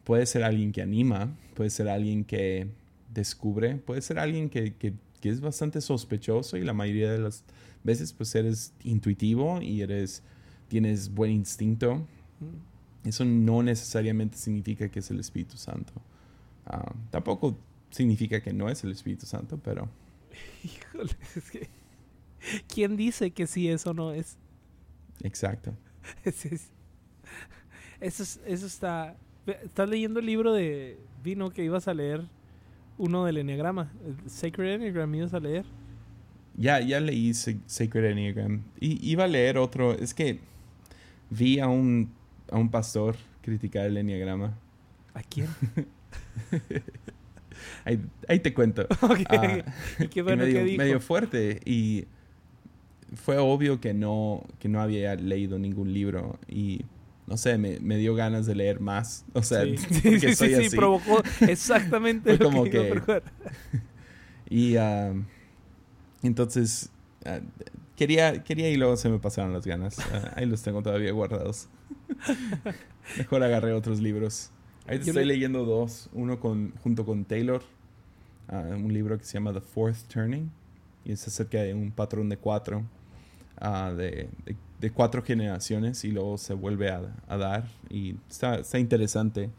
Puede 0.07 0.25
ser 0.25 0.45
alguien 0.45 0.71
que 0.71 0.81
anima, 0.81 1.35
puede 1.53 1.69
ser 1.69 1.89
alguien 1.89 2.23
que 2.23 2.69
descubre, 3.13 3.75
puede 3.75 4.01
ser 4.01 4.19
alguien 4.19 4.49
que, 4.49 4.73
que, 4.75 4.93
que 5.19 5.27
es 5.27 5.41
bastante 5.41 5.81
sospechoso 5.81 6.55
y 6.55 6.61
la 6.61 6.71
mayoría 6.71 7.11
de 7.11 7.19
las 7.19 7.43
veces 7.83 8.13
pues 8.13 8.33
eres 8.33 8.71
intuitivo 8.85 9.61
y 9.61 9.81
eres, 9.81 10.23
tienes 10.69 11.13
buen 11.13 11.31
instinto. 11.31 12.07
Eso 13.03 13.25
no 13.25 13.61
necesariamente 13.63 14.37
significa 14.37 14.87
que 14.87 14.99
es 14.99 15.11
el 15.11 15.19
Espíritu 15.19 15.57
Santo. 15.57 15.91
Ah, 16.65 16.95
tampoco 17.11 17.57
significa 17.89 18.41
que 18.41 18.53
no 18.53 18.69
es 18.69 18.85
el 18.85 18.91
Espíritu 18.91 19.25
Santo, 19.25 19.59
pero... 19.61 19.89
Híjole, 20.63 21.11
es 21.35 21.51
que... 21.51 21.69
¿Quién 22.73 22.95
dice 22.95 23.31
que 23.31 23.45
sí 23.45 23.67
eso 23.67 23.93
no 23.93 24.13
es? 24.13 24.37
Exacto. 25.21 25.73
eso, 26.23 26.47
es, 27.99 28.39
eso 28.45 28.65
está... 28.65 29.17
Estás 29.47 29.89
leyendo 29.89 30.19
el 30.19 30.25
libro 30.25 30.53
de 30.53 30.97
Vino 31.23 31.49
que 31.51 31.63
ibas 31.63 31.87
a 31.87 31.93
leer 31.93 32.23
uno 32.97 33.25
del 33.25 33.37
Enneagrama, 33.37 33.91
el 34.05 34.29
Sacred 34.29 34.73
Enneagram, 34.73 35.13
ibas 35.15 35.33
a 35.33 35.39
leer. 35.39 35.65
Ya, 36.55 36.79
ya 36.79 36.99
leí 36.99 37.33
Sacred 37.33 38.05
Enneagram. 38.05 38.63
Y 38.79 39.09
iba 39.09 39.25
a 39.25 39.27
leer 39.27 39.57
otro. 39.57 39.93
Es 39.93 40.13
que 40.13 40.39
vi 41.29 41.59
a 41.59 41.67
un, 41.67 42.11
a 42.51 42.57
un 42.57 42.69
pastor 42.69 43.15
criticar 43.41 43.85
el 43.85 43.97
Enneagrama. 43.97 44.57
¿A 45.13 45.21
quién? 45.21 45.47
ahí, 47.85 48.39
te 48.39 48.53
cuento. 48.53 48.87
Ah, 49.29 49.63
qué 50.11 50.21
bueno 50.21 50.43
medio, 50.43 50.59
que 50.59 50.63
dijo. 50.65 50.77
medio 50.77 50.99
fuerte. 50.99 51.61
Y 51.65 52.05
fue 53.15 53.37
obvio 53.37 53.79
que 53.79 53.93
no, 53.93 54.43
que 54.59 54.67
no 54.67 54.81
había 54.81 55.15
leído 55.15 55.59
ningún 55.59 55.93
libro. 55.93 56.39
Y 56.47 56.85
no 57.27 57.37
sé, 57.37 57.57
me, 57.57 57.79
me, 57.79 57.97
dio 57.97 58.15
ganas 58.15 58.45
de 58.45 58.55
leer 58.55 58.79
más. 58.79 59.25
O 59.33 59.43
sea, 59.43 59.63
sí, 59.63 59.77
sí, 59.77 60.19
sí, 60.19 60.35
sí, 60.35 60.69
sí, 60.69 60.75
provocó 60.75 61.21
exactamente 61.41 62.29
Fue 62.37 62.45
lo 62.45 62.51
como 62.51 62.63
que, 62.63 62.71
que- 62.71 62.77
iba 62.77 62.87
a 62.87 62.91
procurar. 62.91 63.23
Y 64.49 64.77
entonces 66.23 66.89
ah, 67.25 67.39
quería, 67.97 68.43
quería 68.43 68.69
y 68.69 68.77
luego 68.77 68.95
se 68.95 69.09
me 69.09 69.19
pasaron 69.19 69.51
las 69.53 69.65
ganas. 69.65 69.99
Ah, 69.99 70.33
ahí 70.37 70.45
los 70.45 70.61
tengo 70.63 70.81
todavía 70.81 71.11
guardados. 71.11 71.67
Mejor 73.17 73.43
agarré 73.43 73.73
otros 73.73 73.99
libros. 73.99 74.51
Ahí 74.87 74.97
estoy 74.99 75.13
le- 75.13 75.25
leyendo 75.25 75.65
dos. 75.65 76.09
Uno 76.13 76.39
con, 76.39 76.71
junto 76.81 77.05
con 77.05 77.25
Taylor. 77.25 77.61
ah, 78.47 78.63
un 78.69 78.93
libro 78.93 79.17
que 79.17 79.25
se 79.25 79.33
llama 79.33 79.51
The 79.53 79.61
Fourth 79.61 80.07
Turning. 80.07 80.49
Y 81.03 81.11
es 81.11 81.27
acerca 81.27 81.61
de 81.61 81.73
un 81.73 81.91
patrón 81.91 82.29
de 82.29 82.37
cuatro. 82.37 82.85
de, 83.61 84.29
de- 84.45 84.55
de 84.79 84.91
cuatro 84.91 85.23
generaciones. 85.23 86.03
Y 86.05 86.11
luego 86.11 86.37
se 86.37 86.53
vuelve 86.53 86.89
a, 86.89 87.01
a 87.27 87.37
dar. 87.37 87.67
Y 87.89 88.15
está, 88.29 88.55
está 88.59 88.79
interesante. 88.79 89.49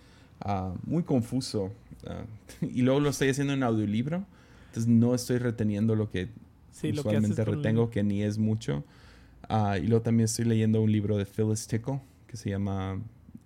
ah, 0.40 0.72
muy 0.84 1.02
confuso. 1.02 1.72
ah, 2.06 2.22
y 2.60 2.82
luego 2.82 3.00
lo 3.00 3.10
estoy 3.10 3.28
haciendo 3.30 3.52
en 3.52 3.62
audiolibro. 3.62 4.24
Entonces 4.68 4.86
no 4.88 5.14
estoy 5.14 5.38
reteniendo 5.38 5.94
lo 5.96 6.10
que 6.10 6.28
Sí, 6.72 6.92
lo 6.92 7.02
que 7.02 7.08
usualmente 7.08 7.42
el- 7.42 7.48
retengo, 7.48 7.90
que 7.90 8.02
ni 8.04 8.22
es 8.22 8.38
mucho. 8.38 8.84
Ah, 9.48 9.78
y 9.78 9.86
luego 9.86 10.02
también 10.02 10.26
estoy 10.26 10.44
leyendo 10.44 10.80
un 10.82 10.92
libro 10.92 11.16
de 11.16 11.24
Phyllis 11.24 11.66
Tickle 11.66 12.00
que 12.26 12.36
se 12.36 12.50
llama 12.50 13.00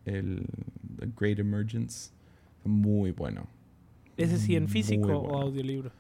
el 0.05 0.43
The 0.99 1.09
Great 1.19 1.39
Emergence. 1.39 2.11
Muy 2.65 3.13
bueno. 3.13 3.47
Ese 4.17 4.37
sí, 4.39 4.57
en 4.57 4.69
físico 4.69 5.17
o 5.19 5.41
audiolibro. 5.41 5.91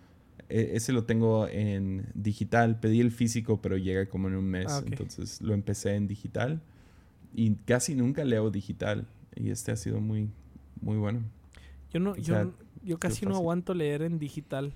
E- 0.52 0.76
ese 0.76 0.92
lo 0.92 1.04
tengo 1.04 1.48
en 1.48 2.06
digital. 2.14 2.78
Pedí 2.78 3.00
el 3.00 3.10
físico, 3.10 3.60
pero 3.62 3.76
llega 3.76 4.06
como 4.06 4.28
en 4.28 4.36
un 4.36 4.44
mes. 4.44 4.66
Ah. 4.68 4.82
Entonces 4.84 5.40
lo 5.40 5.54
empecé 5.54 5.94
en 5.96 6.06
digital. 6.08 6.60
Y 7.34 7.54
casi 7.64 7.94
nunca 7.94 8.24
leo 8.24 8.50
digital. 8.50 9.06
Y 9.34 9.50
este 9.50 9.72
ha 9.72 9.76
sido 9.76 10.00
muy, 10.00 10.28
muy 10.80 10.96
bueno. 10.98 11.20
Yo 11.92 12.00
no, 12.00 12.12
O 12.12 12.16
yo, 12.16 12.24
sea, 12.24 12.48
yo 12.84 12.98
casi 12.98 13.24
no 13.26 13.34
aguanto 13.36 13.72
leer 13.74 14.02
en 14.02 14.18
digital. 14.18 14.72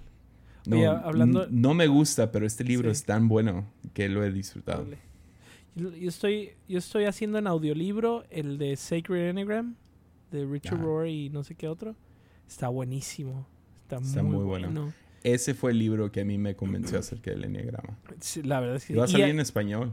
No, 0.67 0.77
Oye, 0.77 0.87
hablando- 0.87 1.47
no 1.51 1.75
me 1.75 1.87
gusta, 1.87 2.33
pero 2.33 2.47
este 2.47 2.65
libro 2.65 2.89
Sí. 2.89 2.93
es 2.93 3.05
tan 3.05 3.29
bueno 3.29 3.67
que 3.95 4.09
lo 4.09 4.25
he 4.25 4.33
disfrutado. 4.33 4.87
Yo, 5.75 5.93
yo 5.95 6.09
estoy, 6.09 6.51
yo 6.69 6.79
estoy 6.79 7.05
haciendo 7.05 7.39
en 7.39 7.47
audiolibro 7.47 8.25
el 8.31 8.57
de 8.59 8.75
Sacred 8.77 9.29
Enneagram 9.29 9.75
de 10.33 10.45
Richard 10.47 10.79
Ah. 10.81 10.83
Rohr 10.83 11.07
y 11.09 11.29
no 11.29 11.45
sé 11.45 11.55
qué 11.55 11.69
otro. 11.69 11.95
Está 12.49 12.69
buenísimo. 12.69 13.47
Está, 13.83 13.97
Está 13.99 14.23
muy, 14.23 14.37
muy 14.37 14.45
bueno. 14.45 14.67
bueno. 14.73 14.93
Ese 15.27 15.55
fue 15.55 15.73
el 15.73 15.79
libro 15.81 16.13
que 16.13 16.21
a 16.21 16.25
mí 16.25 16.39
me 16.39 16.55
convenció 16.55 16.99
acerca 17.01 17.31
del 17.33 17.45
enneagrama. 17.45 17.99
Sí, 18.21 18.43
la 18.45 18.61
verdad 18.61 18.77
es 18.77 18.87
que 18.87 18.93
Y 18.93 18.97
va 18.97 19.05
a 19.05 19.09
salir 19.09 19.27
en 19.27 19.41
español. 19.41 19.93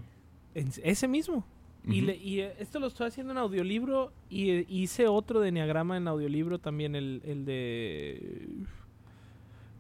ese 0.54 1.08
mismo. 1.08 1.44
Y, 1.86 1.98
Ujú. 1.98 2.06
le- 2.08 2.16
y, 2.18 2.40
eh, 2.42 2.54
esto 2.60 2.80
lo 2.80 2.86
estoy 2.88 3.08
haciendo 3.08 3.32
en 3.34 3.40
audiolibro 3.40 4.14
y 4.30 4.52
eh, 4.52 4.66
hice 4.70 5.08
otro 5.08 5.42
de 5.42 5.50
Enneagrama 5.50 5.98
en 5.98 6.08
audiolibro 6.08 6.60
también, 6.60 6.96
el, 6.96 7.22
el 7.26 7.46
de... 7.46 8.48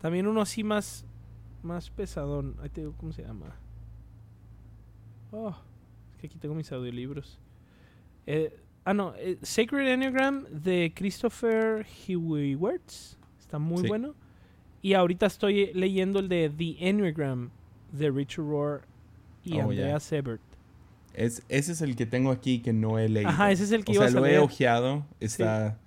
También 0.01 0.27
uno 0.27 0.41
así 0.41 0.63
más, 0.63 1.05
más 1.61 1.89
pesadón. 1.91 2.55
Ahí 2.61 2.69
te 2.69 2.81
digo, 2.81 2.93
¿cómo 2.97 3.13
se 3.13 3.21
llama? 3.21 3.55
Oh, 5.31 5.55
es 6.13 6.17
que 6.19 6.27
aquí 6.27 6.37
tengo 6.37 6.55
mis 6.55 6.71
audiolibros. 6.71 7.39
Eh, 8.27 8.59
ah, 8.85 8.93
no, 8.93 9.13
eh, 9.17 9.37
Sacred 9.41 9.87
Enneagram 9.87 10.43
de 10.45 10.91
Christopher 10.95 11.85
Hewitts. 12.07 13.17
Está 13.39 13.59
muy 13.59 13.83
Sí. 13.83 13.87
bueno. 13.87 14.15
Y 14.83 14.93
ahorita 14.93 15.25
estoy 15.25 15.71
leyendo 15.73 16.19
el 16.19 16.29
de 16.29 16.51
The 16.55 16.75
Enneagram 16.89 17.49
de 17.91 18.11
Richard 18.11 18.45
Rohr 18.45 18.81
y 19.43 19.57
Oh. 19.57 19.63
Andrea 19.63 19.99
Sebert. 19.99 20.41
Es, 21.15 21.41
ese 21.49 21.71
es 21.71 21.81
el 21.81 21.95
que 21.95 22.05
tengo 22.05 22.29
aquí 22.31 22.59
que 22.59 22.73
no 22.73 22.99
he 22.99 23.07
leído. 23.09 23.29
Ajá, 23.29 23.51
ese 23.51 23.63
es 23.63 23.71
el 23.71 23.83
que 23.85 23.93
o 23.93 23.95
sea, 23.95 24.07
a 24.07 24.09
lo 24.11 24.25
he 24.25 24.37
ojeado. 24.39 25.05
Está... 25.19 25.79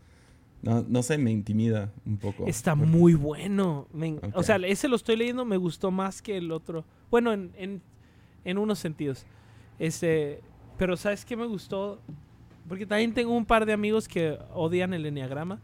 No, 0.62 0.84
no 0.88 1.02
sé, 1.02 1.18
me 1.18 1.30
intimida 1.30 1.92
un 2.04 2.16
poco. 2.16 2.46
Está 2.46 2.74
Porque- 2.74 2.90
muy 2.90 3.14
bueno. 3.14 3.86
Me 3.92 4.08
en- 4.08 4.20
O 4.34 4.42
sea, 4.42 4.56
ese 4.56 4.88
lo 4.88 4.96
estoy 4.96 5.16
leyendo, 5.16 5.44
me 5.44 5.56
gustó 5.58 5.90
más 5.92 6.22
que 6.22 6.36
el 6.38 6.50
otro. 6.50 6.84
Bueno, 7.10 7.32
en, 7.32 7.52
en, 7.56 7.82
en 8.44 8.58
unos 8.58 8.78
sentidos. 8.78 9.26
Este, 9.78 10.40
pero 10.78 10.96
¿sabes 10.96 11.24
qué 11.24 11.36
me 11.36 11.46
gustó? 11.46 12.00
Porque 12.68 12.86
también 12.86 13.12
tengo 13.14 13.36
un 13.36 13.44
par 13.44 13.66
de 13.66 13.74
amigos 13.74 14.08
que 14.08 14.38
odian 14.54 14.94
el 14.94 15.04
enneagrama. 15.06 15.60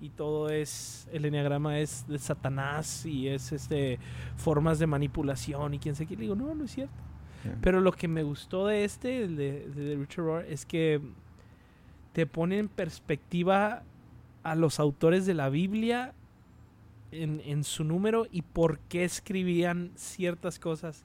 Y 0.00 0.08
todo 0.10 0.48
es. 0.48 1.06
El 1.12 1.24
enneagrama 1.26 1.78
es 1.78 2.06
de 2.08 2.18
Satanás 2.18 3.04
y 3.04 3.28
es 3.28 3.52
este 3.52 3.98
formas 4.36 4.78
de 4.78 4.86
manipulación 4.86 5.74
y 5.74 5.78
quién 5.78 5.94
sé 5.94 6.06
qué. 6.06 6.14
Le 6.16 6.22
digo, 6.22 6.34
no, 6.34 6.54
no 6.54 6.64
es 6.64 6.70
cierto. 6.72 6.94
Pero 7.62 7.80
lo 7.80 7.92
que 7.92 8.06
me 8.08 8.22
gustó 8.22 8.66
de 8.66 8.84
este, 8.84 9.26
de, 9.26 9.66
de 9.68 9.96
Richard 9.96 10.24
Rohr, 10.24 10.44
es 10.44 10.66
que 10.66 11.00
te 12.12 12.26
pone 12.26 12.58
en 12.58 12.68
perspectiva 12.68 13.82
a 14.42 14.54
los 14.54 14.78
autores 14.80 15.24
de 15.26 15.32
la 15.34 15.48
Biblia 15.48 16.12
en, 17.12 17.40
en 17.44 17.64
su 17.64 17.82
número 17.84 18.26
y 18.30 18.42
por 18.42 18.78
qué 18.80 19.04
escribían 19.04 19.90
ciertas 19.96 20.58
cosas. 20.58 21.04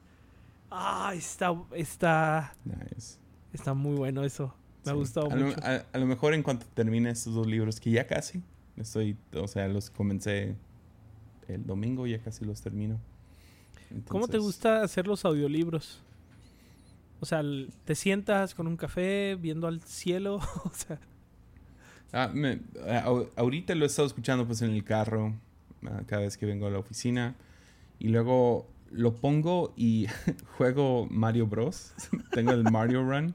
Ah, 0.71 1.13
está, 1.15 1.55
está, 1.73 2.53
Nice. 2.65 3.17
está 3.53 3.73
muy 3.73 3.95
bueno 3.95 4.23
eso. 4.23 4.53
Me 4.83 4.91
ha 4.91 4.93
gustado 4.95 5.31
a 5.31 5.35
lo, 5.35 5.45
mucho. 5.47 5.59
a- 5.63 5.85
a 5.93 5.97
lo 5.97 6.05
mejor 6.05 6.33
en 6.33 6.43
cuanto 6.43 6.65
termine 6.73 7.09
estos 7.11 7.33
dos 7.33 7.47
libros, 7.47 7.79
que 7.79 7.91
ya 7.91 8.05
casi, 8.07 8.41
estoy, 8.77 9.17
o 9.33 9.47
sea, 9.47 9.67
los 9.67 9.89
comencé 9.89 10.55
el 11.47 11.65
domingo, 11.65 12.07
ya 12.07 12.19
casi 12.19 12.45
los 12.45 12.61
termino. 12.61 12.99
¿Cómo 14.07 14.27
te 14.27 14.37
Entonces, 14.37 14.41
gusta 14.41 14.81
hacer 14.83 15.07
los 15.07 15.25
audiolibros? 15.25 16.01
O 17.21 17.25
sea, 17.25 17.41
te 17.85 17.95
sientas 17.95 18.53
con 18.55 18.67
un 18.67 18.77
café 18.77 19.35
viendo 19.35 19.67
al 19.67 19.81
cielo. 19.81 20.35
o 20.63 20.71
sea, 20.73 20.99
Ah, 22.11 22.29
me- 22.33 22.59
au- 23.03 23.29
ahorita 23.35 23.75
lo 23.75 23.83
he 23.83 23.87
estado 23.87 24.07
escuchando 24.07 24.45
pues 24.45 24.61
en 24.61 24.71
el 24.71 24.83
carro, 24.85 25.33
ah, 25.85 26.01
cada 26.05 26.21
vez 26.21 26.37
que 26.37 26.45
vengo 26.45 26.67
a 26.67 26.69
la 26.71 26.79
oficina. 26.79 27.35
Y 27.99 28.07
luego 28.09 28.67
lo 28.91 29.15
pongo 29.15 29.73
y 29.75 30.07
juego 30.57 31.07
Mario 31.09 31.47
Bros. 31.47 31.93
Tengo 32.31 32.51
el 32.51 32.63
Mario 32.63 33.03
Run. 33.03 33.33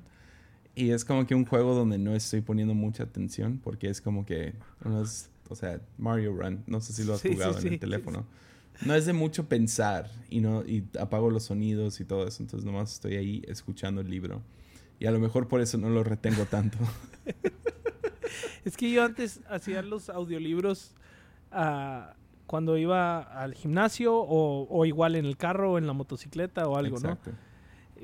Y 0.75 0.91
es 0.91 1.05
como 1.05 1.27
que 1.27 1.35
un 1.35 1.45
juego 1.45 1.75
donde 1.75 1.99
no 1.99 2.15
estoy 2.15 2.41
poniendo 2.41 2.75
mucha 2.75 3.03
atención 3.03 3.61
porque 3.63 3.89
es 3.89 4.01
como 4.01 4.25
que 4.25 4.55
unos, 4.85 5.29
o 5.49 5.55
sea, 5.55 5.81
Mario 5.99 6.35
Run, 6.35 6.63
no 6.67 6.81
sé 6.81 6.93
si 6.93 7.05
lo 7.05 7.15
has 7.15 7.21
Sí, 7.21 7.29
sí, 7.29 7.35
jugado 7.35 7.57
en 7.57 7.63
sí, 7.63 7.69
el 7.69 7.79
teléfono. 7.81 8.25
No 8.85 8.95
es 8.95 9.05
de 9.05 9.13
mucho 9.13 9.47
pensar 9.47 10.11
y 10.31 10.41
no 10.41 10.63
y 10.65 10.85
apago 10.99 11.31
los 11.31 11.45
sonidos 11.45 12.01
y 12.01 12.05
todo 12.05 12.27
eso, 12.27 12.43
entonces 12.43 12.65
nomás 12.65 12.93
estoy 12.95 13.17
ahí 13.17 13.43
escuchando 13.47 14.01
el 14.01 14.09
libro. 14.09 14.43
Y 14.99 15.07
a 15.07 15.11
lo 15.11 15.19
mejor 15.19 15.49
por 15.49 15.61
eso 15.61 15.77
no 15.79 15.91
lo 15.91 16.05
retengo 16.05 16.45
tanto. 16.47 16.79
Es 18.65 18.77
que 18.77 18.91
yo 18.91 19.05
antes 19.05 19.41
hacía 19.49 19.83
los 19.83 20.09
audiolibros 20.11 20.95
ah, 21.51 22.15
cuando 22.47 22.77
iba 22.77 23.21
al 23.21 23.55
gimnasio 23.55 24.15
o, 24.17 24.67
o 24.69 24.85
igual 24.85 25.17
en 25.17 25.25
el 25.25 25.37
carro 25.37 25.73
o 25.73 25.79
en 25.79 25.87
la 25.87 25.93
motocicleta 25.93 26.69
o 26.69 26.77
algo, 26.77 26.97
Exacto. 26.97 27.31
¿no? 27.31 27.37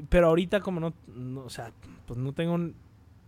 Pero 0.08 0.28
ahorita 0.28 0.60
como 0.60 0.80
no, 0.80 0.92
no, 1.06 1.40
o 1.40 1.50
sea, 1.50 1.72
pues 2.06 2.18
no 2.18 2.32
tengo... 2.32 2.54
un- 2.54 2.74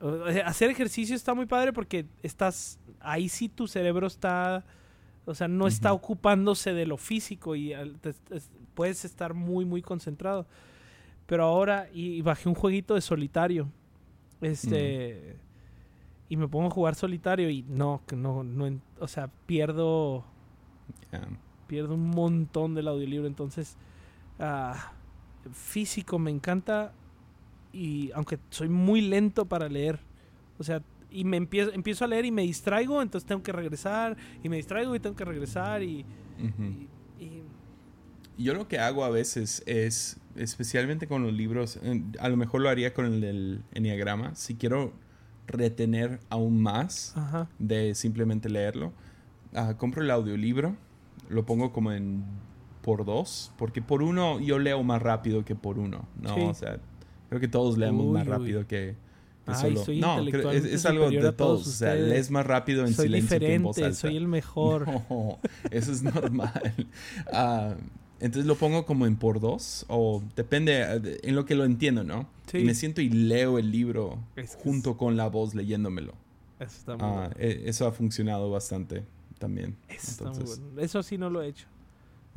o 0.00 0.30
sea, 0.30 0.46
hacer 0.46 0.70
ejercicio 0.70 1.16
está 1.16 1.34
muy 1.34 1.46
padre 1.46 1.72
porque 1.72 2.06
estás... 2.22 2.78
Ahí 3.00 3.28
sí 3.28 3.48
tu 3.48 3.66
cerebro 3.66 4.06
está... 4.06 4.64
O 5.24 5.34
sea, 5.34 5.48
no 5.48 5.66
está 5.66 5.92
ocupándose 5.92 6.72
de 6.72 6.86
lo 6.86 6.96
físico 6.96 7.54
y 7.54 7.72
al- 7.74 7.98
te- 8.00 8.12
te- 8.14 8.40
puedes 8.74 9.04
estar 9.04 9.34
muy, 9.34 9.64
muy 9.64 9.82
concentrado. 9.82 10.46
Pero 11.26 11.44
ahora, 11.44 11.88
y, 11.92 12.12
y 12.14 12.22
bajé 12.22 12.48
un 12.48 12.54
jueguito 12.54 12.94
de 12.94 13.00
solitario. 13.02 13.68
Este. 14.40 15.36
Y 16.30 16.36
me 16.36 16.46
pongo 16.48 16.68
a 16.68 16.70
jugar 16.70 16.94
solitario 16.94 17.50
y 17.50 17.62
no, 17.62 18.02
que 18.06 18.14
no, 18.16 18.44
no, 18.44 18.80
o 19.00 19.08
sea, 19.08 19.28
pierdo, 19.46 20.24
pierdo 21.66 21.94
un 21.94 22.08
montón 22.08 22.74
del 22.74 22.88
audiolibro. 22.88 23.26
Entonces, 23.26 23.76
ah, 24.38 24.92
físico 25.52 26.18
me 26.18 26.30
encanta 26.30 26.92
y 27.72 28.10
aunque 28.12 28.38
soy 28.50 28.68
muy 28.68 29.00
lento 29.02 29.46
para 29.46 29.68
leer, 29.68 29.98
o 30.58 30.62
sea, 30.64 30.82
y 31.10 31.24
me 31.24 31.36
empiezo, 31.36 31.72
empiezo 31.72 32.04
a 32.04 32.08
leer 32.08 32.24
y 32.26 32.30
me 32.30 32.42
distraigo, 32.42 33.00
entonces 33.02 33.26
tengo 33.26 33.42
que 33.42 33.52
regresar 33.52 34.16
y 34.42 34.48
me 34.48 34.56
distraigo 34.56 34.94
y 34.94 35.00
tengo 35.00 35.16
que 35.16 35.24
regresar 35.24 35.82
y, 35.82 36.04
Ujú. 36.38 36.62
y- 36.64 36.88
y- 37.24 37.42
Yo 38.36 38.54
lo 38.54 38.68
que 38.68 38.78
hago 38.78 39.04
a 39.04 39.10
veces 39.10 39.62
es, 39.66 40.18
especialmente 40.36 41.06
con 41.08 41.22
los 41.22 41.32
libros, 41.32 41.78
eh, 41.82 42.02
a 42.20 42.28
lo 42.28 42.36
mejor 42.36 42.60
lo 42.60 42.68
haría 42.68 42.94
con 42.94 43.06
el 43.06 43.62
Enneagrama, 43.72 44.34
si 44.34 44.54
quiero 44.54 44.92
retener 45.46 46.20
aún 46.28 46.60
más 46.60 47.16
ajá, 47.16 47.48
de 47.58 47.94
simplemente 47.94 48.48
leerlo, 48.50 48.92
ah, 49.54 49.74
compro 49.78 50.02
el 50.02 50.10
audiolibro, 50.10 50.76
lo 51.30 51.46
pongo 51.46 51.72
como 51.72 51.90
en 51.92 52.24
por 52.88 53.04
dos, 53.04 53.52
porque 53.58 53.82
por 53.82 54.02
uno 54.02 54.40
yo 54.40 54.58
leo 54.58 54.82
más 54.82 55.02
rápido 55.02 55.44
que 55.44 55.54
por 55.54 55.78
uno, 55.78 56.08
¿no? 56.22 56.34
Sí. 56.34 56.40
O 56.40 56.54
sea, 56.54 56.78
creo 57.28 57.38
que 57.38 57.48
todos 57.48 57.76
leemos 57.76 58.06
Uy, 58.06 58.12
más 58.12 58.26
uy. 58.26 58.32
rápido 58.32 58.60
que, 58.66 58.94
que 59.44 59.52
Ay, 59.52 59.60
solo. 59.60 59.84
soy 59.84 60.00
no, 60.00 60.24
creo- 60.24 60.50
es, 60.52 60.64
es 60.64 60.86
algo 60.86 61.10
de 61.10 61.18
todos 61.20 61.36
todos. 61.36 61.66
O 61.66 61.70
sea, 61.70 61.94
lees 61.94 62.30
más 62.30 62.46
rápido 62.46 62.86
en 62.86 62.94
soy 62.94 63.04
silencio 63.08 63.38
que 63.38 63.54
en 63.54 63.62
voz 63.62 63.76
diferente, 63.76 63.96
alta. 63.98 64.08
soy 64.08 64.16
el 64.16 64.26
mejor. 64.26 64.86
No, 65.10 65.38
eso 65.70 65.92
es 65.92 66.02
normal. 66.02 66.88
Ah, 67.30 67.74
entonces 68.20 68.46
lo 68.46 68.54
pongo 68.56 68.86
como 68.86 69.04
en 69.06 69.16
por 69.16 69.38
dos, 69.38 69.84
o 69.88 70.22
depende 70.34 70.72
de- 71.00 71.20
en 71.22 71.34
lo 71.36 71.44
que 71.44 71.54
lo 71.56 71.64
entiendo, 71.66 72.04
¿no? 72.04 72.26
Sí. 72.50 72.58
Y 72.58 72.64
me 72.64 72.74
siento 72.74 73.02
y 73.02 73.10
leo 73.10 73.58
el 73.58 73.70
libro 73.70 74.18
Es 74.34 74.56
que 74.56 74.62
junto 74.62 74.96
con 74.96 75.18
la 75.18 75.28
voz 75.28 75.54
leyéndomelo. 75.54 76.14
Eso 76.58 76.76
está 76.78 76.92
muy 76.96 77.04
Ah, 77.06 77.12
bueno. 77.12 77.34
e- 77.38 77.64
eso 77.66 77.86
ha 77.86 77.92
funcionado 77.92 78.50
bastante 78.50 79.04
también. 79.38 79.76
Eso 79.88 80.10
está 80.10 80.24
muy 80.24 80.32
Entonces, 80.32 80.60
bueno. 80.62 80.80
Eso 80.80 81.02
sí 81.02 81.18
no 81.18 81.28
lo 81.28 81.42
he 81.42 81.48
hecho. 81.48 81.66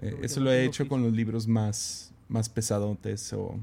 Eh, 0.01 0.17
eso 0.23 0.39
lo 0.39 0.51
he 0.51 0.65
hecho 0.65 0.87
con 0.87 1.03
los 1.03 1.13
libros 1.13 1.47
más, 1.47 2.11
más 2.29 2.49
pesadotes 2.49 3.31
o, 3.33 3.59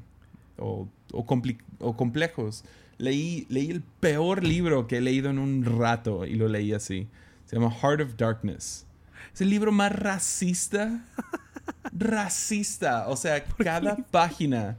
o, 0.58 0.88
o 1.12 1.96
complejos. 1.96 2.64
Leí, 2.98 3.46
leí 3.48 3.70
el 3.70 3.82
peor 3.82 4.44
libro 4.44 4.86
que 4.86 4.96
he 4.96 5.00
leído 5.00 5.30
en 5.30 5.38
un 5.38 5.64
rato 5.64 6.24
y 6.26 6.34
lo 6.34 6.48
leí 6.48 6.72
así. 6.72 7.06
Se 7.46 7.56
llama 7.56 7.70
Heart 7.70 8.00
of 8.00 8.16
Darkness. 8.16 8.84
Es 9.32 9.40
el 9.40 9.50
libro 9.50 9.70
más 9.72 9.92
racista. 9.92 11.04
racista. 11.92 13.08
O 13.08 13.16
sea, 13.16 13.44
cada 13.44 13.96
página 13.96 14.76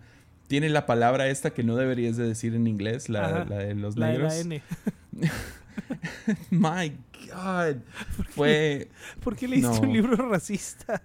tiene 0.48 0.70
la 0.70 0.86
palabra 0.86 1.28
esta 1.30 1.52
que 1.52 1.64
no 1.64 1.76
deberías 1.76 2.18
de 2.18 2.28
decir 2.28 2.56
en 2.56 2.68
inglés, 2.68 3.08
la, 3.10 3.46
de 3.46 3.76
los 3.76 3.96
La 3.98 4.08
de 4.08 4.14
negros. 4.14 4.34
la 4.34 4.40
N. 4.40 4.62
My 6.50 6.92
God. 7.32 7.78
Fue... 8.32 8.90
¿Por 9.24 9.36
qué 9.36 9.48
leíste 9.48 9.70
No. 9.70 9.82
un 9.82 9.94
libro 9.94 10.16
racista? 10.30 11.02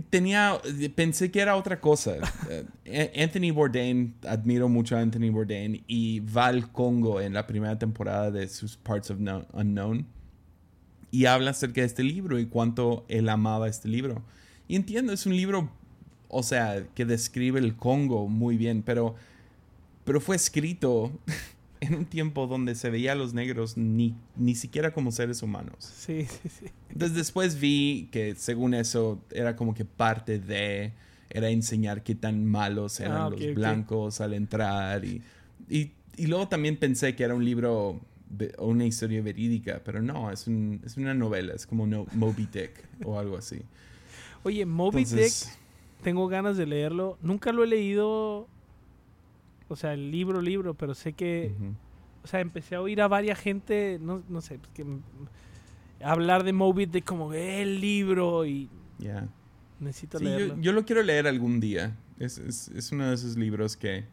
Tenía 0.00 0.58
pensé 0.94 1.30
que 1.30 1.40
era 1.40 1.56
otra 1.56 1.80
cosa. 1.80 2.16
Eh, 2.90 3.12
Anthony 3.22 3.52
Bourdain 3.52 4.14
admiro 4.26 4.66
mucho 4.70 4.96
a 4.96 5.00
Anthony 5.00 5.30
Bourdain 5.30 5.84
y 5.86 6.20
va 6.20 6.46
al 6.46 6.72
Congo 6.72 7.20
en 7.20 7.34
la 7.34 7.46
primera 7.46 7.78
temporada 7.78 8.30
de 8.30 8.48
sus 8.48 8.78
Parts 8.78 9.10
of 9.10 9.18
No- 9.18 9.46
Unknown 9.52 10.06
y 11.10 11.26
habla 11.26 11.50
acerca 11.50 11.82
de 11.82 11.86
este 11.86 12.02
libro 12.02 12.38
y 12.38 12.46
cuánto 12.46 13.04
él 13.08 13.28
amaba 13.28 13.68
este 13.68 13.88
libro. 13.88 14.22
Y 14.68 14.76
entiendo 14.76 15.12
es 15.12 15.26
un 15.26 15.36
libro 15.36 15.70
o 16.28 16.42
sea 16.42 16.86
que 16.94 17.04
describe 17.04 17.58
el 17.60 17.76
Congo 17.76 18.26
muy 18.28 18.56
bien 18.56 18.82
pero 18.82 19.14
pero 20.04 20.18
fue 20.20 20.36
escrito 20.36 21.12
en 21.80 21.94
un 21.94 22.04
tiempo 22.06 22.46
donde 22.46 22.74
se 22.74 22.90
veía 22.90 23.12
a 23.12 23.14
los 23.14 23.34
negros 23.34 23.76
ni, 23.76 24.14
ni 24.36 24.54
siquiera 24.54 24.92
como 24.92 25.12
seres 25.12 25.42
humanos 25.42 25.76
Sí, 25.80 26.24
sí, 26.26 26.48
sí. 26.48 26.66
entonces 26.90 27.16
después 27.16 27.60
vi 27.60 28.08
que 28.10 28.34
según 28.34 28.74
eso 28.74 29.20
era 29.30 29.56
como 29.56 29.74
que 29.74 29.84
parte 29.84 30.38
de, 30.38 30.92
era 31.30 31.50
enseñar 31.50 32.02
qué 32.02 32.14
tan 32.14 32.44
malos 32.44 32.98
eran 33.00 33.16
Ah, 33.16 33.28
ok, 33.28 33.40
los 33.40 33.54
blancos 33.54 34.20
al 34.20 34.34
entrar 34.34 35.04
y, 35.04 35.22
y, 35.68 35.92
y 36.16 36.26
luego 36.26 36.48
también 36.48 36.76
pensé 36.76 37.14
que 37.14 37.24
era 37.24 37.34
un 37.34 37.44
libro 37.44 38.00
o 38.58 38.66
una 38.66 38.84
historia 38.84 39.22
verídica, 39.22 39.80
pero 39.84 40.02
no, 40.02 40.30
es, 40.30 40.46
un, 40.46 40.82
es 40.84 40.98
una 40.98 41.14
novela, 41.14 41.54
es 41.54 41.66
como 41.66 41.86
no, 41.86 42.04
Moby 42.12 42.46
Dick 42.52 42.72
o 43.02 43.18
algo 43.18 43.38
así. 43.38 43.60
Oye, 44.42 44.66
Moby 44.66 45.04
Entonces, 45.04 45.46
Dick, 45.46 46.04
tengo 46.04 46.28
ganas 46.28 46.58
de 46.58 46.66
leerlo. 46.66 47.16
Nunca 47.22 47.52
lo 47.52 47.64
he 47.64 47.66
leído, 47.66 48.46
o 49.68 49.76
sea, 49.76 49.92
el 49.94 50.10
libro, 50.10 50.40
libro, 50.40 50.74
pero 50.74 50.94
sé 50.94 51.12
que, 51.12 51.54
o 52.24 52.26
sea, 52.26 52.40
empecé 52.40 52.74
a 52.74 52.80
oír 52.80 53.00
a 53.00 53.08
varias 53.08 53.38
gente, 53.38 53.98
no, 54.00 54.22
no 54.28 54.40
sé, 54.40 54.58
pues, 54.58 54.70
que 54.72 54.84
hablar 56.02 56.44
de 56.44 56.52
Moby 56.52 56.86
Dick 56.86 57.04
como 57.04 57.32
el 57.34 57.80
libro 57.80 58.46
y 58.46 58.68
Ya. 58.98 59.28
necesito 59.80 60.18
Sí, 60.18 60.24
leerlo. 60.24 60.56
yo 60.60 60.72
lo 60.72 60.84
quiero 60.84 61.02
leer 61.02 61.26
algún 61.26 61.60
día. 61.60 61.96
Es, 62.18 62.38
es, 62.38 62.68
es 62.68 62.90
uno 62.92 63.08
de 63.08 63.14
esos 63.14 63.36
libros 63.36 63.76
que 63.76 64.04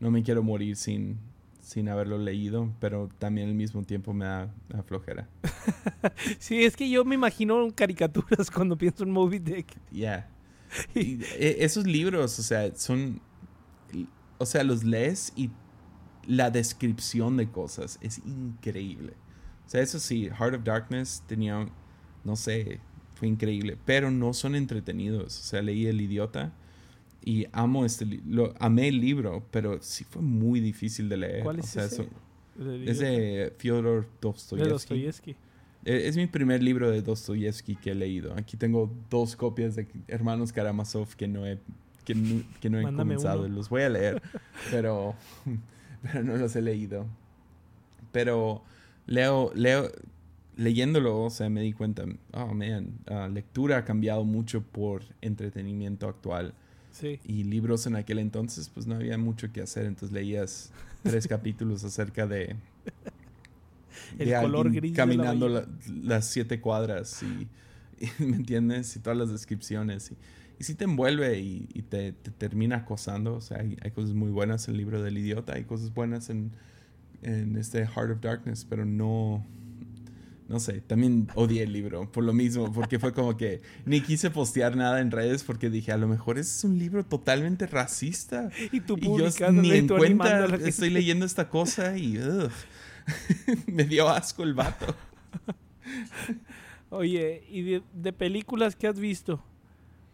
no 0.00 0.10
me 0.10 0.22
quiero 0.22 0.42
morir 0.42 0.76
sin, 0.76 1.18
sin 1.62 1.88
haberlo 1.88 2.18
leído, 2.18 2.70
pero 2.80 3.08
también 3.18 3.48
al 3.48 3.54
mismo 3.54 3.82
tiempo 3.82 4.12
me 4.12 4.24
da, 4.26 4.52
da 4.68 4.82
flojera. 4.82 5.28
Sí, 6.38 6.64
es 6.64 6.76
que 6.76 6.88
yo 6.88 7.04
me 7.04 7.14
imagino 7.14 7.68
caricaturas 7.74 8.50
cuando 8.54 8.76
pienso 8.76 9.04
en 9.04 9.10
Moby 9.10 9.38
Dick. 9.38 9.66
Ya. 9.90 10.28
Y, 10.94 11.22
e- 11.38 11.56
esos 11.64 11.86
libros, 11.86 12.38
o 12.38 12.42
sea, 12.42 12.74
son. 12.74 13.20
O 14.38 14.46
sea, 14.46 14.64
los 14.64 14.84
lees 14.84 15.32
y 15.36 15.50
la 16.26 16.50
descripción 16.50 17.36
de 17.36 17.48
cosas 17.50 17.98
es 18.02 18.18
increíble. 18.26 19.14
O 19.66 19.70
sea, 19.70 19.80
eso 19.82 19.98
sí, 19.98 20.28
Heart 20.30 20.54
of 20.56 20.64
Darkness 20.64 21.22
tenía. 21.26 21.68
No 22.24 22.36
sé, 22.36 22.80
fue 23.14 23.28
increíble. 23.28 23.76
Pero 23.84 24.10
no 24.10 24.32
son 24.32 24.54
entretenidos. 24.54 25.38
O 25.40 25.42
sea, 25.44 25.62
leí 25.62 25.86
El 25.86 26.00
Idiota 26.00 26.52
y 27.24 27.46
amo 27.52 27.84
este 27.84 28.04
lo 28.26 28.54
Amé 28.60 28.88
el 28.88 29.00
libro, 29.00 29.44
pero 29.50 29.78
sí 29.82 30.04
fue 30.04 30.22
muy 30.22 30.60
difícil 30.60 31.08
de 31.08 31.16
leer. 31.16 31.42
¿Cuál 31.42 31.56
O 31.56 31.60
es 31.60 31.66
sea, 31.68 31.84
ese? 31.84 32.02
eso- 32.02 32.10
es 32.86 32.98
de 32.98 33.52
Fyodor 33.58 34.02
de 34.02 34.08
Dostoyevsky. 34.20 34.68
Dostoyevsky. 34.70 35.30
Eh, 35.84 36.02
Es 36.08 36.16
mi 36.16 36.26
primer 36.26 36.60
libro 36.62 36.90
de 36.90 37.02
Dostoyevsky 37.02 37.76
que 37.76 37.92
he 37.92 37.94
leído. 37.94 38.34
Aquí 38.36 38.56
tengo 38.56 38.92
dos 39.10 39.36
copias 39.36 39.76
de 39.76 39.86
Hermanos 40.08 40.52
Karamazov 40.52 41.14
que 41.14 41.28
no 41.28 41.46
he, 41.46 41.58
que 42.08 42.14
no, 42.14 42.42
que 42.60 42.70
no 42.70 42.78
he 42.80 42.82
Mándame 42.84 43.14
comenzado. 43.16 43.44
uno. 43.44 43.54
Los 43.54 43.68
voy 43.68 43.82
a 43.82 43.88
leer, 43.90 44.22
pero, 44.70 45.14
pero 46.02 46.22
no 46.24 46.36
los 46.36 46.56
he 46.56 46.62
leído. 46.62 47.06
Pero 48.12 48.62
leo, 49.06 49.52
leo, 49.54 49.90
leyéndolo, 50.56 51.22
o 51.24 51.30
sea, 51.30 51.50
me 51.50 51.60
di 51.60 51.72
cuenta, 51.74 52.04
oh 52.32 52.54
man, 52.54 52.92
ah, 53.06 53.28
lectura 53.28 53.78
ha 53.78 53.84
cambiado 53.84 54.24
mucho 54.24 54.62
por 54.62 55.02
entretenimiento 55.20 56.08
actual. 56.08 56.54
Sí. 56.90 57.20
Y 57.24 57.44
libros 57.44 57.86
en 57.86 57.96
aquel 57.96 58.18
entonces, 58.18 58.70
pues 58.70 58.86
no 58.86 58.94
había 58.94 59.18
mucho 59.18 59.52
que 59.52 59.60
hacer. 59.60 59.84
Entonces 59.84 60.10
leías 60.12 60.72
tres 61.02 61.28
capítulos 61.28 61.84
acerca 61.84 62.26
de. 62.26 62.56
El 64.18 64.28
de 64.30 64.40
color 64.40 64.66
alguien 64.66 64.80
gris 64.82 64.92
de 64.94 64.98
la 64.98 65.04
Caminando 65.04 65.48
la- 65.48 65.68
las 66.02 66.24
siete 66.26 66.60
cuadras 66.60 67.22
y, 67.22 67.46
y, 68.04 68.24
¿Me 68.24 68.36
entiendes? 68.36 68.96
Y 68.96 69.00
todas 69.00 69.18
las 69.18 69.30
descripciones. 69.30 70.10
Y, 70.12 70.16
y 70.58 70.64
sí 70.64 70.74
te 70.74 70.84
envuelve 70.84 71.38
y, 71.38 71.68
y 71.72 71.82
te, 71.82 72.12
te 72.12 72.30
termina 72.30 72.76
acosando. 72.78 73.34
O 73.34 73.40
sea, 73.40 73.58
hay, 73.60 73.76
hay 73.80 73.90
cosas 73.92 74.12
muy 74.12 74.30
buenas 74.30 74.66
en 74.66 74.74
el 74.74 74.78
libro 74.78 75.02
del 75.02 75.16
idiota. 75.16 75.54
Hay 75.54 75.64
cosas 75.64 75.94
buenas 75.94 76.30
en, 76.30 76.50
en 77.22 77.56
este 77.56 77.86
Heart 77.86 78.10
of 78.10 78.20
Darkness, 78.20 78.66
pero 78.68 78.84
no. 78.84 79.46
No 80.48 80.60
sé, 80.60 80.80
también 80.80 81.28
odié 81.34 81.64
el 81.64 81.74
libro 81.74 82.10
por 82.10 82.24
lo 82.24 82.32
mismo, 82.32 82.72
porque 82.72 82.98
fue 82.98 83.12
como 83.12 83.36
que 83.36 83.60
ni 83.84 84.00
quise 84.00 84.30
postear 84.30 84.78
nada 84.78 85.02
en 85.02 85.10
redes 85.10 85.44
porque 85.44 85.68
dije, 85.68 85.92
a 85.92 85.98
lo 85.98 86.08
mejor 86.08 86.38
ese 86.38 86.56
es 86.56 86.64
un 86.64 86.78
libro 86.78 87.04
totalmente 87.04 87.66
racista. 87.66 88.48
Y 88.72 88.80
tú 88.80 88.96
publicándolo 88.96 89.68
ni 89.68 89.76
en 89.76 89.86
tú 89.86 89.98
cuenta 89.98 90.46
estoy 90.46 90.88
leyendo 90.88 91.26
esta 91.26 91.50
cosa 91.50 91.98
y 91.98 92.18
ugh, 92.18 92.50
me 93.66 93.84
dio 93.84 94.08
asco 94.08 94.42
el 94.42 94.54
vato. 94.54 94.96
Oye, 96.88 97.44
¿y 97.50 97.60
de, 97.60 97.82
de 97.92 98.12
películas 98.14 98.74
que 98.74 98.86
has 98.86 98.98
visto? 98.98 99.44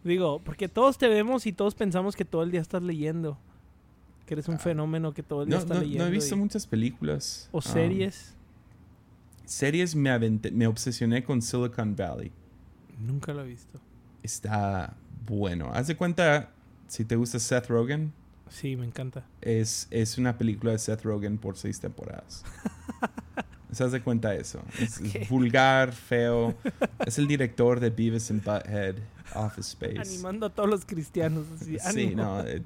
Digo, 0.05 0.41
porque 0.45 0.69
todos 0.69 0.99
te 0.99 1.09
vemos 1.09 1.47
y 1.47 1.53
todos 1.53 1.75
pensamos 1.75 2.15
que 2.15 2.25
todo 2.25 2.43
el 2.43 2.51
día 2.51 2.61
estás 2.61 2.83
leyendo. 2.83 3.39
Que 4.27 4.35
eres 4.35 4.49
un 4.49 4.57
Ah. 4.57 4.59
fenómeno 4.59 5.13
que 5.15 5.23
todo 5.23 5.43
el 5.43 5.49
día 5.49 5.57
No, 5.57 5.63
estás 5.63 5.77
no- 5.79 5.83
leyendo. 5.83 6.05
no 6.05 6.09
he 6.09 6.13
visto 6.13 6.35
y- 6.35 6.39
muchas 6.39 6.67
películas. 6.67 7.49
O 7.53 7.59
Um, 7.59 7.63
series. 7.63 8.35
series 9.45 9.95
me, 9.95 10.11
aventé- 10.11 10.51
me 10.53 10.67
obsesioné 10.67 11.25
con 11.25 11.43
Silicon 11.43 11.97
Valley. 11.97 12.33
Nunca 13.01 13.33
lo 13.35 13.43
he 13.43 13.49
visto. 13.49 13.81
Está 14.23 14.95
bueno. 15.27 15.71
Haz 15.75 15.87
de 15.89 15.97
cuenta, 15.97 16.51
si 16.87 17.05
te 17.05 17.17
gusta 17.17 17.39
Seth 17.39 17.67
Rogen, 17.69 18.13
Sí, 18.49 18.77
me 18.77 18.85
encanta. 18.87 19.27
es, 19.41 19.87
es 19.91 20.17
una 20.19 20.37
película 20.39 20.73
de 20.73 20.79
Seth 20.79 21.03
Rogen 21.03 21.39
por 21.39 21.57
seis 21.57 21.81
temporadas. 21.81 22.45
¿Se 23.75 23.85
haz 23.85 23.93
de 23.93 24.01
cuenta 24.03 24.35
eso? 24.35 24.61
Es, 24.81 25.01
es 25.01 25.15
Ok. 25.23 25.29
vulgar, 25.31 25.93
feo. 25.93 26.55
Es 27.07 27.19
el 27.19 27.27
director 27.27 27.81
de 27.81 27.91
Beavis 27.91 28.31
and 28.31 28.43
Butthead, 28.45 28.97
Office 29.35 29.71
Space. 29.71 29.99
Animando 30.15 30.47
a 30.47 30.51
todos 30.51 30.69
los 30.69 30.85
cristianos. 30.85 31.45
Así, 31.61 31.77
Sí, 31.93 32.15
no, 32.15 32.41
eh, 32.45 32.63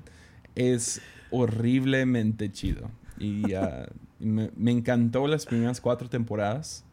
es 0.55 1.01
horriblemente 1.31 2.51
chido. 2.53 2.91
Y 3.19 3.53
ah, 3.55 3.87
me, 4.21 4.51
me 4.57 4.71
encantó 4.71 5.27
las 5.27 5.47
primeras 5.47 5.81
cuatro 5.81 6.09
temporadas. 6.09 6.85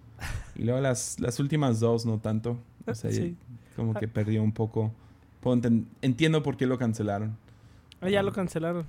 Y 0.55 0.63
luego 0.63 0.79
las, 0.81 1.19
las 1.19 1.39
últimas 1.39 1.79
dos 1.79 2.05
no 2.05 2.19
tanto. 2.19 2.57
O 2.87 2.95
sea, 2.95 3.11
Sí. 3.11 3.35
como 3.75 3.93
que 3.93 4.07
perdió 4.07 4.41
un 4.43 4.51
poco. 4.53 4.93
Entiendo 6.01 6.41
por 6.41 6.57
qué 6.57 6.65
lo 6.65 6.77
cancelaron. 6.79 7.37
Ah, 8.01 8.09
ya 8.09 8.23
lo 8.23 8.31
cancelaron. 8.31 8.85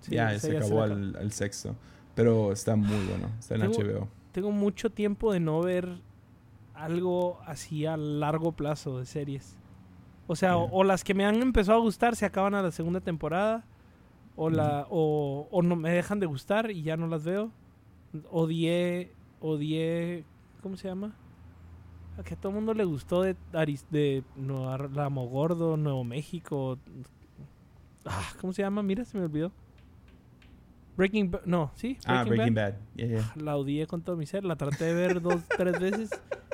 Sí, 0.00 0.12
ya, 0.14 0.36
se 0.38 0.52
ya 0.52 0.58
acabó 0.58 0.86
la- 0.86 0.94
al, 0.94 1.16
al 1.16 1.32
sexto. 1.32 1.76
Pero 2.14 2.52
está 2.52 2.74
muy 2.76 3.04
bueno. 3.06 3.30
Está 3.38 3.54
en 3.54 3.62
HBO. 3.62 4.08
Tengo 4.32 4.50
mucho 4.50 4.90
tiempo 4.90 5.32
de 5.32 5.40
no 5.40 5.60
ver 5.60 5.98
algo 6.74 7.40
así 7.46 7.86
a 7.86 7.96
largo 7.96 8.52
plazo 8.52 8.98
de 8.98 9.06
series. 9.06 9.56
O 10.26 10.36
sea, 10.36 10.56
o, 10.56 10.84
las 10.84 11.02
que 11.02 11.14
me 11.14 11.26
han 11.26 11.42
empezado 11.42 11.78
a 11.78 11.82
gustar 11.82 12.14
se 12.14 12.24
acaban 12.24 12.54
a 12.54 12.62
la 12.62 12.70
segunda 12.70 13.00
temporada. 13.00 13.64
O, 14.36 14.48
la, 14.48 14.86
o, 14.88 15.48
o 15.50 15.62
no 15.62 15.76
me 15.76 15.90
dejan 15.90 16.20
de 16.20 16.26
gustar 16.26 16.70
y 16.70 16.82
ya 16.82 16.96
no 16.96 17.08
las 17.08 17.24
veo. 17.24 17.50
Odié, 18.30 19.12
odié, 19.40 20.24
¿cómo 20.62 20.76
se 20.76 20.88
llama? 20.88 21.14
que 22.24 22.34
a 22.34 22.36
todo 22.36 22.50
el 22.50 22.56
mundo 22.56 22.74
le 22.74 22.84
gustó 22.84 23.22
de, 23.22 23.36
de 23.90 24.24
Nueva 24.36 24.76
Ramo 24.76 25.26
Gordo, 25.28 25.76
Nuevo 25.76 26.04
México. 26.04 26.78
Ah, 28.04 28.32
¿Cómo 28.40 28.52
se 28.52 28.62
llama? 28.62 28.82
Mira, 28.82 29.04
se 29.04 29.16
me 29.16 29.24
olvidó. 29.24 29.52
Breaking 31.00 31.30
Bad. 31.30 31.40
No, 31.46 31.72
¿sí? 31.76 31.96
Ah, 32.04 32.24
Breaking 32.24 32.54
Bad. 32.54 32.72
Bad. 32.72 32.78
Yeah, 32.94 33.06
yeah. 33.06 33.32
La 33.36 33.56
odié 33.56 33.86
con 33.86 34.02
todo 34.02 34.16
mi 34.16 34.26
ser. 34.26 34.44
La 34.44 34.56
traté 34.56 34.84
de 34.84 34.92
ver 34.92 35.22
dos, 35.22 35.40
tres 35.56 35.80
veces 35.80 36.10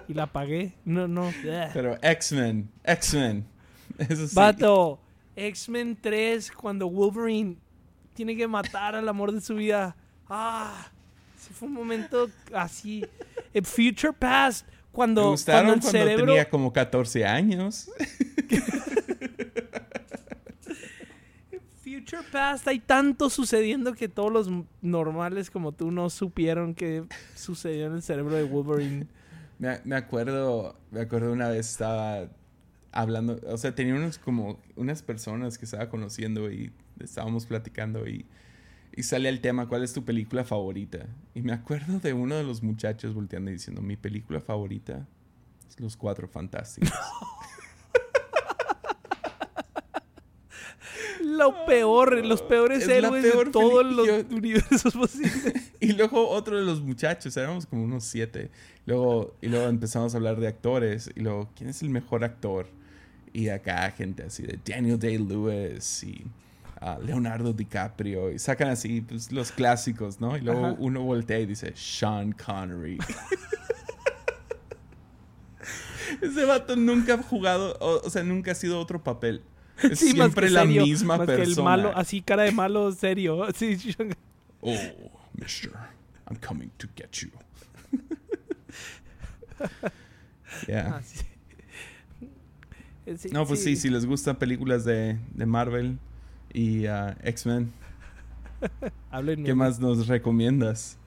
y 0.06 0.14
la 0.14 0.24
apagué. 0.24 0.72
No, 0.84 1.08
no. 1.08 1.26
Ugh. 1.26 1.70
Pero 1.72 1.98
X-Men, 2.00 2.70
X-Men. 2.84 3.44
Eso 3.98 4.28
sí. 4.28 4.34
Vato, 4.36 5.00
X-Men 5.34 5.98
3, 6.00 6.52
cuando 6.52 6.88
Wolverine 6.88 7.56
tiene 8.14 8.36
que 8.36 8.46
matar 8.46 8.94
al 8.94 9.08
amor 9.08 9.32
de 9.32 9.40
su 9.40 9.56
vida. 9.56 9.96
Ah, 10.28 10.92
ese 11.36 11.52
fue 11.52 11.66
un 11.66 11.74
momento 11.74 12.30
así. 12.54 13.04
Eh, 13.52 13.62
Future 13.62 14.12
Past, 14.12 14.68
Me 14.68 14.72
cuando, 14.92 15.30
gustaron 15.30 15.66
cuando 15.66 15.74
el 15.74 15.80
cuando 15.80 15.98
cerebro. 15.98 16.26
tenía 16.26 16.48
como 16.48 16.72
14 16.72 17.24
años. 17.26 17.90
Future 22.06 22.22
Past, 22.30 22.68
hay 22.68 22.78
tanto 22.78 23.28
sucediendo 23.30 23.92
que 23.94 24.08
todos 24.08 24.32
los 24.32 24.48
normales 24.80 25.50
como 25.50 25.72
tú 25.72 25.90
no 25.90 26.08
supieron 26.08 26.72
que 26.74 27.04
sucedió 27.34 27.86
en 27.86 27.94
el 27.94 28.02
cerebro 28.02 28.36
de 28.36 28.44
Wolverine. 28.44 29.08
Me, 29.58 29.80
me 29.84 29.96
acuerdo, 29.96 30.78
me 30.92 31.00
acuerdo 31.00 31.32
una 31.32 31.48
vez 31.48 31.68
estaba 31.68 32.28
hablando, 32.92 33.40
o 33.48 33.58
sea, 33.58 33.74
tenía 33.74 33.96
unos 33.96 34.18
como 34.18 34.60
unas 34.76 35.02
personas 35.02 35.58
que 35.58 35.64
estaba 35.64 35.88
conociendo 35.88 36.48
y 36.48 36.70
estábamos 37.00 37.44
platicando 37.46 38.06
y, 38.06 38.24
y 38.94 39.02
sale 39.02 39.28
el 39.28 39.40
tema, 39.40 39.66
¿cuál 39.66 39.82
es 39.82 39.92
tu 39.92 40.04
película 40.04 40.44
favorita? 40.44 41.06
Y 41.34 41.42
me 41.42 41.52
acuerdo 41.52 41.98
de 41.98 42.12
uno 42.12 42.36
de 42.36 42.44
los 42.44 42.62
muchachos 42.62 43.14
volteando 43.14 43.50
y 43.50 43.54
diciendo, 43.54 43.82
mi 43.82 43.96
película 43.96 44.40
favorita 44.40 45.08
es 45.68 45.80
Los 45.80 45.96
Cuatro 45.96 46.28
Fantásticos. 46.28 46.92
Lo 51.36 51.66
peor, 51.66 52.24
los 52.24 52.42
peores 52.42 52.82
Es 52.82 52.88
la 52.88 52.94
héroes 52.94 53.22
de 53.22 53.50
todos 53.50 53.84
los 53.84 54.08
universos 54.30 54.94
posibles. 54.94 55.72
Y 55.80 55.92
luego 55.92 56.28
otro 56.30 56.56
de 56.56 56.64
los 56.64 56.80
muchachos, 56.80 57.36
éramos 57.36 57.66
como 57.66 57.84
unos 57.84 58.04
siete. 58.04 58.50
Luego, 58.86 59.36
y 59.40 59.48
luego 59.48 59.66
empezamos 59.66 60.14
a 60.14 60.16
hablar 60.16 60.40
de 60.40 60.48
actores. 60.48 61.10
Y 61.14 61.20
luego, 61.20 61.50
¿quién 61.54 61.68
es 61.70 61.82
el 61.82 61.90
mejor 61.90 62.24
actor? 62.24 62.66
Y 63.32 63.50
acá 63.50 63.90
gente 63.90 64.22
así 64.22 64.42
de 64.42 64.58
Daniel 64.64 64.98
Day-Lewis 64.98 66.02
y 66.04 66.24
ah, 66.80 66.98
Leonardo 67.02 67.52
DiCaprio. 67.52 68.32
Y 68.32 68.38
sacan 68.38 68.68
así 68.68 69.02
pues, 69.02 69.30
los 69.30 69.52
clásicos, 69.52 70.20
¿no? 70.20 70.36
Y 70.36 70.40
luego 70.40 70.66
Ajá. 70.66 70.76
uno 70.78 71.02
voltea 71.02 71.38
y 71.40 71.46
dice 71.46 71.72
Sean 71.76 72.32
Connery. 72.32 72.98
Ese 76.22 76.44
vato 76.44 76.76
nunca 76.76 77.14
ha 77.14 77.22
jugado, 77.22 77.76
o, 77.80 78.06
o 78.06 78.10
sea, 78.10 78.22
nunca 78.22 78.52
ha 78.52 78.54
sido 78.54 78.80
otro 78.80 79.02
papel. 79.04 79.42
Es 79.82 79.98
Sí, 79.98 80.12
siempre 80.12 80.46
que 80.46 80.52
la 80.52 80.62
serio, 80.62 80.82
misma 80.86 81.18
más 81.18 81.26
que 81.26 81.36
persona. 81.36 81.56
el 81.58 81.64
malo, 81.64 81.92
así 81.96 82.22
cara 82.22 82.42
de 82.44 82.52
malo 82.52 82.92
serio. 82.92 83.46
Sí, 83.54 83.76
sí. 83.76 83.94
Oh, 84.60 84.76
mister, 85.34 85.72
I'm 86.28 86.38
coming 86.40 86.70
to 86.78 86.88
get 86.96 87.10
you. 87.12 87.30
yeah. 90.66 90.96
Ah, 90.96 91.02
sí. 91.02 91.24
Sí, 93.18 93.28
No, 93.30 93.46
pues 93.46 93.62
sí. 93.62 93.76
si 93.76 93.88
les 93.88 94.04
gustan 94.04 94.36
películas 94.36 94.84
de, 94.84 95.16
de 95.32 95.46
Marvel 95.46 95.98
y 96.52 96.86
ah, 96.86 97.16
X-Men. 97.22 97.72
¿qué 99.44 99.54
más 99.54 99.78
nos 99.78 100.08
recomiendas? 100.08 100.98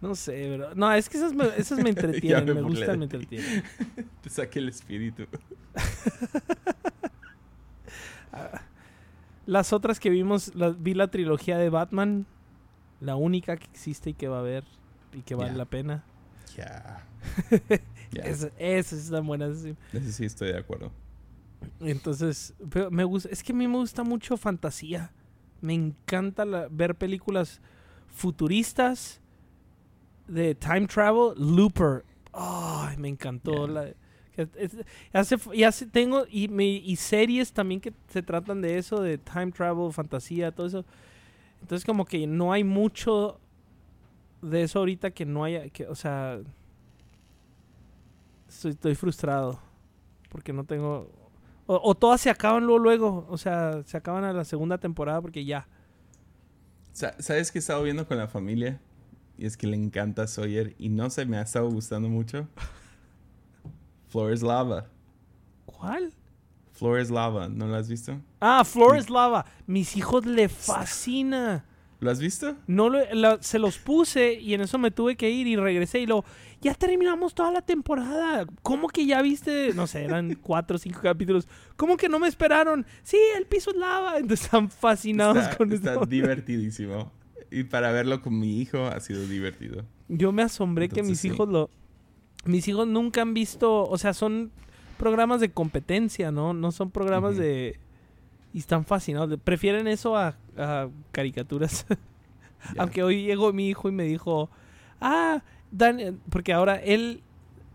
No 0.00 0.14
sé, 0.14 0.46
pero... 0.50 0.74
No, 0.74 0.92
es 0.92 1.08
que 1.08 1.16
esas 1.18 1.32
me, 1.34 1.46
esas 1.56 1.78
me 1.80 1.90
entretienen, 1.90 2.54
me 2.54 2.54
me, 2.54 2.62
gustan, 2.62 2.98
me 2.98 3.08
ti. 3.08 3.16
entretienen. 3.16 3.64
Te 4.22 4.30
saqué 4.30 4.60
el 4.60 4.68
espíritu. 4.68 5.26
Las 9.46 9.72
otras 9.72 9.98
que 10.00 10.10
vimos, 10.10 10.52
vi 10.78 10.94
la 10.94 11.08
trilogía 11.08 11.58
de 11.58 11.70
Batman, 11.70 12.26
la 13.00 13.16
única 13.16 13.56
que 13.56 13.66
existe 13.66 14.10
y 14.10 14.14
que 14.14 14.28
va 14.28 14.36
a 14.36 14.40
haber 14.40 14.64
y 15.12 15.22
que 15.22 15.34
vale 15.34 15.54
la 15.54 15.64
pena. 15.64 16.04
Ya. 16.56 17.06
Esas 18.12 18.50
esas 18.58 18.98
están 19.04 19.26
buenas. 19.26 19.58
sí. 19.58 19.76
Ese 19.92 20.12
sí 20.12 20.24
estoy 20.24 20.48
de 20.52 20.58
acuerdo. 20.58 20.90
Entonces, 21.80 22.54
pero 22.70 22.90
me 22.90 23.04
gusta, 23.04 23.28
es 23.30 23.42
que 23.42 23.52
a 23.52 23.54
mí 23.54 23.68
me 23.68 23.76
gusta 23.76 24.02
mucho 24.02 24.36
fantasía. 24.36 25.12
Me 25.60 25.74
encanta 25.74 26.44
la- 26.44 26.68
ver 26.70 26.94
películas 26.96 27.60
futuristas 28.08 29.20
de 30.26 30.54
time 30.54 30.86
travel. 30.86 31.34
Looper. 31.36 32.04
Ay, 32.32 32.96
me 32.96 33.08
encantó. 33.08 33.66
Yeah. 33.66 33.74
la- 33.74 33.94
fu- 35.38 35.52
ya 35.54 35.72
se- 35.72 35.86
tengo 35.86 36.24
y, 36.30 36.48
me- 36.48 36.64
y 36.66 36.96
series 36.96 37.52
también 37.52 37.80
que 37.80 37.92
se 38.08 38.22
tratan 38.22 38.60
de 38.62 38.78
eso, 38.78 39.00
de 39.00 39.18
time 39.18 39.52
travel, 39.52 39.92
fantasía, 39.92 40.52
todo 40.52 40.66
eso. 40.66 40.84
Entonces 41.62 41.84
como 41.84 42.04
que 42.04 42.26
no 42.26 42.52
hay 42.52 42.64
mucho 42.64 43.38
de 44.42 44.62
eso 44.62 44.78
ahorita 44.80 45.10
que 45.10 45.26
no 45.26 45.44
haya, 45.44 45.68
que, 45.68 45.86
o 45.86 45.94
sea, 45.94 46.40
estoy, 48.48 48.72
estoy 48.72 48.94
frustrado 48.94 49.60
porque 50.30 50.52
no 50.52 50.64
tengo 50.64 51.10
o, 51.66 51.80
o 51.84 51.94
todas 51.94 52.20
se 52.20 52.30
acaban 52.30 52.64
luego, 52.64 52.78
luego. 52.80 53.26
O 53.30 53.38
sea, 53.38 53.82
se 53.84 53.96
acaban 53.96 54.24
a 54.24 54.32
la 54.32 54.44
segunda 54.44 54.78
temporada 54.78 55.20
porque 55.22 55.44
ya. 55.44 55.68
Sa- 56.92 57.14
¿Sabes 57.20 57.52
qué 57.52 57.58
he 57.58 57.60
estado 57.60 57.82
viendo 57.84 58.06
con 58.08 58.18
la 58.18 58.26
familia? 58.26 58.80
Y 59.38 59.46
es 59.46 59.56
que 59.56 59.66
le 59.68 59.76
encanta 59.76 60.26
Sawyer 60.26 60.74
y 60.78 60.88
no 60.88 61.10
se 61.10 61.24
me 61.26 61.36
ha 61.38 61.42
estado 61.42 61.70
gustando 61.70 62.08
mucho. 62.08 62.48
Flores 64.10 64.42
Lava. 64.42 64.86
¿Cuál? 65.66 66.12
Flores 66.72 67.10
Lava, 67.10 67.48
¿no 67.48 67.66
lo 67.66 67.76
has 67.76 67.88
visto? 67.88 68.20
Ah, 68.40 68.64
Flores 68.64 69.08
Lava. 69.10 69.44
Mis 69.66 69.96
hijos 69.96 70.26
le 70.26 70.48
fascina. 70.48 71.64
¿Lo 72.00 72.10
has 72.10 72.18
visto? 72.18 72.56
No 72.66 72.88
lo- 72.88 73.04
la- 73.12 73.42
se 73.42 73.58
los 73.58 73.76
puse 73.76 74.32
y 74.34 74.54
en 74.54 74.62
eso 74.62 74.78
me 74.78 74.90
tuve 74.90 75.16
que 75.16 75.28
ir 75.30 75.46
y 75.46 75.56
regresé 75.56 76.00
y 76.00 76.06
luego, 76.06 76.24
ya 76.62 76.72
terminamos 76.72 77.34
toda 77.34 77.52
la 77.52 77.60
temporada. 77.60 78.46
¿Cómo 78.62 78.88
que 78.88 79.04
ya 79.04 79.20
viste? 79.20 79.74
No 79.74 79.86
sé, 79.86 80.04
eran 80.04 80.34
cuatro 80.42 80.76
o 80.76 80.78
cinco 80.78 81.00
capítulos. 81.02 81.46
¿Cómo 81.76 81.98
que 81.98 82.08
no 82.08 82.18
me 82.18 82.28
esperaron? 82.28 82.86
Sí, 83.02 83.18
el 83.36 83.44
piso 83.44 83.70
es 83.70 83.76
lava. 83.76 84.16
Entonces 84.16 84.46
están 84.46 84.70
fascinados 84.70 85.36
Está, 85.36 85.56
con 85.58 85.72
está 85.72 85.92
esto. 85.92 86.06
divertidísimo. 86.06 87.12
Y 87.50 87.64
para 87.64 87.92
verlo 87.92 88.22
con 88.22 88.38
mi 88.38 88.60
hijo 88.60 88.86
ha 88.86 88.98
sido 89.00 89.26
divertido. 89.26 89.84
Yo 90.08 90.32
me 90.32 90.42
asombré 90.42 90.88
que 90.88 91.02
mis 91.02 91.20
sí. 91.20 91.28
hijos 91.28 91.48
lo... 91.48 91.68
Mis 92.44 92.68
hijos 92.68 92.86
nunca 92.86 93.22
han 93.22 93.34
visto... 93.34 93.84
O 93.84 93.98
sea, 93.98 94.14
son 94.14 94.50
programas 94.98 95.40
de 95.40 95.50
competencia, 95.50 96.30
¿no? 96.30 96.54
No 96.54 96.72
son 96.72 96.90
programas 96.90 97.36
de... 97.36 97.78
Y 98.52 98.58
están 98.58 98.84
fascinados. 98.84 99.38
Prefieren 99.42 99.86
eso 99.86 100.16
a, 100.16 100.36
a 100.56 100.88
caricaturas. 101.12 101.86
Aunque 102.78 103.02
hoy 103.02 103.24
llegó 103.24 103.52
mi 103.52 103.68
hijo 103.68 103.88
y 103.88 103.92
me 103.92 104.04
dijo... 104.04 104.50
Ah, 105.00 105.42
Dan... 105.70 106.20
Porque 106.30 106.52
ahora 106.52 106.76
él... 106.76 107.22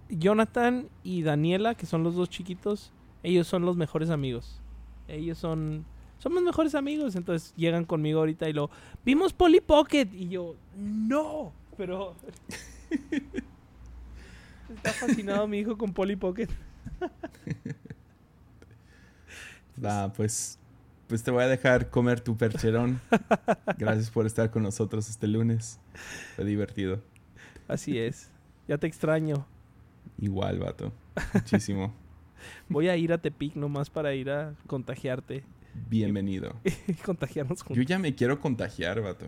Jonathan 0.07 0.87
y 1.03 1.23
Daniela, 1.23 1.73
que 1.73 1.87
son 1.87 2.03
los 2.03 2.13
dos 2.13 2.29
chiquitos, 2.29 2.93
ellos 3.23 3.47
son 3.47 3.65
los 3.65 3.75
mejores 3.75 4.11
amigos. 4.11 4.61
Ellos 5.07 5.37
son... 5.37 5.85
Somos 6.19 6.43
mejores 6.43 6.75
amigos. 6.75 7.15
Entonces 7.15 7.53
llegan 7.55 7.85
conmigo 7.85 8.19
ahorita 8.19 8.47
y 8.49 8.53
lo... 8.53 8.69
Vimos 9.03 9.33
Polly 9.33 9.61
Pocket. 9.61 10.09
Y 10.13 10.29
yo... 10.29 10.55
No. 10.77 11.51
Pero... 11.77 12.15
Está 14.75 14.93
fascinado 14.93 15.47
mi 15.47 15.59
hijo 15.59 15.77
con 15.77 15.93
Polly 15.93 16.15
Pocket. 16.15 16.49
Va, 19.83 20.11
pues, 20.13 20.57
pues 21.07 21.23
te 21.23 21.31
voy 21.31 21.43
a 21.43 21.47
dejar 21.47 21.89
comer 21.89 22.21
tu 22.21 22.37
percherón. 22.37 23.01
Gracias 23.77 24.09
por 24.09 24.25
estar 24.25 24.49
con 24.51 24.63
nosotros 24.63 25.09
este 25.09 25.27
lunes. 25.27 25.79
Fue 26.35 26.45
divertido. 26.45 27.01
Así 27.67 27.99
es. 27.99 28.29
Ya 28.67 28.77
te 28.77 28.87
extraño. 28.87 29.45
Igual, 30.19 30.59
vato. 30.59 30.93
Muchísimo. 31.33 31.93
Voy 32.69 32.89
a 32.89 32.95
ir 32.95 33.11
a 33.11 33.17
Tepic 33.17 33.55
nomás 33.55 33.89
para 33.89 34.13
ir 34.13 34.29
a 34.29 34.53
contagiarte. 34.67 35.43
Bienvenido. 35.89 36.55
y 36.87 36.93
contagiarnos 37.05 37.59
Yo 37.59 37.65
juntos. 37.65 37.85
ya 37.85 37.99
me 37.99 38.15
quiero 38.15 38.39
contagiar, 38.39 39.01
vato. 39.01 39.25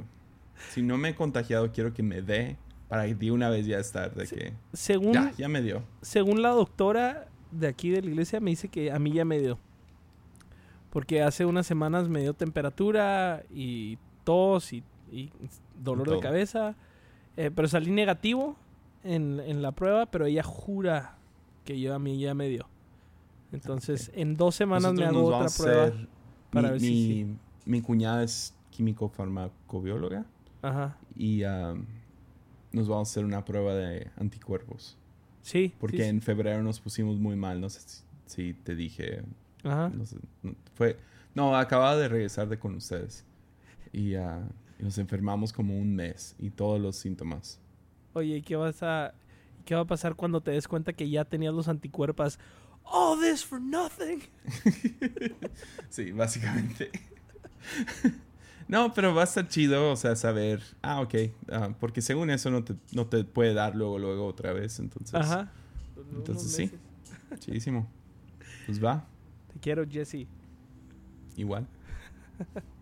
Si 0.69 0.82
no 0.82 0.98
me 0.98 1.10
he 1.10 1.15
contagiado, 1.15 1.72
quiero 1.72 1.94
que 1.94 2.03
me 2.03 2.22
dé 2.22 2.57
para 2.88 3.03
de 3.03 3.31
una 3.31 3.49
vez 3.49 3.65
ya 3.65 3.80
estar 3.80 4.14
de 4.15 4.26
que... 4.27 4.53
Según, 4.73 5.14
Ya, 5.14 5.31
ya 5.38 5.47
me 5.49 5.61
dio. 5.61 5.84
según 6.01 6.41
la 6.41 6.49
doctora 6.49 7.27
de 7.51 7.68
aquí 7.68 7.89
de 7.89 8.01
la 8.01 8.09
iglesia 8.09 8.39
me 8.39 8.49
dice 8.51 8.68
que 8.69 8.91
a 8.91 8.99
mí 8.99 9.11
ya 9.11 9.26
me 9.26 9.39
dio. 9.39 9.57
Porque 10.89 11.22
hace 11.22 11.45
unas 11.45 11.68
semanas 11.68 12.07
me 12.09 12.22
dio 12.22 12.34
temperatura 12.34 13.43
y 13.53 13.97
tos 14.23 14.73
y, 14.73 14.84
y 15.11 15.31
dolor 15.81 16.09
de 16.09 16.19
cabeza. 16.19 16.76
Eh, 17.35 17.51
pero 17.53 17.68
salí 17.68 17.91
negativo 17.91 18.55
en, 19.03 19.39
en 19.41 19.61
la 19.61 19.72
prueba, 19.73 20.05
pero 20.07 20.26
ella 20.26 20.43
jura 20.43 21.18
que 21.65 21.80
yo 21.80 21.93
a 21.93 21.99
mí 21.99 22.19
ya 22.19 22.34
me 22.34 22.47
dio. 22.49 22.68
Entonces, 23.51 24.11
en 24.15 24.35
dos 24.38 24.55
semanas 24.55 24.93
me 24.93 25.05
hago 25.05 25.26
otra 25.26 25.47
prueba. 25.55 25.91
para 26.51 26.68
mi, 26.68 26.72
ver 26.72 26.81
si 26.81 27.26
mi- 27.26 27.38
mi 27.65 27.81
cuñada 27.81 28.23
es 28.23 28.55
químico 28.72 29.09
farmacobióloga 29.09 30.26
Ajá. 30.61 30.97
y 31.15 31.43
um, 31.43 31.85
nos 32.77 32.87
vamos 32.87 33.09
a 33.09 33.11
hacer 33.11 33.25
una 33.25 33.43
prueba 33.43 33.75
de 33.75 34.09
anticuerpos. 34.17 34.97
Sí. 35.41 35.73
Porque 35.79 35.97
sí, 35.97 36.03
sí. 36.03 36.09
en 36.09 36.21
febrero 36.21 36.63
nos 36.63 36.79
pusimos 36.79 37.17
muy 37.17 37.35
mal. 37.35 37.59
No 37.59 37.69
sé 37.69 37.81
si, 37.81 38.03
si 38.25 38.53
te 38.53 38.75
dije. 38.75 39.23
Ajá. 39.63 39.89
No, 39.89 40.05
sé, 40.05 40.17
fue, 40.75 40.97
no, 41.35 41.55
acababa 41.55 41.95
de 41.97 42.07
regresar 42.07 42.47
de 42.49 42.57
con 42.57 42.75
ustedes. 42.75 43.25
Y, 43.91 44.15
ah, 44.15 44.47
y 44.79 44.83
nos 44.83 44.97
enfermamos 44.97 45.51
como 45.53 45.77
un 45.77 45.95
mes. 45.95 46.35
Y 46.39 46.49
todos 46.49 46.79
los 46.79 46.95
síntomas. 46.95 47.59
Oye, 48.13 48.37
¿y 48.37 48.41
qué 48.41 48.55
vas 48.55 48.81
a 48.83 49.13
qué 49.65 49.75
va 49.75 49.81
a 49.81 49.85
pasar 49.85 50.15
cuando 50.15 50.41
te 50.41 50.51
des 50.51 50.67
cuenta 50.67 50.93
que 50.93 51.09
ya 51.09 51.25
tenías 51.25 51.53
los 51.53 51.67
anticuerpos? 51.67 52.39
All 52.83 53.19
this 53.19 53.43
for 53.43 53.59
nothing. 53.61 54.21
Sí, 55.89 56.11
básicamente. 56.11 56.91
no, 58.68 58.94
pero 58.94 59.14
va 59.15 59.22
a 59.22 59.23
estar 59.26 59.48
chido, 59.48 59.91
o 59.91 59.95
sea, 59.95 60.15
saber. 60.15 60.61
Ah, 60.81 61.02
ok. 61.02 61.15
ah, 61.52 61.69
porque 61.80 62.02
según 62.02 62.30
eso 62.30 62.49
no 62.52 62.64
te, 62.64 62.76
no 62.91 63.07
te 63.07 63.23
puede 63.23 63.53
dar 63.53 63.76
luego, 63.76 63.98
luego 63.99 64.26
otra 64.26 64.53
vez. 64.53 64.80
Entonces, 64.80 65.15
Ajá. 65.15 65.52
entonces 66.15 66.52
sí. 66.52 66.72
chidísimo. 67.39 67.89
Pues 68.65 68.84
va, 68.84 69.06
Te 69.53 69.60
quiero, 69.60 69.85
Jesse. 69.89 70.27
igual. 71.35 71.65